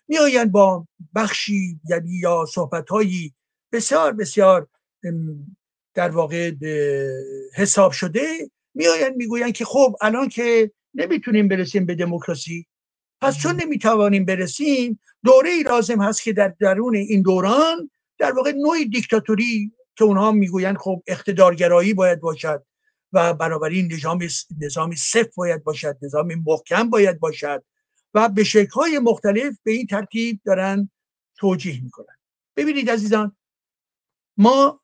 [0.08, 3.34] میآیند با بخشی یعنی یا صحبت هایی
[3.72, 4.68] بسیار بسیار
[5.94, 6.52] در واقع
[7.54, 12.66] حساب شده میآیند می‌گویند که خب الان که نمی‌تونیم برسیم به دموکراسی.
[13.20, 18.52] پس چون نمی‌توانیم برسیم دوره ای لازم هست که در درون این دوران در واقع
[18.52, 22.64] نوعی دیکتاتوری که اونها می‌گویند خب اقتدارگرایی باید باشد
[23.12, 24.18] و بنابراین نظام
[24.60, 27.64] نظامی صف باید باشد نظام محکم باید باشد
[28.14, 30.90] و به های مختلف به این ترتیب دارن
[31.36, 32.16] توجیه می‌کنن.
[32.56, 33.36] ببینید عزیزان
[34.36, 34.80] ما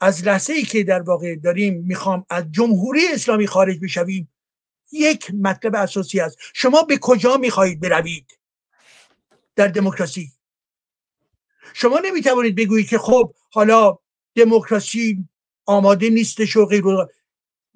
[0.00, 4.33] از لحظه ای که در واقع داریم می‌خوام از جمهوری اسلامی خارج بشویم
[4.92, 6.38] یک مطلب اساسی است.
[6.54, 8.38] شما به کجا می‌خواهید بروید
[9.56, 10.32] در دموکراسی؟
[11.74, 13.98] شما نمی‌توانید بگویید که خب حالا
[14.34, 15.28] دموکراسی
[15.66, 16.84] آماده نیستش و غیر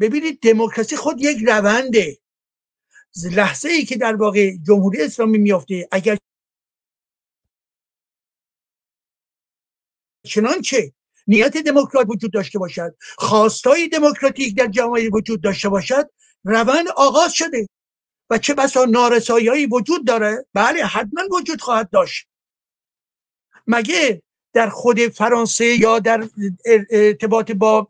[0.01, 2.19] ببینید دموکراسی خود یک رونده.
[3.33, 6.19] لحظه ای که در واقع جمهوری اسلامی میافته اگر
[10.27, 10.93] چنانچه
[11.27, 16.11] نیت دموکرات وجود داشته باشد خواستای دموکراتیک در جامعه وجود داشته باشد
[16.45, 17.69] روند آغاز شده.
[18.31, 22.29] و چه بسا نارسایی وجود داره؟ بله حتما وجود خواهد داشت.
[23.67, 26.29] مگه در خود فرانسه یا در
[26.91, 27.89] ارتباط با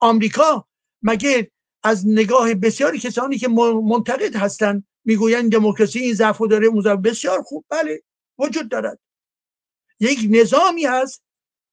[0.00, 0.68] آمریکا
[1.02, 1.50] مگه
[1.82, 7.64] از نگاه بسیاری کسانی که منتقد هستند می‌گویند دموکراسی این ضعف داره اون بسیار خوب؟
[7.68, 8.02] بله
[8.38, 8.98] وجود دارد.
[10.00, 11.22] یک نظامی هست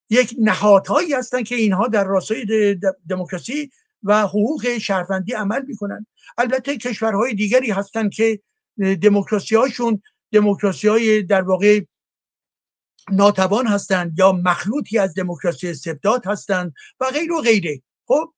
[0.10, 2.78] یک نهادهایی هستند که اینها در راستای
[3.10, 3.72] دموکراسی
[4.06, 6.08] و حقوق شهروندی عمل می‌کنن.
[6.38, 8.40] البته کشورهای دیگری هستند که
[9.02, 10.02] دموکراسی هاشون
[10.32, 11.82] دموکراسی های در واقع
[13.12, 17.82] ناتوان هستند یا مخلوطی از دموکراسی استبداد هستند و غیر و غیره.
[18.06, 18.34] خب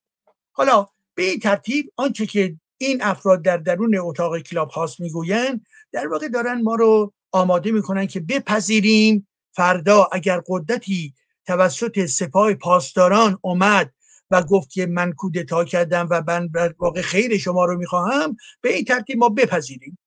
[0.52, 6.08] حالا به این ترتیب آنچه که این افراد در درون اتاق کلاب هاست می‌گویند در
[6.08, 9.28] واقع دارن ما رو آماده می‌کنن که بپذیریم.
[9.52, 11.14] فردا اگر قدرتی
[11.46, 13.92] توسط سپاه پاسداران اومد
[14.30, 18.84] و گفت که من کودتا کردم و من واقع خیر شما رو می‌خواهم به این
[18.84, 19.98] ترتیب ما بپذیریم.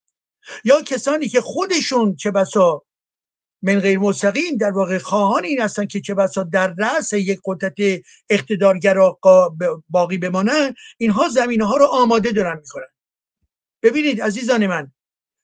[0.63, 2.83] یا کسانی که خودشون چه بسا
[3.61, 8.01] من غیر مستقیم در واقع خواهان این هستن که چه بسا در رأس یک قدرت
[8.29, 9.19] اقتدارگرا
[9.89, 12.87] باقی بمانن اینها زمینه ها رو آماده دارن می‌کنن.
[13.83, 14.91] ببینید عزیزان من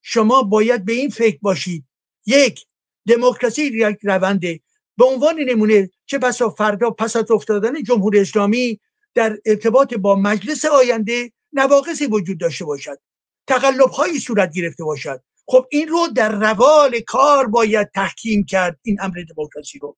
[0.01, 1.85] شما باید به این فکر باشید.
[2.25, 2.65] یک
[3.07, 4.59] دموکراسی یک رونده
[4.97, 8.79] به عنوان نمونه چه بسا فردا پس از افتادن جمهوری اسلامی
[9.15, 12.99] در ارتباط با مجلس آینده نواقصی وجود داشته باشد.
[13.47, 15.23] تقلب هایی صورت گرفته باشد.
[15.47, 19.97] خب این رو در روال کار باید تحکیم کرد این امر دموکراسی رو.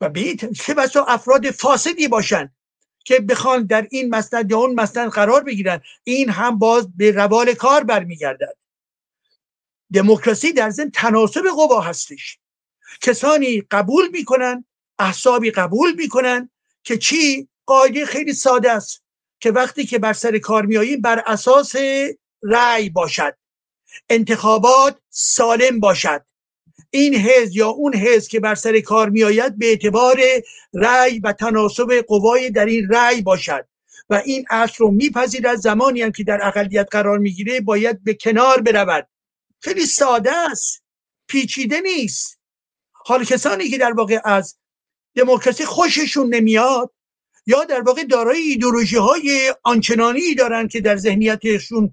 [0.00, 2.56] و به چه بسا افراد فاسدی باشند
[3.04, 5.80] که بخوان در این مسند یا اون مسند قرار بگیرن.
[6.04, 8.56] این هم باز به روال کار برمیگردد.
[9.92, 12.38] دموکراسی در ضمن تناسب قوا هستش.
[13.00, 14.64] کسانی قبول می‌کنن
[14.98, 16.50] احسابی قبول می‌کنن
[16.84, 19.02] که چی؟ قاعده خیلی ساده است
[19.40, 21.74] که وقتی که بر سر کار میاییم بر اساس
[22.42, 23.36] رأی باشد.
[24.08, 26.24] انتخابات سالم باشد.
[26.90, 30.20] این حزب یا اون حزب که بر سر کار میآید به اعتبار
[30.74, 33.66] رأی و تناسب قوای در این رأی باشد
[34.10, 35.56] و این اصل رو میپذیرد.
[35.56, 39.08] زمانی هم که در اقلیت قرار می‌گیره باید به کنار برود.
[39.60, 40.82] خیلی ساده است.
[41.28, 42.38] پیچیده نیست.
[43.06, 44.56] حال کسانی که در واقع از
[45.16, 46.90] دموکراسی خوششون نمیاد
[47.46, 51.92] یا در واقع دارای ایدولوژی های آنچنانی دارن که در ذهنیتشون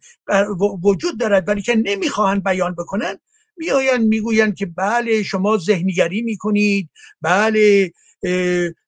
[0.84, 3.20] وجود دارد ولی که نمی‌خواهند بیان بکنن
[3.58, 6.90] میآیند می‌گویند که بله شما ذهنیگری می‌کنید
[7.22, 7.92] بله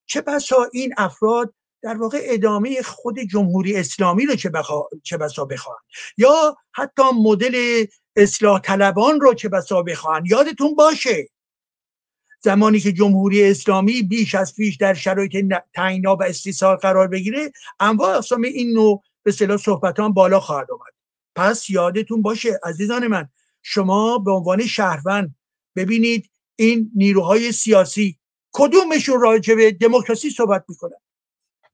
[0.05, 4.89] چه بسا این افراد در واقع ادامه خود جمهوری اسلامی رو چه, بخوا...
[5.03, 5.83] چه بسا بخواهند؟
[6.17, 7.85] یا حتی مدل
[8.15, 11.27] اصلاح طلبان رو چه بسا بخواهند؟ یادتون باشه
[12.43, 18.15] زمانی که جمهوری اسلامی بیش از پیش در شرایط تعینا و استیصال قرار بگیره انواع
[18.15, 20.93] اقسام این نوع به صلاح صحبتان بالا خواهد آمد.
[21.35, 23.29] پس یادتون باشه عزیزان من
[23.61, 25.35] شما به عنوان شهروند
[25.75, 28.17] ببینید این نیروهای سیاسی
[28.51, 30.97] کدومشون راجع به دموکراسی صحبت می‌کنن؟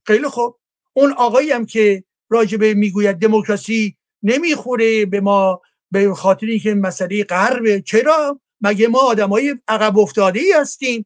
[0.06, 0.60] خیلی خوب.
[0.94, 7.24] اون آقایی هم که راجع به می‌گوید دموکراسی نمی‌خوره به ما به خاطر که مسئله
[7.24, 11.06] غرب چرا؟ مگه ما آدمای عقب افتاده ای هستیم؟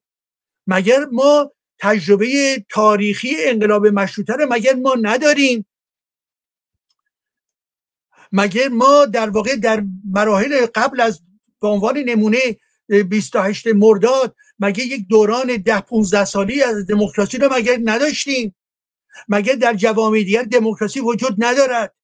[0.68, 5.66] مگر ما تجربه تاریخی انقلاب مشروطه رو مگر ما نداریم؟
[8.32, 11.22] مگر ما در واقع در مراحل قبل از
[11.62, 12.40] به عنوان نمونه
[13.10, 18.56] 28 مرداد مگه یک دوران ده 15 سالی از دموکراسی رو مگر نداشتیم؟
[19.28, 21.96] مگر در جوامع دیگر دموکراسی وجود ندارد؟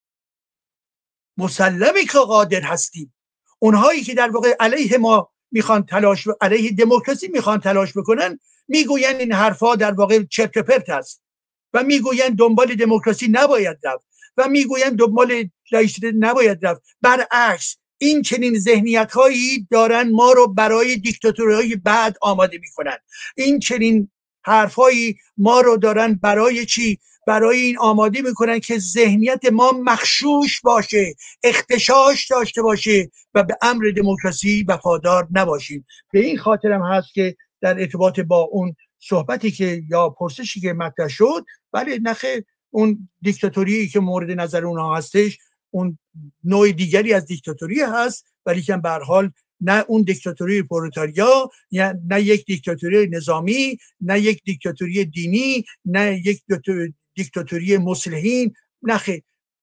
[1.38, 3.14] مسلمی که قادر هستیم.
[3.60, 9.32] اونهایی که در واقع علیه ما می‌خوان تلاش علیه دموکراسی می‌خوان تلاش بکنن می‌گوین این
[9.32, 11.22] حرفها در واقع چرت پرت است.
[11.74, 14.06] و می‌گوین دنبال دموکراسی نباید رفت.
[14.38, 16.82] و می‌گوین دنبال لایسیته نباید رفت.
[17.02, 22.98] برعکس این چنین ذهنیت هایی دارن ما رو برای دیکتاتوری های بعد آماده می‌کنن.
[23.38, 24.10] این چنین
[24.44, 27.00] حرفهایی ما رو دارن برای چی؟
[27.30, 33.84] برای این آماده می‌کنن که ذهنیت ما مخشوش باشه اختشاش داشته باشه و به امر
[33.98, 35.86] دموکراسی وفادار نباشیم.
[36.12, 41.08] به این خاطرم هست که در ارتباط با اون صحبتی که یا پرسشی که مطرح
[41.08, 45.38] شد بله نخه اون دیکتاتوری که مورد نظر اونها هستش
[45.72, 45.98] اون
[46.44, 49.32] نوع دیگری از دیکتاتوری هست ولی که به حال
[49.62, 51.50] نه اون دیکتاتوری پرولتاریا
[52.08, 56.42] نه یک دیکتاتوری نظامی نه یک دیکتاتوری دینی نه یک
[57.20, 58.54] دیکتاتوری مسلحین.
[58.82, 59.02] نه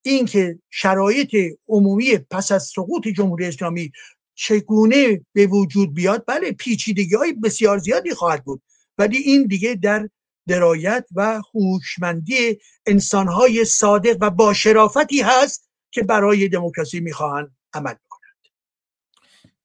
[0.03, 1.37] این که شرایط
[1.69, 3.93] عمومی پس از سقوط جمهوری اسلامی
[4.35, 8.63] چگونه به وجود بیاد بله پیچیدگی های بسیار زیادی خواهد بود.
[8.99, 10.09] ولی این دیگه در
[10.49, 18.37] درایت و هوشمندی انسانهای صادق و با شرافتی هست که برای دموکراسی می‌خواهند عمل کنند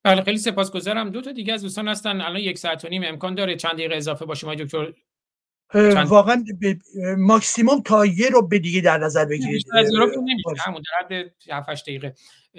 [0.04, 1.10] بله خیلی سپاسگزارم.
[1.10, 2.22] دو تا دیگه از دوستان هستن.
[2.22, 3.56] الان یک ساعت و نیم امکان داره.
[3.56, 4.94] چند دقیقه اضافه باشیم آقای دکتر
[6.08, 6.44] واقعا
[7.18, 9.66] ماکسیموم تا یه رو به دیگه در نظر بگیرید
[10.60, 11.32] همون در حد
[11.70, 12.16] 7 دقیقه.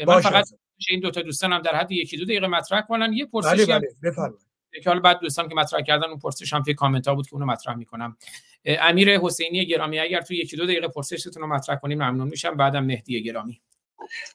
[0.07, 0.45] من فقط
[0.89, 3.13] این دو تا دوستانم در حد یکی دو دقیقه مطرح کنن.
[3.13, 4.47] یه پرسشی بله بله بفرمایید.
[4.83, 7.35] که حالا بعد دوستان که مطرح کردن اون پرسش هم توی کامنت ها بود که
[7.35, 8.17] اونو مطرح می‌کنم.
[8.65, 12.57] امیر حسینی گرامی اگر توی یکی دو دقیقه پرسشتون رو مطرح کنیم ممنون میشم.
[12.57, 13.61] بعدم مهدی گرامی.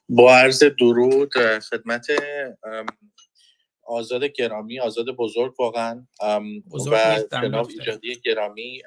[0.08, 1.32] با عرض درود
[1.70, 2.06] خدمت
[3.88, 6.06] آزاد گرامی آزاد بزرگ واقعا
[6.90, 8.82] و جناب ایجادی گرامی.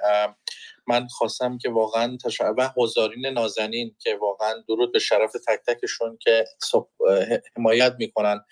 [0.87, 2.17] من خواستم که واقعا
[2.57, 6.45] و حضارین نازنین که واقعا درود به شرف تک تکشون که
[7.57, 8.45] حمایت می‌کنن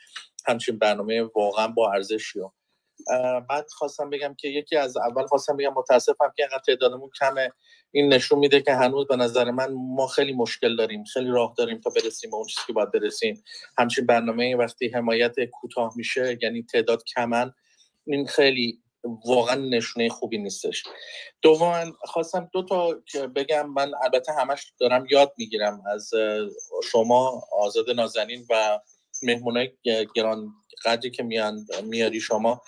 [0.48, 2.40] همچین برنامه واقعا با ارزشی
[3.50, 7.52] من خواستم بگم که یکی از اول خواستم بگم متاسفم که اینقدر تعدادمون کمه.
[7.92, 11.80] این نشون میده که هنوز به نظر من ما خیلی مشکل داریم خیلی راه داریم
[11.80, 13.44] تا برسیم به اون چیزی که باید برسیم.
[13.78, 17.54] همچین برنامه وقتی حمایت کوتاه میشه یعنی تعداد کمن
[18.08, 18.82] این خیلی
[19.26, 20.84] واقعا نشونه خوبی نیستش.
[21.42, 23.02] دوما خواستم دو تا
[23.36, 26.12] بگم من البته همش دارم یاد می‌گیرم از
[26.92, 28.80] شما آزاد نازنین و
[29.24, 29.72] مهمونای
[30.16, 30.54] گران
[30.86, 32.62] قدری که میان میاری شما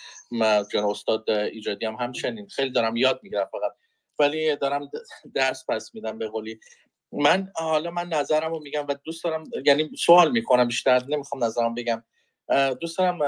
[0.74, 2.48] جان استاد ایجادی هم همچنین.
[2.48, 3.72] خیلی دارم یاد می‌گیرم فقط.
[4.20, 4.92] ولی دارم
[5.36, 6.60] درس پس میدم به قولی.
[7.12, 11.76] من حالا من نظرم رو میگم و دوست دارم یعنی سوال می‌کنم بیشتر نمی‌خوام نظرم
[11.76, 12.04] بگم.
[12.82, 13.20] دوست دارم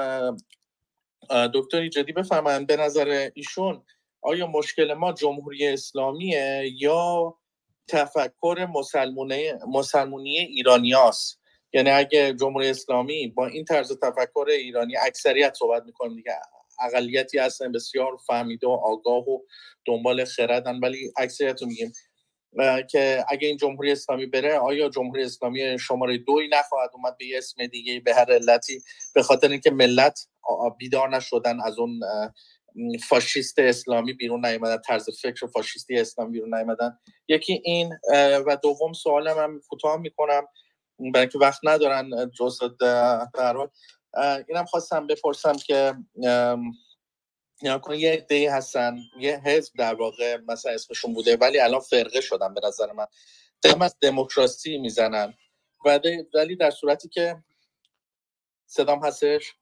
[1.53, 3.85] دکتر ایجادی بفهمن به نظر ایشون
[4.21, 7.35] آیا مشکل ما جمهوری اسلامیه یا
[7.87, 8.67] تفکر
[9.67, 11.42] مسلمونی ایرانیاست؟
[11.73, 16.31] یعنی اگه جمهوری اسلامی با این طرز تفکر ایرانی اکثریت صحبت می‌کنیم دیگه
[16.81, 19.39] اقلیتی هستن بسیار فهمیده و آگاه و
[19.85, 21.93] دنبال خردن ولی اکثریت رو میگیم.
[22.91, 27.67] که اگه این جمهوری اسلامی بره آیا جمهوری اسلامی شماره دوی نخواهد اومد به اسم
[27.67, 28.81] دیگه به هر علتی؟
[29.15, 30.19] به خاطر اینکه ملت
[30.77, 31.99] بیدار نشدن از اون
[33.09, 36.97] فاشیست اسلامی بیرون نیومدن طرز فکر فاشیستی اسلامی بیرون نیومدن.
[37.27, 37.93] یکی این
[38.47, 40.47] و دوم سوالم هم کوتاه می‌کنم.
[41.13, 42.67] برای که وقت ندارن جزء
[43.33, 43.57] در
[44.47, 45.93] اینم خواستم بپرسم که
[47.95, 52.61] یه عده هستن یه حزب در واقع مثلا اسمشون بوده ولی الان فرقه شدن به
[52.63, 53.05] نظر من.
[53.61, 55.33] دم از دموکراسی می‌زنن.
[56.33, 57.43] ولی در صورتی که
[58.65, 59.53] صدام هستش؟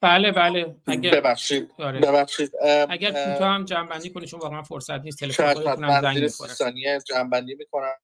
[0.00, 0.76] بله بله.
[0.86, 2.00] اگر ببخشید آره.
[2.00, 2.52] ببخشید
[2.88, 7.94] اگر کوتاه هم جنبندی کنی چون واقعا فرصت نیست تلفن خودتون زنگ ثانیه جنبندی می‌کنم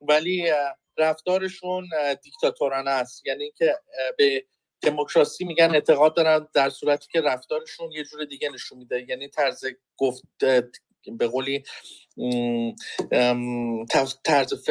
[0.00, 0.52] ولی
[0.98, 1.88] رفتارشون
[2.22, 3.26] دیکتاتورانه است.
[3.26, 3.74] یعنی اینکه
[4.18, 4.44] به
[4.82, 9.06] دموکراسی میگن اعتقاد دارن در صورتی که رفتارشون یه جور دیگه نشون میده.
[9.08, 9.64] یعنی طرز
[9.96, 10.22] گفت
[11.18, 11.62] به قولی
[14.24, 14.62] طرز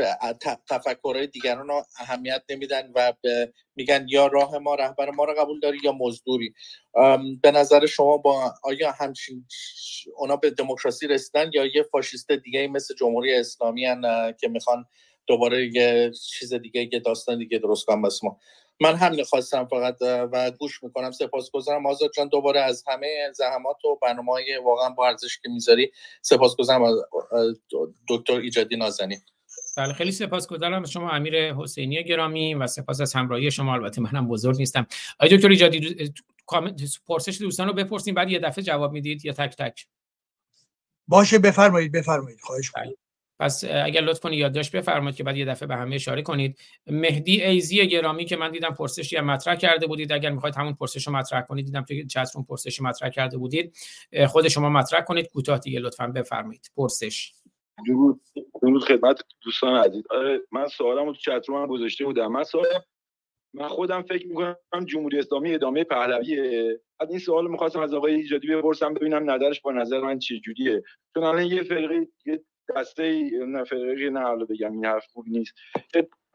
[0.68, 3.14] تفکرهای دیگران رو اهمیت نمیدن و
[3.76, 6.54] میگن یا راه ما رهبر ما رو قبول داری یا مزدوری.
[7.42, 9.46] به نظر شما با آیا همچین
[10.16, 14.86] اونا به دموکراسی رسیدن یا یه فاشیست دیگه مثل جمهوری اسلامی هن که می‌خوان
[15.30, 18.40] دوباره یه چیز دیگه یه داستان دیگه درست کنم بس ما.
[18.82, 21.86] من همین خواستم فقط و گوش می‌کنم سپاسگزارم.
[21.86, 25.92] آزاد جان دوباره از همه زحمات و برنامه های واقعا با ارزش که می‌ذاری
[26.22, 26.84] سپاسگزارم.
[26.84, 26.96] از
[28.10, 29.18] دکتر ایجادی نازنی
[29.78, 30.82] بله خیلی سپاسگزارم.
[30.82, 33.74] از شما امیر حسینی گرامی و سپاس از همراهی شما.
[33.74, 34.88] البته منم بزرگ نیستم.
[35.20, 36.14] آقای دکتر ایجادی
[37.08, 39.26] پرسش دوستان رو بپرسیم بعد یه دفعه جواب می‌دید.
[39.26, 39.86] یا تک تک.
[41.08, 42.40] باشه بفرمایید بفرمایید.
[42.40, 42.94] خواهش کنم
[43.40, 46.60] پس اگر لطف کنید یادداشت بفرمایید که بعد یه دفعه به همه اشاره کنید.
[46.88, 50.12] مهدی ایزی گرامی که من دیدم پرسشی هم مطرح کرده بودید.
[50.12, 53.78] اگر می‌خواید همون پرسش رو مطرح کنید دیدم توی چت روم پرسشی مطرح کرده بودید.
[54.28, 55.28] خود شما مطرح کنید.
[55.28, 56.72] کوتاه دیگه لطفا بفرمایید.
[56.78, 57.34] پرسش.
[57.88, 58.22] درود.
[58.88, 60.04] خدمت دوستان عزیز.
[60.10, 62.32] آره من سوالمو تو چت روم گذاشته بودم.
[62.32, 62.66] من سوال
[63.54, 66.80] من خودم فکر می‌کنم جمهوری اسلامی ادامه پهلویه.
[67.00, 70.84] بعد این سوال می‌خواستم از آقای ایجادی بپرسم ببینم نظرش با نظر من چه جوریه
[71.14, 72.44] چون الان یه فرقه یه
[72.76, 75.54] دسته نه فرقی نه حالا بگم این حرف خوب نیست.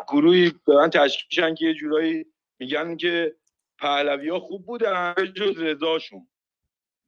[0.08, 2.26] گروهی من تشکیشن که یه جورایی
[2.58, 3.36] میگن که
[3.78, 6.26] پهلوی ها خوب بودن جز رضاشون.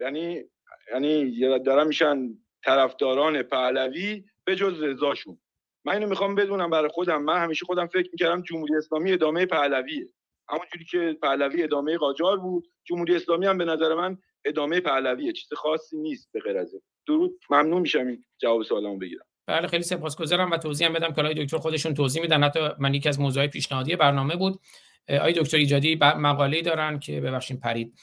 [0.01, 0.45] یعنی
[0.93, 2.29] یعنی دارن میشن
[2.65, 5.39] طرفداران پهلوی به جز رضاشون.
[5.85, 7.23] من اینو می‌خوام بدونم برای خودم.
[7.23, 10.09] من همیشه خودم فکر می‌کردم جمهوری اسلامی ادامه پهلویه.
[10.49, 15.53] همونجوری که پهلوی ادامه قاجار بود جمهوری اسلامی هم به نظر من ادامه پهلویه چیز
[15.53, 16.75] خاصی نیست به غیر از
[17.07, 19.25] درود ممنون میشم این جواب سوالمو بگیرم.
[19.47, 22.43] بله خیلی سپاسگزارم و توضیح هم بدم که دکتر خودشون توضیح میدن.
[22.43, 24.61] حتی من یکی از موضوعات پیشنهادی برنامه بود.
[25.09, 27.95] آقای دکتر ایجادی مقاله دارن که ببخشید پرید.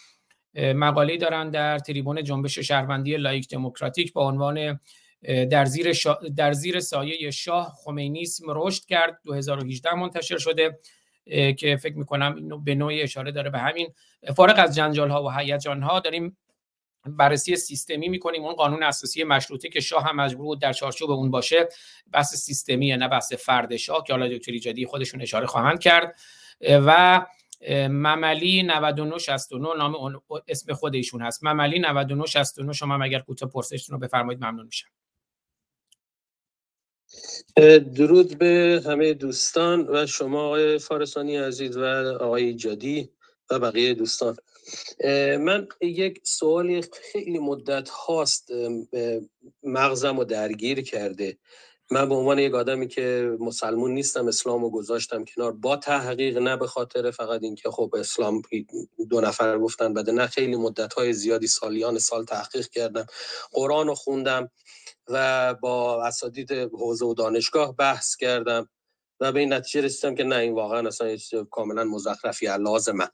[0.56, 4.80] مقاله دارن در تریبون جنبش شهروندی لایک دموکراتیک با عنوان
[5.52, 5.98] در زیر,
[6.38, 9.20] در زیر سایه شاه خمینیسم رشد کرد.
[9.24, 10.80] 2018 منتشر شده.
[11.58, 13.94] که فکر می‌کنم اینو به نوعی اشاره داره به همین.
[14.36, 16.38] فارغ از جنجال ها و هیجان ها داریم
[17.06, 18.44] بررسی سیستمی می‌کنیم.
[18.44, 21.70] اون قانون اساسی مشروطه که شاه هم مجبور بود در چارچوب اون باشه
[22.12, 26.16] بحث سیستمی نه بحث فرد شاه که حالا دکتر ایجادی خودشون اشاره خواهند کرد.
[26.70, 27.26] و
[27.90, 31.44] مملی 9969 نام اسم خود ایشون هست.
[31.44, 34.88] مملی 9969 شما اگر کوتاه پرسشتون رو بفرمایید ممنون میشم.
[37.96, 41.84] درود به همه دوستان و شما آقای فارسانی عزیز و
[42.22, 43.10] آقای جادی
[43.50, 44.36] و بقیه دوستان.
[45.40, 46.82] من یک سوالی
[47.14, 48.50] خیلی مدت هاست
[49.64, 51.38] مغزم رو درگیر کرده.
[51.92, 55.52] من به عنوان یک آدمی که مسلمون نیستم اسلام رو گذاشتم کنار.
[55.52, 58.42] با تحقیق نه به خاطر فقط اینکه خب اسلام
[59.10, 63.06] دو نفر گفتن بده نه خیلی مدت های زیادی سالیان سال تحقیق کردم.
[63.52, 64.50] قرآن رو خوندم.
[65.08, 68.70] و با اساتید حوزه و دانشگاه بحث کردم
[69.20, 71.18] و به این نتیجه رسیدم که نه این واقعا اصلا
[71.52, 73.10] کاملا مزخرفی لازمه.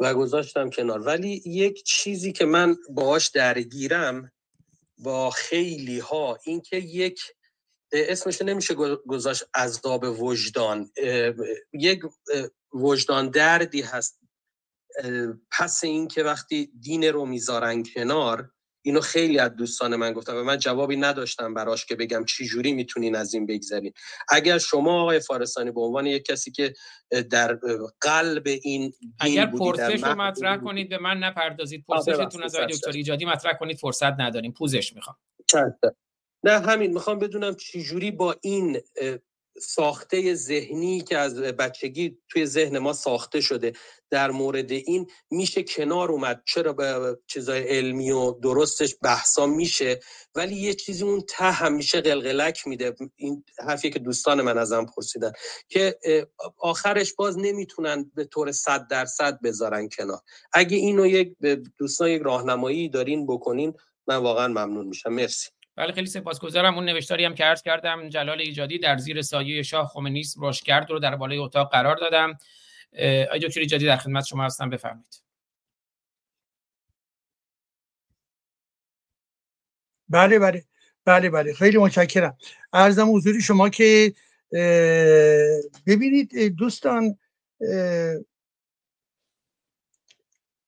[0.00, 1.00] و گذاشتم کنار.
[1.00, 4.32] ولی یک چیزی که من باهاش درگیرم
[4.98, 7.20] با خیلی ها اینکه یک
[7.92, 8.74] اسمش نمیشه
[9.06, 10.90] گذاشت عذاب وجدان.
[11.72, 12.00] یک
[12.72, 14.20] وجدان دردی هست.
[15.50, 18.52] پس اینکه وقتی دین رو می‌ذارن کنار
[18.86, 22.72] اینو خیلی از دوستان من گفتم و من جوابی نداشتم براش که بگم چی جوری
[22.72, 23.92] می‌تونین از این بگذرین.
[24.28, 26.74] اگر شما آقای فارسانی به عنوان یک کسی که
[27.30, 27.58] در
[28.00, 31.84] قلب این اگر پرسش رو مطرح کنید به من نپردازید.
[31.88, 34.52] پرسشتون از آقای دکتر ایجادی مطرح کنید فرصت نداریم.
[34.52, 35.16] پوزش می‌خوام.
[36.44, 38.80] نه همین می‌خوام بدونم چی جوری با این
[39.60, 43.72] ساخته ذهنی که از بچگی توی ذهن ما ساخته شده
[44.10, 46.42] در مورد این میشه کنار اومد.
[46.46, 50.00] چرا به چیزای علمی و درستش بحثا میشه
[50.34, 52.94] ولی یه چیزی اون ته همیشه قلقلک میده.
[53.16, 55.32] این حرفی که دوستان من ازم پرسیدن
[55.68, 55.98] که
[56.58, 60.20] آخرش باز نمی‌تونن به طور صد درصد بذارن کنار.
[60.52, 61.34] اگه اینو یک
[61.78, 63.74] دوستان یک راهنمایی دارین بکنین
[64.08, 65.12] من واقعا ممنون میشم.
[65.12, 65.48] مرسی.
[65.76, 66.74] بله خیلی سپاسگزارم.
[66.74, 70.90] اون نوشتاری هم که عرض کردم جلال ایجادی در زیر سایه شاه خمینیسم روش کرد
[70.90, 72.38] رو در بالای اتاق قرار دادم.
[73.26, 74.70] آقای دکتر ایجادی در خدمت شما هستم.
[74.70, 75.22] بفرمایید.
[80.08, 80.64] بله بله.
[81.04, 81.54] بله بله.
[81.54, 82.36] خیلی متشکرم.
[82.72, 84.14] ارزم حضور شما که
[85.86, 87.18] ببینید دوستان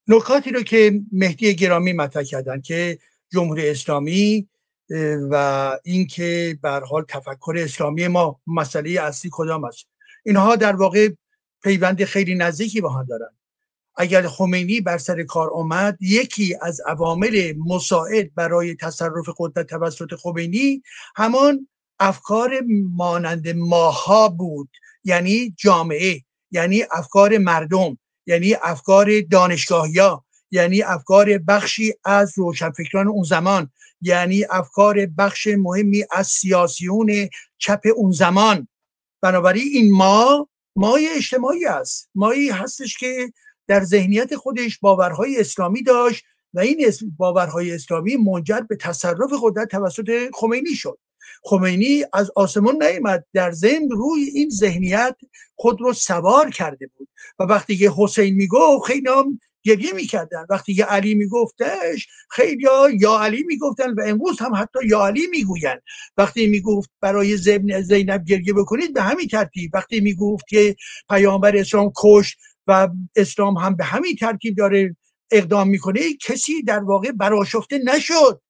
[0.08, 2.98] نکاتی رو که مهدی گرامی مطرح کردن که
[3.32, 4.48] جمهوری اسلامی
[5.30, 9.86] و اینکه به حال تفکر اسلامی ما مسئله اصلی کدام است؟
[10.26, 11.08] اینها در واقع
[11.62, 13.30] پیوند خیلی نزدیکی با هم دارن.
[13.96, 20.82] اگر خمینی بر سر کار آمد یکی از عوامل مساعد برای تصرف قدرت توسط خمینی
[21.16, 21.68] همان
[22.00, 22.60] افکار
[22.96, 24.68] مانند ماها بود
[25.04, 33.70] یعنی جامعه یعنی افکار مردم یعنی افکار دانشگاهیا یعنی افکار بخشی از روشنفکران اون زمان
[34.00, 38.68] یعنی افکار بخش مهمی از سیاسیون چپ اون زمان.
[39.22, 42.10] بنابراین این ما مای اجتماعی است.
[42.14, 43.32] مایی هستش که
[43.66, 50.10] در ذهنیت خودش باورهای اسلامی داشت و این باورهای اسلامی منجر به تصرف قدرت توسط
[50.34, 50.98] خمینی شد.
[51.42, 55.16] خمینی از آسمان نیامد در ضمن روی این ذهنیت
[55.54, 57.08] خود رو سوار کرده بود.
[57.38, 59.08] و وقتی که حسین می‌گفت خیلی
[59.64, 60.46] گریه می‌کردن.
[60.50, 62.66] وقتی که علی میگفتش خیلی
[63.00, 65.76] یا علی می‌گفتن و امروز هم حتی یا علی می‌گوین
[66.16, 69.70] وقتی می‌گفت برای زبن زینب گریه بکنید به همین ترتیب.
[69.74, 70.76] وقتی می‌گفت که
[71.10, 72.36] پیامبر اسلام کش
[72.66, 74.96] و اسلام هم به همین ترتیب داره
[75.30, 78.40] اقدام می‌کنه کسی در واقع براشفته نشد.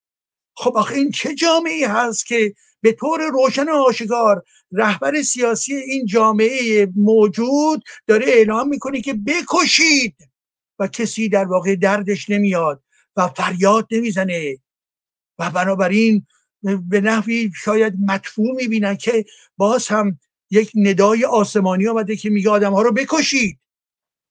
[0.57, 6.89] خب آخه این چه جامعه هست که به طور روشن آشکار رهبر سیاسی این جامعه
[6.97, 10.17] موجود داره اعلام می‌کنه که بکشید.
[10.79, 12.83] و کسی در واقع دردش نمیاد
[13.17, 14.59] و فریاد نمی‌زنه.
[15.39, 16.27] و بنابراین
[16.63, 19.25] به نحوی شاید مدفوع می‌بینن که
[19.57, 20.19] باز هم
[20.51, 23.59] یک ندای آسمانی آمده که میگه آدم ها رو بکشید.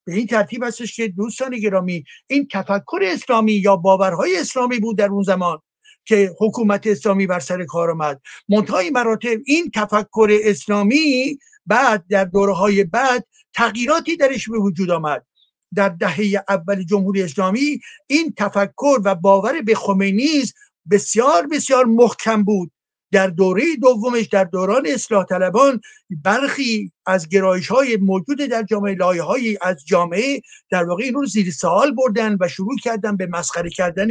[0.05, 5.07] به این ترتیب هستش که دوستان گرامی این تفکر اسلامی یا باورهای اسلامی بود در
[5.07, 5.59] اون زمان
[6.05, 8.21] که حکومت اسلامی بر سر کار آمد.
[8.49, 15.26] منتهای مراتب این تفکر اسلامی بعد در دوره های بعد تغییراتی درش به وجود آمد.
[15.75, 20.43] در دهه اول جمهوری اسلامی این تفکر و باور به خمینی
[20.91, 22.71] بسیار بسیار محکم بود.
[23.11, 29.57] در دوره دومش در دوران اصلاح طلبان برخی از گرایش های موجود در جامعه لایه
[29.61, 30.41] از جامعه
[30.71, 34.07] در واقع این رو زیر سوال بردن و شروع کردن به مسخره کردن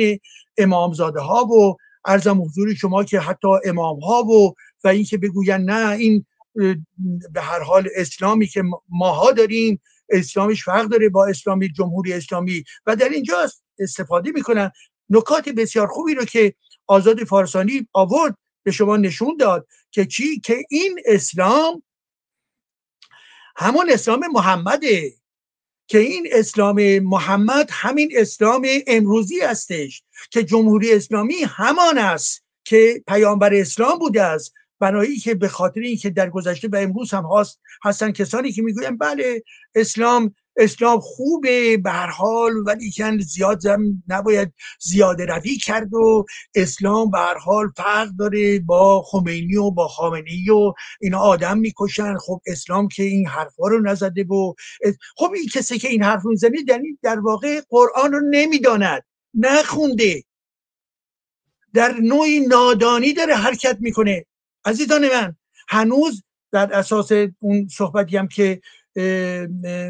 [0.59, 4.55] امامزاده ها و ارزم حضور شما که حتی امام ها و
[4.85, 6.27] و اینکه بگوین نه این
[7.33, 9.81] به هر حال اسلامی که ماها داریم
[10.11, 14.71] اسلامش فرق داره با اسلامی جمهوری اسلامی و در اینجا استفاده می‌کنن.
[15.11, 16.55] نکات بسیار خوبی رو که
[16.87, 21.83] آزاد فارسانی آورد به شما نشون داد که چی؟ که این اسلام
[23.57, 25.13] همون اسلام محمده.
[25.89, 30.03] که این اسلام محمد همین اسلام امروزی هستش.
[30.31, 34.55] که جمهوری اسلامی همان است که پیامبر اسلام بوده است.
[34.81, 38.99] بنایی که به خاطر اینکه در گذشته و امروز هم هست هستن کسانی که می‌گوین
[38.99, 39.43] بله
[39.75, 43.63] اسلام اسلام خوبه به هر حال ولی کن زیاد
[44.09, 46.25] نباید زیاده روی کرد و
[46.55, 52.17] اسلام به هر حال فرق داره با خمینی و با خامنی و اینا آدم می‌کشن.
[52.17, 54.55] خب اسلام که این حرفا رو نزده و
[55.17, 59.03] خب این کسی که این حرف رو می‌زنه در, در واقع قرآن رو نمی‌داند
[59.35, 60.23] نخونده.
[61.75, 64.27] در نوعی نادانی داره حرکت می‌کنه.
[64.67, 65.37] عزیزان من
[65.69, 68.61] هنوز در اساس اون صحبتی هم که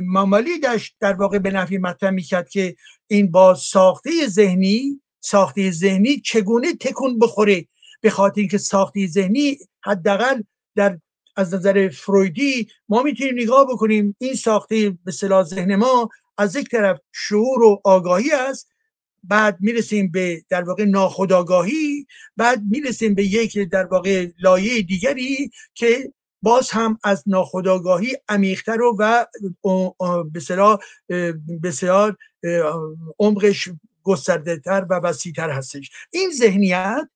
[0.03, 2.77] مامالی داشت در واقع به نفی مطرح می‌کرد که
[3.07, 7.67] این با ساخته ذهنی ساخته ذهنی چگونه تکون بخوره؟
[8.01, 10.43] به خاطر اینکه ساخته ذهنی حداقل
[10.75, 10.99] در
[11.37, 15.13] از نظر فرویدی ما می‌تونیم نگاه بکنیم این ساخته به
[15.43, 16.09] ذهن ما
[16.39, 18.69] از یک طرف شعور و آگاهی است
[19.29, 26.13] بعد می‌رسیم به در واقع ناخداگاهی بعد می‌رسیم به یک در واقع لایه دیگری که
[26.43, 29.27] باز هم از ناخداگاهی عمیقتر و
[30.35, 30.79] بسیار
[31.63, 32.17] بسیار
[33.19, 33.69] عمقش
[34.03, 35.91] گسترده تر و وسیعتر هستش.
[36.13, 37.09] این ذهنیت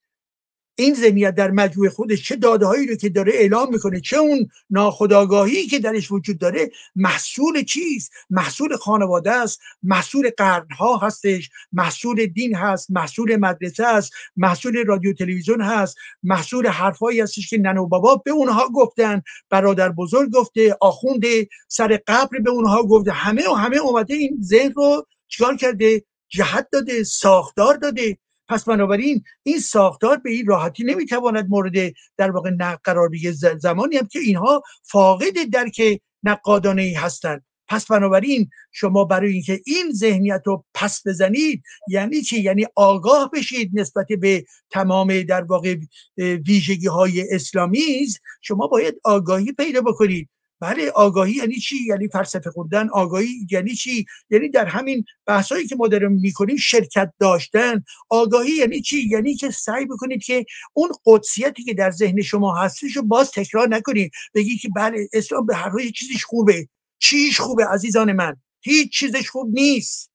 [0.80, 4.48] این ذهنیت در مجموع خودش چه داده هایی رو که داره اعلام می‌کنه چه اون
[4.70, 12.54] ناخداگاهی که درش وجود داره محصول چیست؟ محصول خانواده است محصول قرنها هستش محصول دین
[12.54, 18.30] هست محصول مدرسه است محصول رادیو تلویزیون هست محصول حرفهایی هستش که ننو بابا به
[18.30, 23.12] اونها گفتن برادر بزرگ گفته آخونده سر قبر به اونها گفته.
[23.12, 28.18] همه و همه اومده این ذهن رو چیکار کرده؟ جهت داده ساختار داده.
[28.50, 32.50] پس بنابراین این ساختار به این راحتی نمی‌تواند مورد در واقع
[32.84, 33.10] قرار
[33.58, 37.44] زمانی هم که اینها فاقد درک نقادانه ای هستند.
[37.68, 43.70] پس بنابراین شما برای اینکه این ذهنیت رو پس بزنید یعنی چی؟ یعنی آگاه بشید
[43.74, 45.76] نسبت به تمام در واقع
[46.16, 48.06] ویژگی های اسلامی
[48.42, 50.28] شما باید آگاهی پیدا بکنید.
[50.60, 55.76] بله آگاهی یعنی چی؟ یعنی فلسفه خوندن آگاهی یعنی چی؟ یعنی در همین بحثایی که
[55.76, 57.84] ما داریم می‌کنیم شرکت داشتن.
[58.08, 62.96] آگاهی یعنی چی؟ یعنی که سعی بکنید که اون قدسیتی که در ذهن شما هستش
[62.96, 64.12] رو باز تکرار نکنید.
[64.34, 66.68] بگی که بله اسلام به هر روی چیزش خوبه.
[66.98, 70.10] چیش خوبه عزیزان من؟ هیچ چیزش خوب نیست.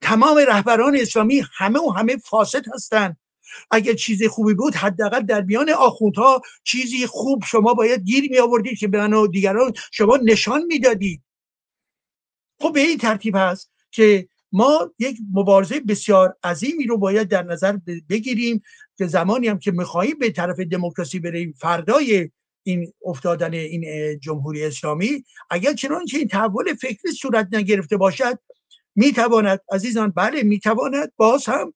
[0.00, 3.16] تمام رهبران اسلامی همه و همه فاسد هستند
[3.70, 8.78] اگر چیزی خوبی بود حداقل در میان آخوندها چیزی خوب شما باید گیر می آوردید
[8.78, 11.22] که به من و دیگران شما نشان می‌دادید.
[12.60, 17.78] خب به این ترتیب هست که ما یک مبارزه بسیار عظیمی رو باید در نظر
[18.08, 18.62] بگیریم
[18.98, 22.30] که زمانی هم که می‌خواهیم به طرف دموکراسی بریم فردای
[22.62, 28.38] این افتادن این جمهوری اسلامی اگر چنانچه این تحول فکری صورت نگرفته باشد
[28.94, 31.74] می‌تواند عزیزان بله می‌تواند باز هم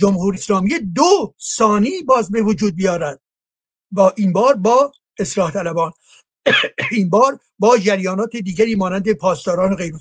[0.00, 3.20] جمهوری اسلامی دو ثانی باز به وجود بیارد
[3.90, 5.92] با این بار با اصلاح طلبان.
[6.90, 9.94] این بار با جریانات دیگری مانند پاسداران غیر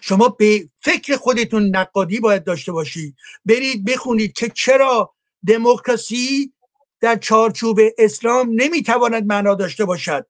[0.00, 5.14] شما به فکر خودتون نقادی باید داشته باشید برید بخونید که چرا
[5.46, 6.52] دموکراسی
[7.00, 10.26] در چارچوب اسلام نمی‌تواند معنا داشته باشد.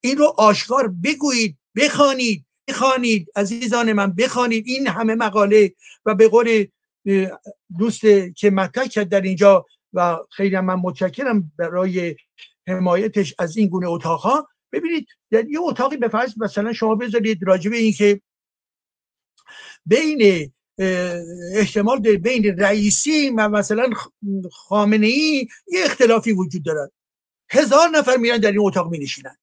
[0.00, 4.64] این رو آشکار بگویید بخوانید بخوانید عزیزان من بخوانید.
[4.66, 5.74] این همه مقاله
[6.06, 6.66] و به قول
[7.78, 8.00] دوست
[8.36, 12.16] که مطرح کرد در اینجا و خیلی من متشکرم برای
[12.68, 14.48] حمایتش از این گونه اتاقها.
[14.72, 18.20] ببینید در یه اتاقی به فرض مثلا شما بذارید راجبه این که
[19.86, 20.52] بین
[21.54, 23.90] احتمال داره بین رئیسی و مثلا
[24.52, 26.92] خامنه ای یه اختلافی وجود دارد.
[27.50, 29.36] هزار نفر میرن در این اتاق می نشینن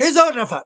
[0.00, 0.62] هزار نفر.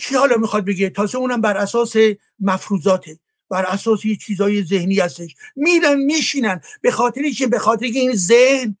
[0.00, 1.96] چی حالا می‌خواد بگه؟ تازه اونم بر اساس
[2.38, 3.18] مفروضاته.
[3.50, 5.34] بر اساس یه چیزای ذهنی هستش.
[5.56, 6.60] میرن میشینن.
[6.82, 8.76] به خاطر که به خاطر که این ذهن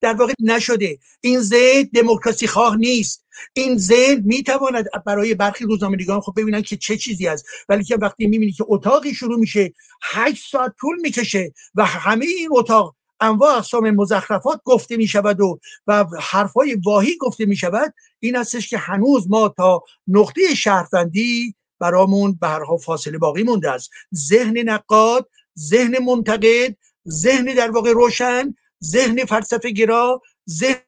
[0.00, 0.98] در واقع نشده.
[1.20, 3.24] این ذهن دموکراسی خواه نیست.
[3.52, 8.26] این ذهن می‌تواند برای برخی روزنامه‌نگاران خب ببینن که چه چیزی است ولی که وقتی
[8.26, 13.90] می‌بینی که اتاقی شروع میشه هشت ساعت طول می‌کشه و همه این اتاق انواع اقسام
[13.90, 19.30] مزخرفات گفته می شود و و حرفای واهی گفته می شود این هستش که هنوز
[19.30, 23.90] ما تا نقطه شهروندی برامون به هر فاصله باقی مونده است.
[24.14, 26.76] ذهن نقاد ذهن منتقد
[27.08, 30.80] ذهن در واقع روشن ذهن فلسفه گرا ذهن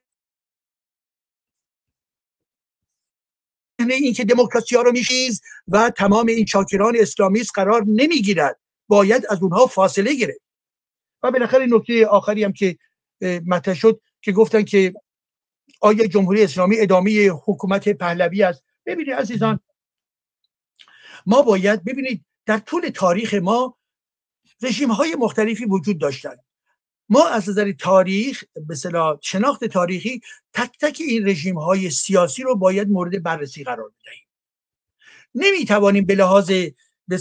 [3.89, 8.59] این که دموکراسی ها رو میشیز و تمام این چاکران اسلامیست قرار نمی‌گیرد.
[8.87, 10.41] باید از اونها فاصله گرفت.
[11.23, 12.77] و بالاخره نکته آخری هم که
[13.45, 14.93] مطرح شد که گفتن که
[15.81, 19.59] آیا جمهوری اسلامی ادامه حکومت پهلوی است؟ ببینید عزیزان
[21.25, 23.77] ما باید ببینید در طول تاریخ ما
[24.61, 26.35] رژیم های مختلفی وجود داشتن.
[27.09, 28.75] ما از نظر تاریخ به
[29.21, 30.21] شناخت تاریخی
[30.53, 34.27] تک تک این رژیم های سیاسی رو باید مورد بررسی قرار بدهیم.
[35.35, 36.51] نمی‌توانیم به لحاظ
[37.07, 37.19] به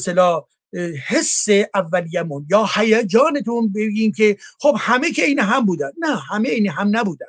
[1.07, 5.91] حس اولیمون یا هیجانتون بگیم که خب همه که این هم بودن.
[5.99, 7.27] نه همه این هم نبودن.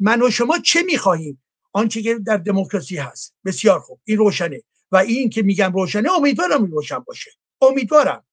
[0.00, 1.42] من و شما چه می‌خواهیم؟
[1.72, 3.34] آنچه که در دموکراسی هست.
[3.44, 4.00] بسیار خوب.
[4.04, 4.62] این روشنه.
[4.92, 7.30] و این که میگم روشنه امیدوارم روشن باشه.
[7.60, 8.24] امیدوارم.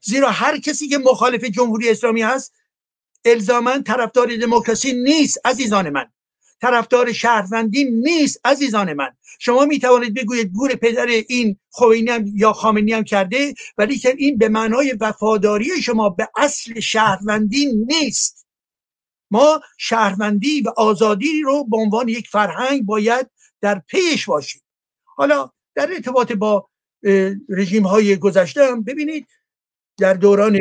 [0.00, 2.54] زیرا هر کسی که مخالف جمهوری اسلامی هست
[3.24, 6.12] الزاما طرفدار دموکراسی نیست عزیزان من.
[6.60, 9.16] طرفدار شهروندی نیست عزیزان من.
[9.38, 14.14] شما می توانید بگویید گور پدر این خوینی هم یا خامنی هم کرده ولی که
[14.18, 18.46] این به معنای وفاداری شما به اصل شهروندی نیست.
[19.30, 23.30] ما شهروندی و آزادی رو به عنوان یک فرهنگ باید
[23.60, 24.61] در پیش باشیم.
[25.22, 26.68] حالا در ارتباط با
[27.48, 29.26] رژیم های گذشته هم ببینید
[29.98, 30.58] در دوران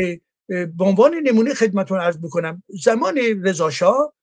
[0.47, 4.13] به عنوان نمونه خدمتون عرض بکنم زمان رضاشاه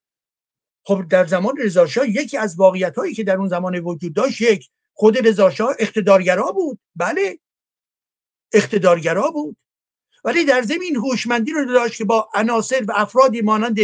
[0.84, 4.68] خب در زمان رضاشاه یکی از واقعیت هایی که در اون زمان وجود داشت یک
[4.94, 6.78] خود رضاشاه اقتدارگرا بود.
[6.96, 7.38] بله.
[8.52, 9.56] اقتدارگرا بود.
[10.24, 13.78] ولی در زمین هوشمندی رو داشت که با عناصر و افرادی مانند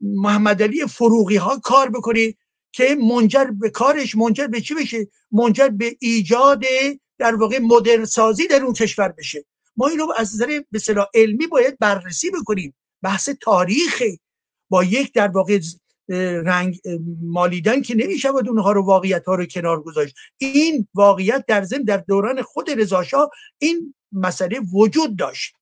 [0.00, 2.34] محمد علی فروغی ها کار بکنه
[2.72, 6.64] که منجر به کارش منجر به چی بشه؟ منجر به ایجاد
[7.18, 9.44] در واقع مدرن سازی در اون کشور بشه.
[9.76, 10.80] ما این رو از نظر به
[11.14, 12.74] علمی باید بررسی بکنیم.
[13.02, 14.02] بحث تاریخ
[14.68, 15.60] با یک در واقع
[16.44, 16.80] رنگ
[17.22, 20.14] مالیدن که نمی‌شود اونها رو واقعیت ها رو کنار گذاشت.
[20.38, 25.54] این واقعیت در ضمن در دوران خود رضاشاه این مسئله وجود داشت.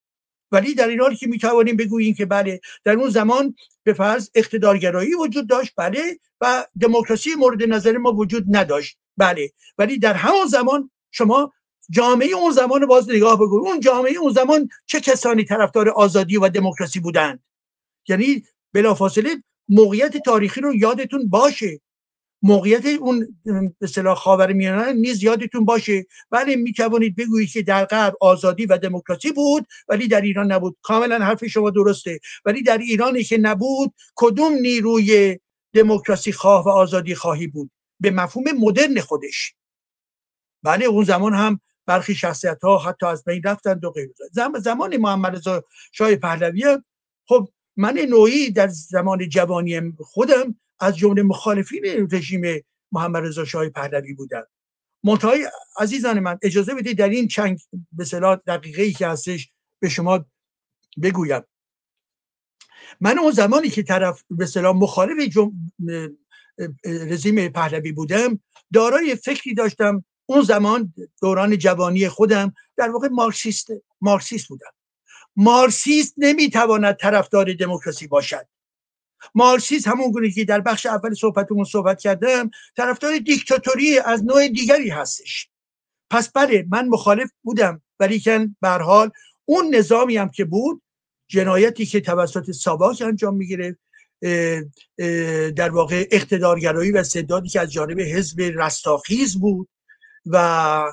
[0.53, 3.55] ولی در این حال که می‌توانیم بگوییم که بله در اون زمان
[3.85, 9.51] به فرض اقتدارگرایی وجود داشت بله و دموکراسی مورد نظر ما وجود نداشت بله.
[9.79, 11.53] ولی در همون زمان شما
[11.91, 16.49] جامعه اون زمان باز نگاه بگو اون جامعه اون زمان چه کسانی طرفدار آزادی و
[16.49, 17.43] دموکراسی بودند؟
[18.09, 21.81] یعنی بلافاصله موقعیت تاریخی رو یادتون باشه.
[22.43, 26.07] موقعیت اون به اصطلاح خاورمیانه نیز یادتون باشه.
[26.31, 30.77] ولی می توانید بگویید که در غرب آزادی و دموکراسی بود ولی در ایران نبود.
[30.83, 32.21] کاملا حرف شما درسته.
[32.45, 35.39] ولی در ایرانی که نبود کدوم نیروی
[35.75, 39.55] دموکراسی خواه و آزادی خواهی بود؟ به مفهوم مدرن خودش.
[40.63, 44.11] بله اون زمان هم برخی شخصیت ها حتی از بین رفتند و غیر
[44.59, 46.79] زمان محمد رضا شاه پهلوی
[47.29, 54.15] خب من نوعی در زمان جوانی خودم از جمله مخالفین رژیم محمد رضا شاه پهلوی
[54.15, 54.47] بودم
[55.05, 55.49] منتهای
[55.79, 57.61] عزیزان من اجازه بدید در این چند
[57.93, 58.05] به
[58.47, 59.51] دقیقه ای که هستش
[59.81, 60.27] به شما
[61.03, 61.43] بگویم.
[63.01, 65.53] من اون زمانی که طرف به مخالف جم...
[66.85, 68.41] رژیم پهلوی بودم
[68.73, 70.05] دارای فکری داشتم.
[70.27, 73.69] اون زمان دوران جوانی خودم در واقع مارکسیست
[74.01, 74.71] مارکسیست بودم.
[75.37, 78.47] مارکسیست نمی‌تواند طرفدار دموکراسی باشد.
[79.35, 84.89] مارکسیست همون گونه که در بخش اول صحبتمون صحبت کردم طرفدار دیکتاتوری از نوع دیگری
[84.89, 85.49] هستش.
[86.11, 89.11] پس بله من مخالف بودم ولی که به حال
[89.45, 90.83] اون نظامی هم که بود
[91.29, 93.77] جنایتی که توسط ساواک انجام می‌گیره
[95.57, 99.69] در واقع اقتدارگرایی و استعدادی که از جانب حزب رستاخیز بود
[100.27, 100.85] و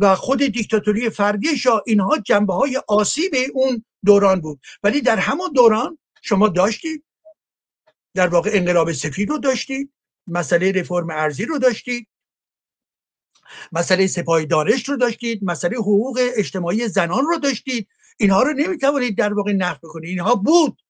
[0.00, 4.60] و خود دیکتاتوری فردی شاه اینها جنبه های آسیب اون دوران بود.
[4.82, 7.04] ولی در همون دوران شما داشتید
[8.16, 9.92] در واقع انقلاب سفید رو داشتید
[10.26, 12.08] مسئله رفرم ارزی رو داشتید
[13.72, 17.88] مسئله سپاه دانش رو داشتید مسئله حقوق اجتماعی زنان رو داشتید.
[18.18, 20.08] اینها رو نمی‌توانید در واقع نقد بکنید.
[20.10, 20.82] اینها بود.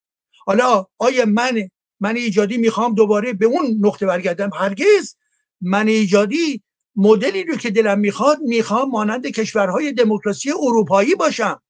[0.46, 1.68] حالا آیا من
[2.00, 5.16] من ایجادی می‌خوام دوباره به اون نقطه برگردم؟ هرگز.
[5.60, 6.62] من ایجادی
[6.96, 11.62] مدلی رو که دلم می‌خواد می‌خوام مانند کشورهای دموکراسی اروپایی باشم.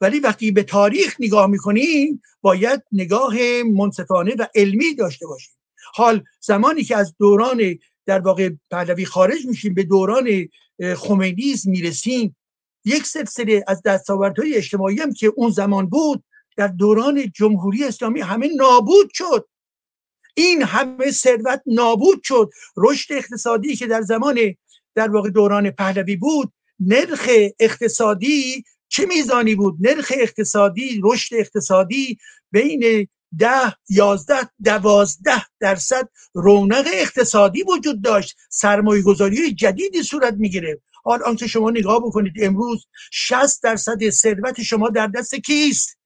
[0.00, 5.54] ولی وقتی به تاریخ نگاه می‌کنیم باید نگاه منصفانه و علمی داشته باشیم.
[5.94, 10.48] حال زمانی که از دوران در واقع پهلوی خارج میشیم به دوران
[10.96, 12.36] خمینیز می‌رسیم
[12.84, 16.24] یک سلسله از دستاوردهای اجتماعی هم که اون زمان بود
[16.56, 19.48] در دوران جمهوری اسلامی همه نابود شد.
[20.34, 22.50] این همه ثروت نابود شد.
[22.76, 24.38] رشد اقتصادی که در زمان
[24.94, 32.18] در واقع دوران پهلوی بود نرخ اقتصادی چه میزانی بود؟ نرخ اقتصادی رشد اقتصادی
[32.50, 33.08] بین
[33.38, 38.36] ده یازده دوازده درصد رونق اقتصادی وجود داشت.
[38.50, 44.88] سرمایه گذاری جدیدی صورت می‌گرفت حال آنکه شما نگاه بکنید امروز 60 درصد ثروت شما
[44.88, 45.98] در دست کیست؟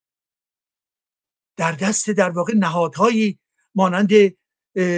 [1.56, 3.38] در دست در واقع نهادهایی
[3.74, 4.10] مانند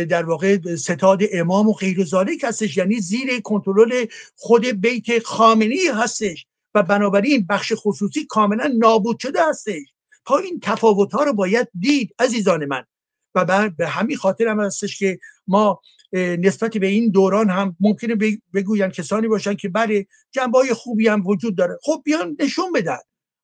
[0.08, 2.06] در واقع ستاد امام و غیر
[2.42, 2.76] هستش.
[2.76, 4.06] یعنی زیر کنترل
[4.36, 6.46] خود بیت خامنی هستش.
[6.76, 9.82] و بنابراین بخش خصوصی کاملا نابود شده هستش.
[10.26, 12.84] تا این تفاوت ها رو باید دید عزیزان من.
[13.34, 15.80] و به همین خاطر هم هستش که ما
[16.12, 21.26] نسبت به این دوران هم ممکنه بگوین کسانی باشن که بله جنبه های خوبی هم
[21.26, 21.78] وجود داره.
[21.82, 22.98] خب بیان نشون بدن.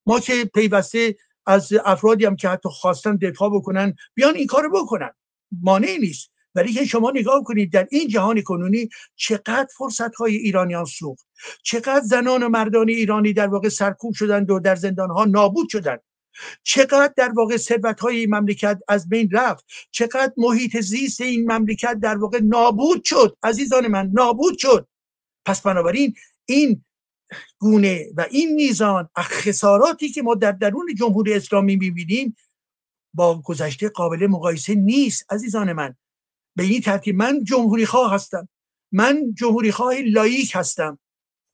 [0.06, 5.10] ما که پیوسته از افرادی هم که حتی خواستن دفاع بکنن بیان این کارو بکنن.
[5.62, 6.31] مانعی نیست.
[6.54, 11.26] ولی که شما نگاه کنید در این جهان کنونی چقدر فرصت های ایرانیان سوخت
[11.62, 16.00] چقدر زنان و مردان ایرانی در واقع سرکوب شدند و در زندان ها نابود شدند
[16.62, 21.98] چقدر در واقع ثروت های این مملکت از بین رفت چقدر محیط زیست این مملکت
[22.02, 23.36] در واقع نابود شد.
[23.42, 24.88] عزیزان من نابود شد.
[25.44, 26.14] پس بنابراین
[26.44, 26.84] این
[27.58, 32.36] گونه و این میزان خساراتی که ما در درون جمهوری اسلامی می‌بینیم
[33.14, 35.32] با گذشته قابل مقایسه نیست.
[35.32, 35.94] عزیزان من
[36.56, 38.48] به این ترتیب من جمهوری خواه هستم.
[38.92, 40.98] من جمهوری خواه لایک هستم.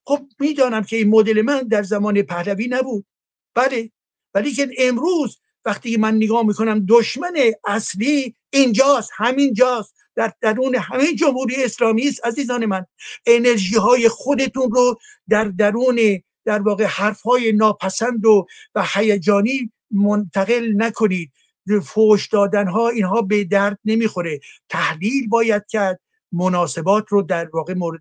[0.07, 3.07] خب می‌دانم که این مدل من در زمان پهلوی نبود.
[3.55, 3.91] بله.
[4.35, 9.95] ولی که امروز وقتی من نگاه می‌کنم دشمن اصلی اینجاست همینجاست.
[10.17, 12.87] در درون همه جمهوری اسلامی است عزیزان من.
[13.27, 14.99] انرژی های خودتون رو
[15.29, 21.33] در درون در واقع حرف های ناپسند و و هیجانی منتقل نکنید.
[21.81, 24.41] فوش دادن ها اینها به درد نمی‌خوره.
[24.69, 26.01] تحلیل باید کرد.
[26.33, 28.01] مناسبات رو در واقع مورد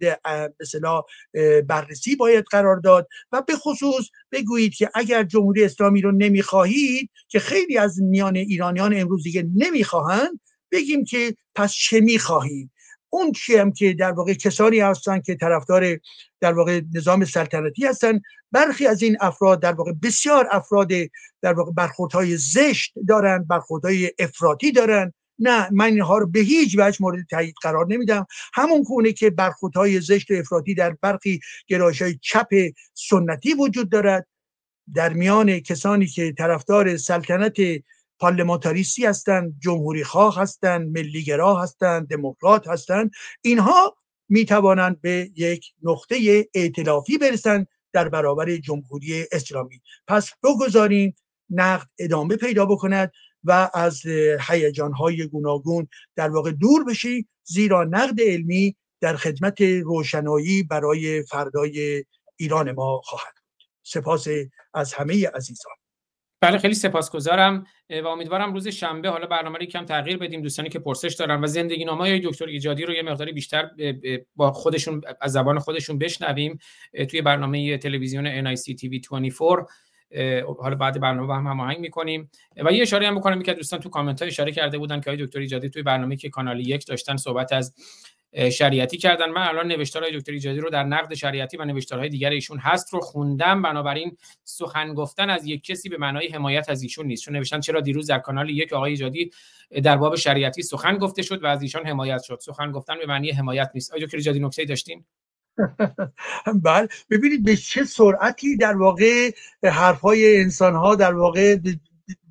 [0.61, 1.01] مثلا
[1.67, 7.39] بررسی باید قرار داد و به خصوص بگویید که اگر جمهوری اسلامی رو نمی‌خواهید که
[7.39, 10.39] خیلی از میان ایرانیان امروز دیگه نمی‌خواهند
[10.71, 12.71] بگیم که پس چه می‌خواهید؟
[13.09, 15.99] اون چی هم که در واقع کسانی هستن که طرفدار
[16.39, 18.21] در واقع نظام سلطنتی هستن.
[18.51, 20.91] برخی از این افراد در واقع بسیار افراد
[21.41, 25.13] در واقع برخوردهای زشت دارن برخوردهای افراطی دارن.
[25.39, 28.25] نه من اینها رو به هیچ وجه مورد تایید قرار نمیدم.
[28.53, 32.49] همون گونه که برخوردهای زشت و افراطی در برخی گرایش های چپ
[32.93, 34.27] سنتی وجود دارد.
[34.93, 37.57] در میان کسانی که طرفدار سلطنت
[38.19, 43.11] پارلمانتاریستی هستند جمهوری خواه هستند ملیگرا هستند دموکرات هستند
[43.41, 43.97] اینها
[44.29, 49.81] می توانند به یک نقطه ائتلافی برسند در برابر جمهوری اسلامی.
[50.07, 51.15] پس بگذاریم
[51.49, 53.11] نقد ادامه پیدا بکند
[53.43, 54.01] و از
[54.47, 62.05] هیجانهای گوناگون در واقع دور بشی زیرا نقد علمی در خدمت روشنایی برای فردای
[62.35, 63.69] ایران ما خواهد بود.
[63.83, 64.27] سپاس
[64.73, 65.76] از همه عزیزان.
[66.41, 67.65] بله خیلی سپاسگزارم.
[68.03, 70.41] و امیدوارم روز شنبه حالا برنامه رو کم تغییر بدیم.
[70.41, 73.69] دوستانی که پرسش دارن و زندگی نامه دکتر ایجادی رو یه مقداری بیشتر
[74.35, 76.59] با خودشون از زبان خودشون بشنویم.
[77.09, 79.67] توی برنامه تلویزیون NIC TV 24
[80.59, 82.29] حالا بعد برنامه با هم هماهنگ می‌کنیم.
[82.65, 85.39] و یه اشاره هم بکنم که دوستان تو کامنت ها اشاره کرده بودن که دکتر
[85.39, 87.73] ایجادی توی برنامه که کانال یک داشتن صحبت از
[88.51, 89.29] شریعتی کردن.
[89.29, 92.99] من الان نوشتارهای دکتر ایجادی رو در نقد شریعتی و نوشتارهای دیگر ایشون هست رو
[92.99, 93.61] خوندم.
[93.61, 97.23] بنابراین سخن گفتن از یک کسی به معنای حمایت از ایشون نیست.
[97.23, 99.31] چون نوشتن چرا دیروز در کانال یک آقای ایجادی
[99.83, 102.39] در باب شریعتی سخن گفته شد و از ایشان حمایت شد.
[102.41, 103.91] سخن گفتن به معنی حمایت نیست.
[103.91, 105.05] آقای دکتر ایجادی نکته داشتین؟
[106.63, 106.87] بله.
[107.09, 109.31] ببینید به چه سرعتی در واقع
[109.63, 111.57] حرفهای انسان ها در واقع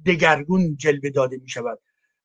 [0.07, 1.79] دگرگون جلوه داده می شود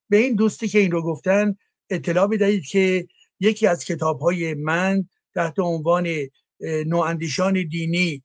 [0.09, 1.55] به این دوستی که این رو گفتن
[1.89, 3.07] اطلاع بدهید که
[3.41, 6.07] یکی از کتاب های من تحت عنوان
[6.61, 8.23] نواندیشان دینی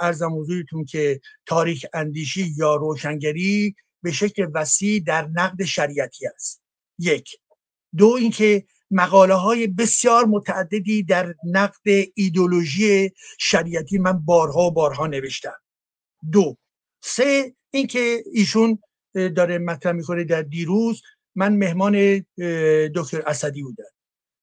[0.00, 6.62] ارزم حضورتون که تاریخ اندیشی یا روشنگری به شکل وسیع در نقد شریعتی است.
[6.98, 7.36] یک.
[7.96, 15.56] دو اینکه مقاله های بسیار متعددی در نقد ایدولوژی شریعتی من بارها بارها نوشتم.
[16.32, 16.56] دو.
[17.02, 18.78] سه اینکه ایشون
[19.14, 21.02] داره مطرح می‌کنه در دیروز
[21.34, 22.18] من مهمان
[22.94, 23.84] دکتر اسدی بودم.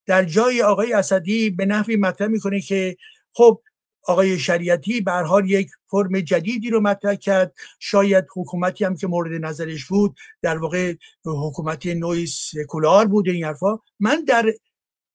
[0.06, 2.96] در جای آقای اسدی به نحوی مطرح می‌کنه که
[3.32, 3.60] خب
[4.06, 7.54] آقای شریعتی به حال یک فرم جدیدی رو مطرح کرد.
[7.80, 10.94] شاید حکومتی هم که مورد نظرش بود در واقع
[11.24, 13.78] حکومت نوعی سکولار بود این حرفا.
[14.00, 14.52] من در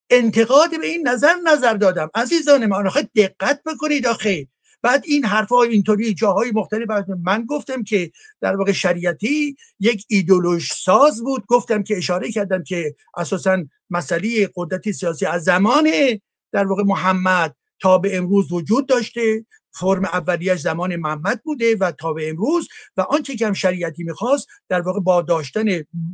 [0.09, 2.09] انتقاد به این نظر نظر دادم.
[2.15, 4.47] عزیزان من آخه دقت بکنید آخه.
[4.81, 6.89] بعد این حرفها اینطوری جاهای مختلف
[7.23, 8.11] من گفتم که
[8.41, 11.45] در واقع شریعتی یک ایدولوژ ساز بود.
[11.47, 15.87] گفتم که اشاره کردم که اساسا مسئله قدرت سیاسی از زمان
[16.51, 19.45] در واقع محمد تا به امروز وجود داشته.
[19.71, 22.67] فرم اولیش زمان محمد بوده و تا به امروز.
[22.97, 25.65] و آنچه که هم شریعتی می‌خواست در واقع با داشتن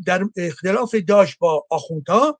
[0.06, 2.40] در اختلاف داشت با آخونتا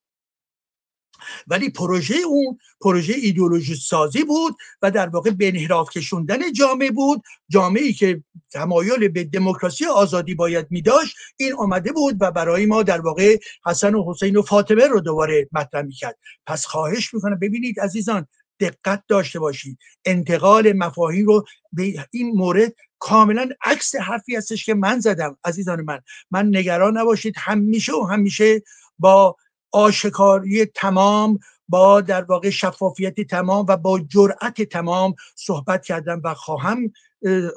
[1.48, 7.22] ولی پروژه اون پروژه ایدولوژی سازی بود و در واقع به انحراف کشوندن جامعه بود.
[7.50, 12.84] جامعه که تمایل به دموکراسی آزادی باید می داشت این آمده بود و برای ما
[12.84, 17.40] در واقع حسن و حسین و فاطمه رو دوباره مطرح می کرد پس خواهش می‌کنم
[17.40, 18.28] ببینید عزیزان
[18.60, 19.78] دقت داشته باشید.
[20.06, 25.38] انتقال مفاهیم رو به این مورد کاملا عکس حرفی هستش که من زدم.
[25.44, 26.00] عزیزان من
[26.32, 27.36] من نگران نباشید.
[27.38, 28.62] همیشه و همیشه
[29.00, 29.36] با
[29.76, 31.40] آشکاری تمام
[31.70, 36.92] با در واقع شفافیت تمام و با جرأت تمام صحبت کردم و خواهم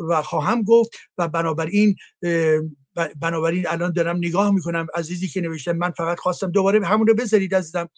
[0.08, 1.96] و خواهم گفت و بنابراین
[3.20, 4.86] بنابراین الان دارم نگاه می‌کنم.
[4.94, 7.88] عزیزی که نوشته من فقط خواستم دوباره همون رو بذارید عزیزم.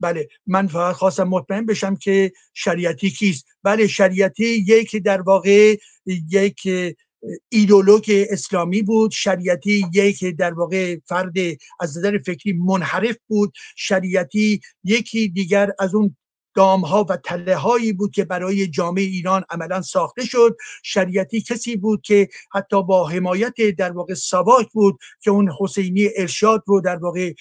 [0.00, 3.46] بله من فقط خواستم مطمئن بشم که شریعتی کیست.
[3.62, 5.76] بله شریعتی یک در واقع
[6.06, 6.68] یک
[7.48, 11.32] ایدولوگ اسلامی بود شریعتی یک در واقع فرد
[11.80, 16.16] از نظر فکری منحرف بود شریعتی یکی دیگر از اون
[16.54, 20.56] دام ها و تله هایی بود که برای جامعه ایران عملا ساخته شد.
[20.82, 26.62] شریعتی کسی بود که حتی با حمایت در واقع سواک بود که اون حسینی ارشاد
[26.66, 27.32] رو در واقع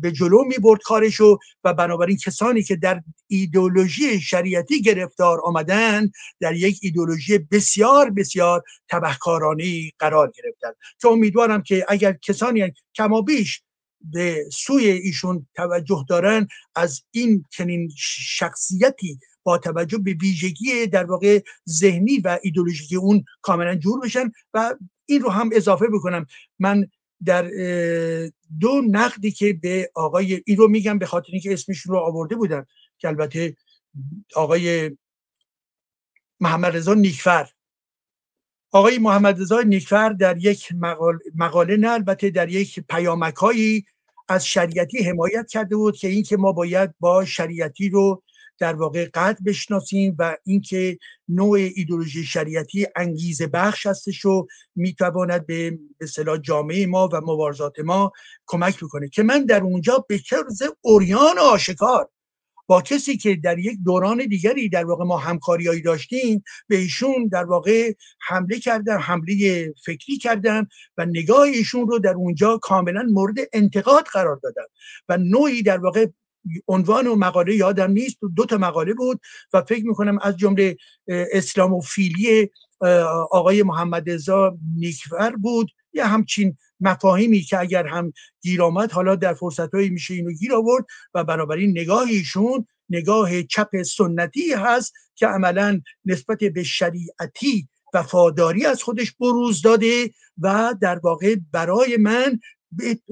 [0.00, 6.10] به جلو می برد کارشو و بنابراین کسانی که در ایدولوژی شریعتی گرفتار آمدن
[6.40, 10.70] در یک ایدولوژی بسیار بسیار تبهکارانه قرار گرفتن
[11.00, 13.62] که امیدوارم که اگر کسانی کما بیش
[14.00, 21.40] به سوی ایشون توجه دارن از این چنین شخصیتی با توجه به ویژگی در واقع
[21.68, 24.74] ذهنی و ایدولوژیکی اون کاملا جور بشن و
[25.06, 26.26] این رو هم اضافه بکنم.
[26.58, 26.86] من
[27.24, 27.42] در
[28.60, 32.66] دو نقدی که به آقای این رو میگم به خاطر اینکه اسمشون رو آورده بودم
[32.98, 33.56] که البته
[34.34, 34.96] آقای
[36.40, 37.48] محمد رضا نیکفر
[38.72, 40.68] آقای محمد رضا نیکفر در یک
[41.34, 43.84] مقاله نه البته در یک پیامکهایی
[44.28, 48.22] از شریعتی حمایت کرده بود که اینکه ما باید با شریعتی رو
[48.58, 50.98] در واقع قطع بشناسیم و اینکه
[51.28, 58.12] نوع ایدولوژی شریعتی انگیزه بخش هستش و می‌تواند به اصطلاح جامعه ما و مبارزات ما
[58.46, 59.08] کمک بکنه.
[59.08, 62.08] که من در اونجا به طرز اوریان آشکار
[62.70, 67.44] با کسی که در یک دوران دیگری در واقع ما همکاریایی داشتیم به ایشون در
[67.44, 67.92] واقع
[68.28, 70.66] حمله کردن حمله فکری کردن
[70.96, 74.62] و نگاه ایشون رو در اونجا کاملا مورد انتقاد قرار دادن
[75.08, 76.06] و نوعی در واقع
[76.68, 79.20] عنوان و مقاله یادم نیست دو تا مقاله بود
[79.52, 80.76] و فکر می‌کنم از جمله
[81.08, 82.50] اسلاموفیلی
[83.30, 89.34] آقای محمد رضا نیکفر بود یا همچین مفاهیمی که اگر هم گیر آمد حالا در
[89.34, 90.84] فرصت هایی میشه اینو گیر آورد
[91.14, 98.82] و بنابراین نگاه ایشون نگاه چپ سنتی هست که عملا نسبت به شریعتی وفاداری از
[98.82, 102.40] خودش بروز داده و در واقع برای من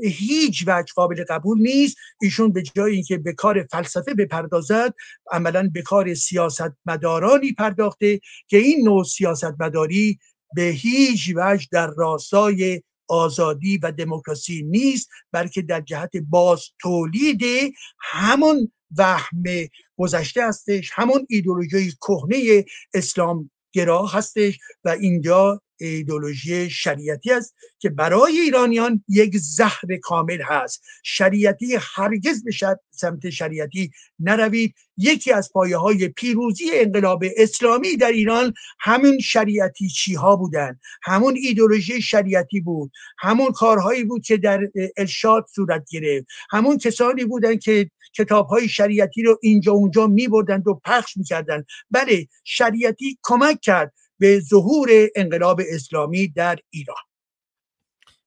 [0.02, 1.96] هیچ وجه قابل قبول نیست.
[2.20, 4.94] ایشون به جای اینکه به کار فلسفه بپردازد
[5.30, 10.18] عملا به کار سیاست مدارانی پرداخته که این نوع سیاست مداری
[10.54, 17.42] به هیچ وجه در راستای آزادی و دموکراسی نیست بلکه در جهت باز تولید
[18.00, 19.42] همون وهم
[19.96, 22.64] گذشته هستش همون ایدولوژی کهنه
[22.94, 30.82] اسلام گرا هستش و اینجا ایدولوژی شریعتی است که برای ایرانیان یک زهر کامل هست.
[31.02, 32.50] شریعتی هرگز به
[32.90, 34.74] سمت شریعتی نروید.
[34.96, 40.78] یکی از پایه های پیروزی انقلاب اسلامی در ایران همون شریعتی چی ها بودن.
[41.02, 42.90] همون ایدولوژی شریعتی بود.
[43.18, 44.60] همون کارهایی بود که در
[44.96, 46.26] ارشاد صورت گرفت.
[46.50, 51.66] همون کسانی بودن که کتاب های شریعتی رو اینجا اونجا می بردند و پخش می‌کردند.
[51.90, 53.92] بله شریعتی کمک کرد.
[54.18, 56.96] به ظهور انقلاب اسلامی در ایران.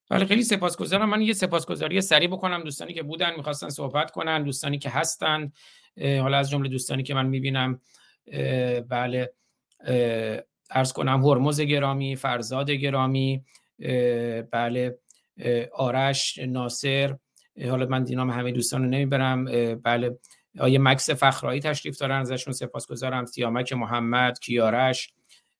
[0.10, 1.10] بله خیلی سپاسگزارم.
[1.10, 2.64] من یه سپاسگزاری سریع بکنم.
[2.64, 4.44] دوستانی که بودن می‌خواستن صحبت کنن.
[4.44, 5.54] دوستانی که هستند
[5.98, 7.82] حالا از جمله دوستانی که من می‌بینم.
[8.90, 9.34] بله.
[10.70, 13.46] ارز کنم هرمز گرامی فرزاد گرامی
[14.52, 15.00] بله.
[15.74, 17.16] آرش ناصر.
[17.70, 19.46] حالا من دینام همه دوستان رو نمی‌برم.
[19.76, 20.18] بله.
[20.60, 22.20] آیه مکس فخرایی تشریف دارن.
[22.22, 23.26] ازشون سپاسگزارم.
[23.26, 25.14] سیامک محمد کیارش.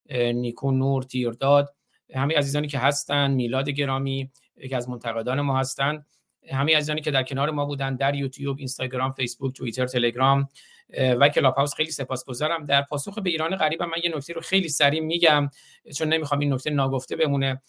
[0.10, 1.76] نیکو نور تیرداد
[2.16, 6.06] همه عزیزانی که هستن میلاد گرامی یکی از منتقدان ما هستند
[6.50, 10.50] همه عزیزانی که در کنار ما بودن در یوتیوب اینستاگرام فیسبوک توییتر تلگرام
[11.20, 12.66] و کلاب هاوس خیلی سپاسگزارم.
[12.66, 15.50] در پاسخ به ایران غریبم من یه نکته رو خیلی سریع میگم
[15.96, 17.62] چون نمی‌خوام این نکته ناگفته بمونه.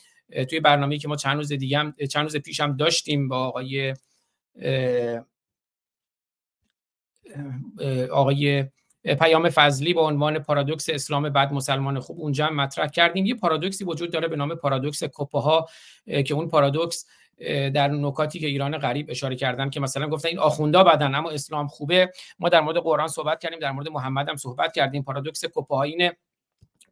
[0.51, 3.95] توی برنامه‌ای که ما چند روز دیگه هم چند روز پیش هم داشتیم با آقای
[8.11, 8.65] آقای
[9.05, 13.27] پیام فضلی با عنوان پارادوکس اسلام بعد مسلمان خوب اونجا هم مطرح کردیم.
[13.27, 15.03] یه پارادوکسی وجود داره به نام پارادوکس
[15.35, 15.69] ها
[16.07, 17.07] که اون پارادوکس
[17.75, 21.67] در نکاتی که ایران غریب اشاره کردن که مثلا گفتن این آخوندا بدن اما اسلام
[21.67, 22.13] خوبه.
[22.39, 25.03] ما در مورد قرآن صحبت کردیم در مورد محمد هم صحبت کردیم.
[25.03, 26.17] پارادوکس ها اینه.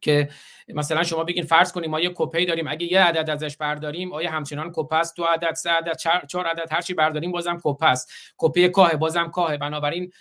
[0.01, 0.29] که
[0.67, 4.31] مثلا شما بگین فرض کنیم ما یه کپه داریم اگه یه عدد ازش برداریم آیا
[4.31, 5.97] همچنان کپه است؟ دو عدد سه عدد
[6.27, 8.11] چهار عدد هر چی برداریم بازم کپه است.
[8.37, 10.11] کپه کاه بازم کاه بنابراین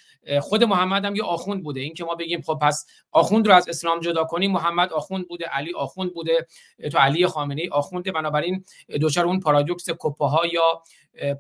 [0.41, 1.81] خود محمد هم یه آخوند بوده.
[1.81, 5.45] این که ما بگیم خب پس آخوند رو از اسلام جدا کنیم محمد آخوند بوده
[5.45, 6.47] علی آخوند بوده
[6.93, 8.13] تو علی خامنه ای آخونده.
[8.13, 8.65] بنابراین
[9.01, 9.87] دچار اون پارادوکس
[10.21, 10.83] ها یا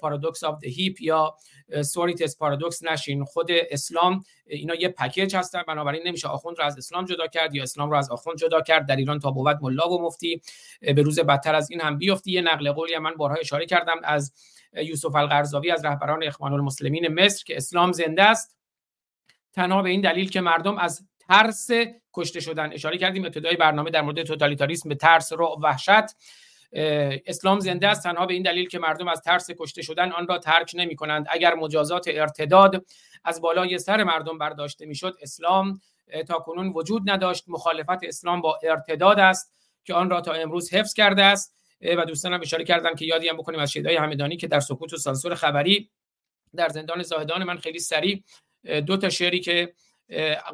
[0.00, 1.36] paradox of heap یا
[1.82, 3.24] sorites paradox نشین.
[3.24, 5.62] خود اسلام اینا یه package هستن.
[5.68, 8.86] بنابراین نمیشه آخوند رو از اسلام جدا کرد یا اسلام رو از آخوند جدا کرد.
[8.86, 10.42] در ایران تا بود ملا و مفتی.
[10.80, 12.32] به روز بدتر از این هم بیفتی.
[12.32, 14.32] یه نقل قولی من بارها اشاره کردم از
[14.72, 18.56] یوسف القرضاوی از رهبران اخوان المسلمین مصر که اسلام زنده است.
[19.52, 21.68] تنها به این دلیل که مردم از ترس
[22.14, 23.24] کشته شدن اشاره کردیم.
[23.24, 26.14] ابتدای برنامه در مورد توتالیتاریسم به ترس و وحشت.
[26.72, 30.38] اسلام زنده است تنها به این دلیل که مردم از ترس کشته شدن آن را
[30.38, 32.86] ترک نمی کنند اگر مجازات ارتداد
[33.24, 35.80] از بالای سر مردم برداشته می‌شد اسلام
[36.28, 37.44] تا کنون وجود نداشت.
[37.48, 39.52] مخالفت اسلام با ارتداد است
[39.84, 41.60] که آن را تا امروز حفظ کرده است.
[41.98, 44.96] و دوستانم اشاره کردن که یادی هم بکنیم از شیدای همدانی که در سکوت و
[44.96, 45.90] سانسور خبری
[46.56, 48.22] در زندان زاهدان من خیلی سریع
[48.86, 49.74] دو تا شعری که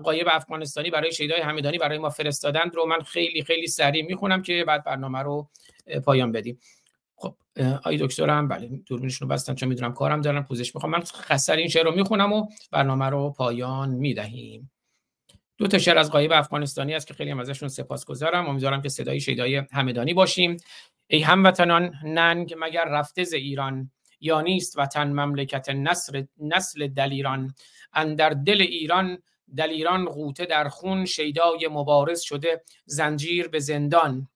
[0.02, 4.64] قایب افغانستانی برای شهیدای همدانی برای ما فرستادند رو من خیلی خیلی سریع می‌خونم که
[4.64, 5.50] بعد برنامه رو
[6.04, 6.58] پایان بدیم.
[7.16, 7.36] خب
[7.84, 10.92] آی دکترم بله دوربینشون رو بستم چون می‌دونم کارم دارم پوزش می‌خوام.
[10.92, 14.70] من خسر این شعر رو می‌خونم و برنامه رو پایان می‌دهیم.
[15.58, 18.46] دو تا شعر از قایب افغانستانی است که خیلی هم ازشون سپاسگزارم.
[18.46, 20.56] امیدوارم که صدای شیدای همدانی باشیم.
[21.06, 23.90] ای هموطنان ننگ مگر رفته ز ایران؟
[24.20, 27.54] یا نیست وطن مملکت نسل, نسل دلیران
[27.92, 29.18] اندر دل ایران
[29.56, 31.04] دلیران غوته در خون.
[31.04, 34.28] شیدای مبارز شده زنجیر به زندان.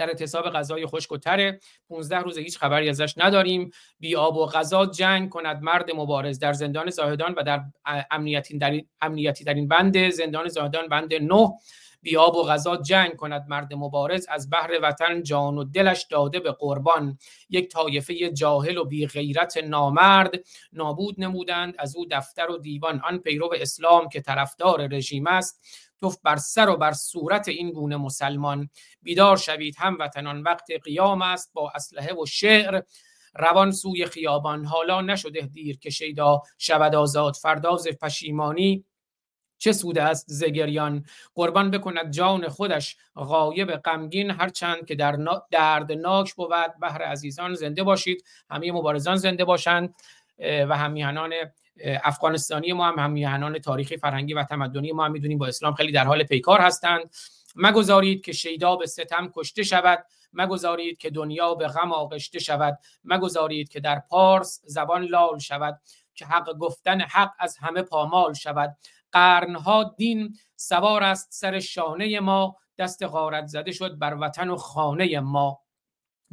[0.00, 1.60] در اعتصاب غذای خشک و تره.
[1.88, 3.70] 15 روز هیچ خبری ازش نداریم.
[3.98, 5.62] بی آب و غذا جنگ کند.
[5.62, 7.60] مرد مبارز در زندان زاهدان و در
[8.10, 11.48] امنیتی در امنیتی در این بند زندان زاهدان بند 9
[12.02, 13.44] بیاب و غذا جنگ کند.
[13.48, 17.18] مرد مبارز از بحر وطن جان و دلش داده به قربان.
[17.50, 20.34] یک طایفه جاهل و بی غیرت نامرد
[20.72, 21.74] نابود نمودند.
[21.78, 23.00] از او دفتر و دیوان.
[23.04, 25.60] آن پیرو اسلام که طرفدار رژیم است.
[26.00, 28.70] توف بر سر و بر صورت این گونه مسلمان.
[29.02, 32.82] بیدار شوید هم وطنان وقت قیام است با اسلحه و شعر.
[33.34, 37.36] روان سوی خیابان حالا نشده دیر که شیدا شود آزاد.
[37.36, 38.84] فرداز پشیمانی
[39.58, 41.04] چه سوده است زگریان
[41.34, 44.30] قربان بکند جان خودش غایب غمگین.
[44.30, 45.18] هرچند که در
[45.50, 46.50] دردناک بود
[46.80, 48.24] بهر عزیزان زنده باشید.
[48.50, 49.94] همه مبارزان زنده باشند
[50.38, 51.32] و همیهنان
[51.84, 56.04] افغانستانی ما هم همیهنان تاریخی فرهنگی و تمدنی ما هم می‌دونیم با اسلام خیلی در
[56.04, 57.10] حال پیکار هستند.
[57.56, 60.06] مگذارید که شیدا به ستم کشته شود.
[60.32, 62.78] مگذارید که دنیا به غم آغشته شود.
[63.04, 65.80] مگذارید که در پارس زبان لال شود.
[66.14, 68.76] که حق گفتن حق از همه پامال شود.
[69.12, 72.56] قرنها دین سوار است سر شانه ما.
[72.78, 75.60] دست غارت زده شد بر وطن و خانه ما.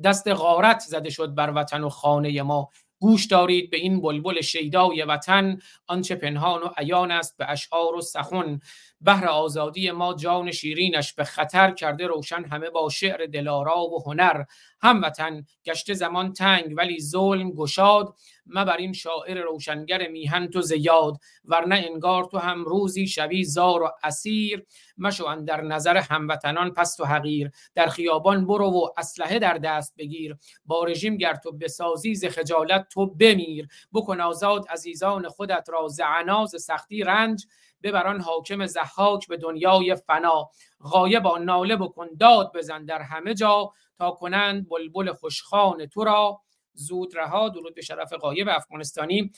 [0.03, 2.69] دست غارت زده شد بر وطن و خانه ما.
[2.99, 8.02] گوش دارید به این بلبل شیدای وطن آنچه پنهان و عیان است به اشعار و
[8.02, 8.60] سخن.
[9.02, 14.44] بهر آزادی ما جان شیرینش به خطر کرده روشن همه با شعر دلارا و هنر.
[14.82, 18.15] هموطن گشته زمان تنگ ولی ظلم گشاد.
[18.56, 23.91] بر این شاعر روشنگر میهن تو زیاد ورنه انگار تو هم روزی شوی زار و
[24.03, 24.65] اسیر.
[24.98, 30.38] مشو در نظر هموطنان پست و حقیر در خیابان برو و اسلحه در دست بگیر.
[30.65, 33.68] با رژیم گر تو بسازی ز خجالت تو بمیر.
[33.94, 37.45] بکن آزاد عزیزان خودت را ز عناز سختی رنج.
[37.84, 40.49] ببران حاکم زحاک به دنیای فنا.
[40.82, 43.72] غایب ناله بکن داد بزن در همه جا.
[43.98, 46.41] تا کنند بلبل خوشخان تو را.
[46.78, 49.32] زود رها درود به شرف قایب افغانستانی.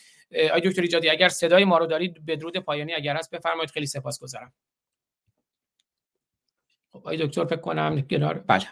[0.53, 4.53] آی دکتر ایجادی اگر صدای ما رو دارید بدرود پایانی اگر هست بفرمایید خیلی سپاسگزارم.
[6.91, 8.33] خب آی دکتر فکر کنم کنار.
[8.33, 8.67] بله.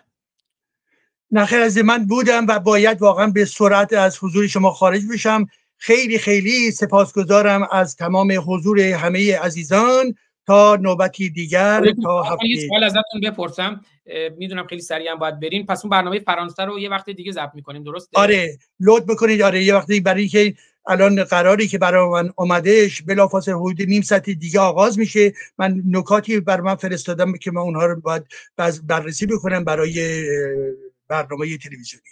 [1.32, 5.46] نخیر از من بودم و باید واقعا به سرعت از حضور شما خارج بشم.
[5.78, 10.16] خیلی خیلی سپاسگزارم از تمام حضور همه عزیزان.
[10.48, 12.68] تا نوبتی دیگر تا هفته.
[12.68, 13.82] سوال ازتون بپرسم.
[14.38, 17.52] می‌دونم خیلی سریع هم باید برین پس اون برنامه فرانسه رو یه وقت دیگه ضبط
[17.54, 19.42] می‌کنیم درست آره لود بکنید.
[19.42, 20.54] آره یه وقتی برای که
[20.90, 26.40] الان قراری که برای من اومدهش بلافاصله حدود نیم ساعت دیگه آغاز میشه من نکاتی
[26.40, 28.24] بر من فرستادم که من اونها رو باید
[28.84, 30.24] بررسی بکنم برای
[31.08, 32.06] برنامه تلویزیونی.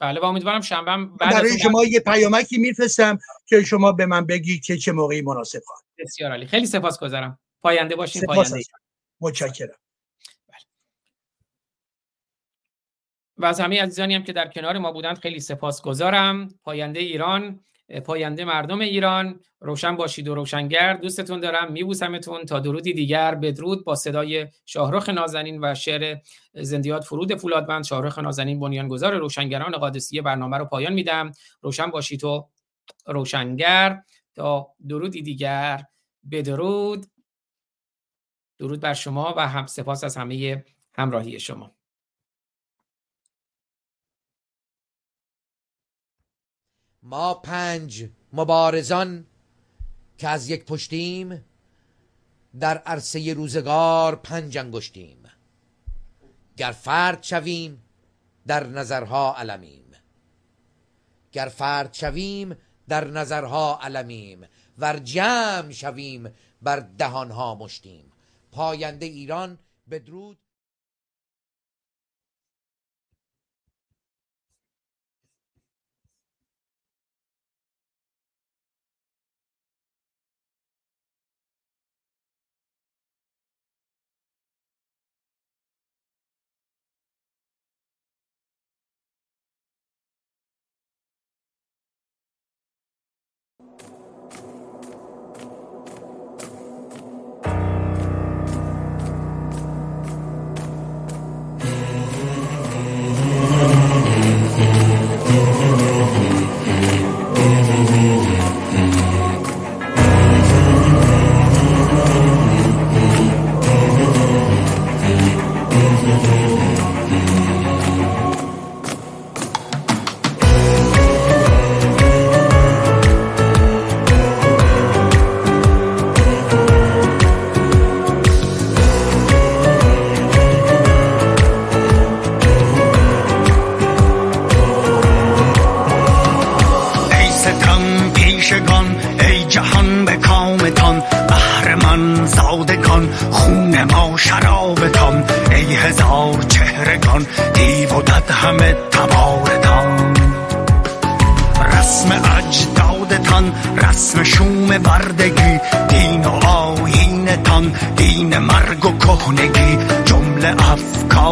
[0.00, 0.90] بله و امیدوارم شنبه
[1.20, 5.60] بعد برای شما یه پیامکی میفرستم که شما به من بگی که چه موقعی مناسب
[5.66, 5.82] خواهد.
[5.98, 6.46] بسیار عالی.
[6.46, 7.38] خیلی سپاسگزارم.
[7.62, 8.60] پاینده باشین پاینده
[9.20, 9.74] متشکرم.
[13.36, 16.48] و از همه عزیزانی هم که در کنار ما بودند خیلی سپاسگزارم.
[16.62, 17.60] پاینده ایران
[18.04, 23.34] پاینده مردم ایران روشن باشید و روشنگر دوستتون دارم میبوسمتون تا درودی دیگر.
[23.34, 26.18] بدرود با صدای شاهرخ نازنین و شعر
[26.54, 31.32] زندیات فرود فولادوند شاهرخ نازنین بنیانگذار روشنگران قادسیه برنامه رو پایان میدم.
[31.60, 32.48] روشن باشید و
[33.06, 34.02] روشنگر
[34.34, 35.82] تا درودی دیگر.
[36.30, 37.06] بدرود.
[38.60, 40.64] درود بر شما و هم سپاس از همه
[40.94, 41.74] همراهی شما.
[47.02, 49.26] ما پنج مبارزان
[50.18, 51.44] که از یک پشتیم
[52.60, 55.22] در عرصه روزگار پنج انگشتیم.
[56.56, 57.82] گر فرد شویم
[58.46, 59.92] در نظرها علمیم.
[61.32, 62.56] گر فرد شویم
[62.88, 64.46] در نظرها علمیم.
[64.78, 68.09] ور جمع شویم بر دهانها مشتیم.
[68.52, 69.58] پاینده ایران
[69.90, 70.38] بدرود.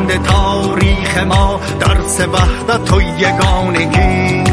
[0.00, 4.49] بند تاریخ ما درس وحدت و یگانگی.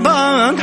[0.00, 0.60] نبرد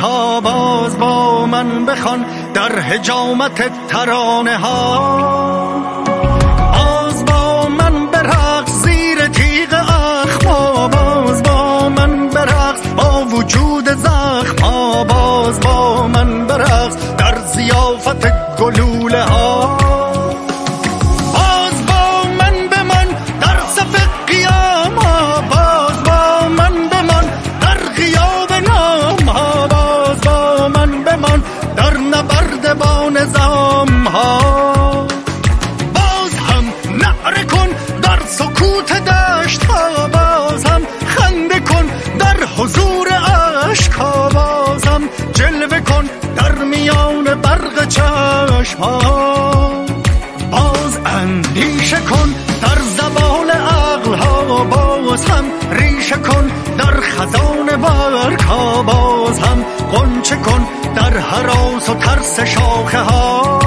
[50.50, 59.38] باز اندیشه کن در زبان عقل ها باز هم ریشه کن در خزان برکا باز
[59.38, 63.58] هم قنچه کن در حراس و ترس شاخه ها.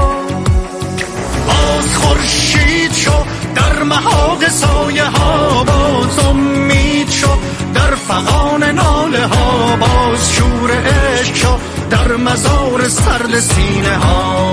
[1.47, 3.11] باز خورشید شو
[3.55, 7.37] در محاق سایه ها باز امید شو
[7.73, 11.57] در فقان ناله ها باز شور عشق شو
[11.89, 14.51] در مزار سرد سینه ها.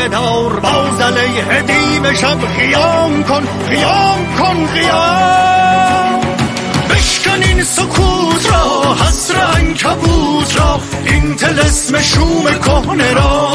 [0.00, 6.20] بدار باز علیه دیو شب خیام کن خیام کن خیام
[6.90, 13.50] بشکن این سکوت را حسر انکبوت را این تلسم شوم کهنه را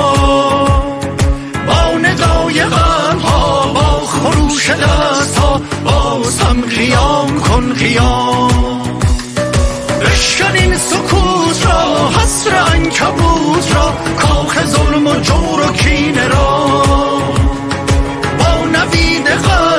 [1.67, 8.81] با ندای غم ها با خروش دست ها باز هم خیام کن خیام
[10.01, 11.34] بشکن این سکوت
[11.97, 16.71] حسر انکبوت را کاخ ظلم و جور و کینه را.
[18.39, 19.74] با نوید غم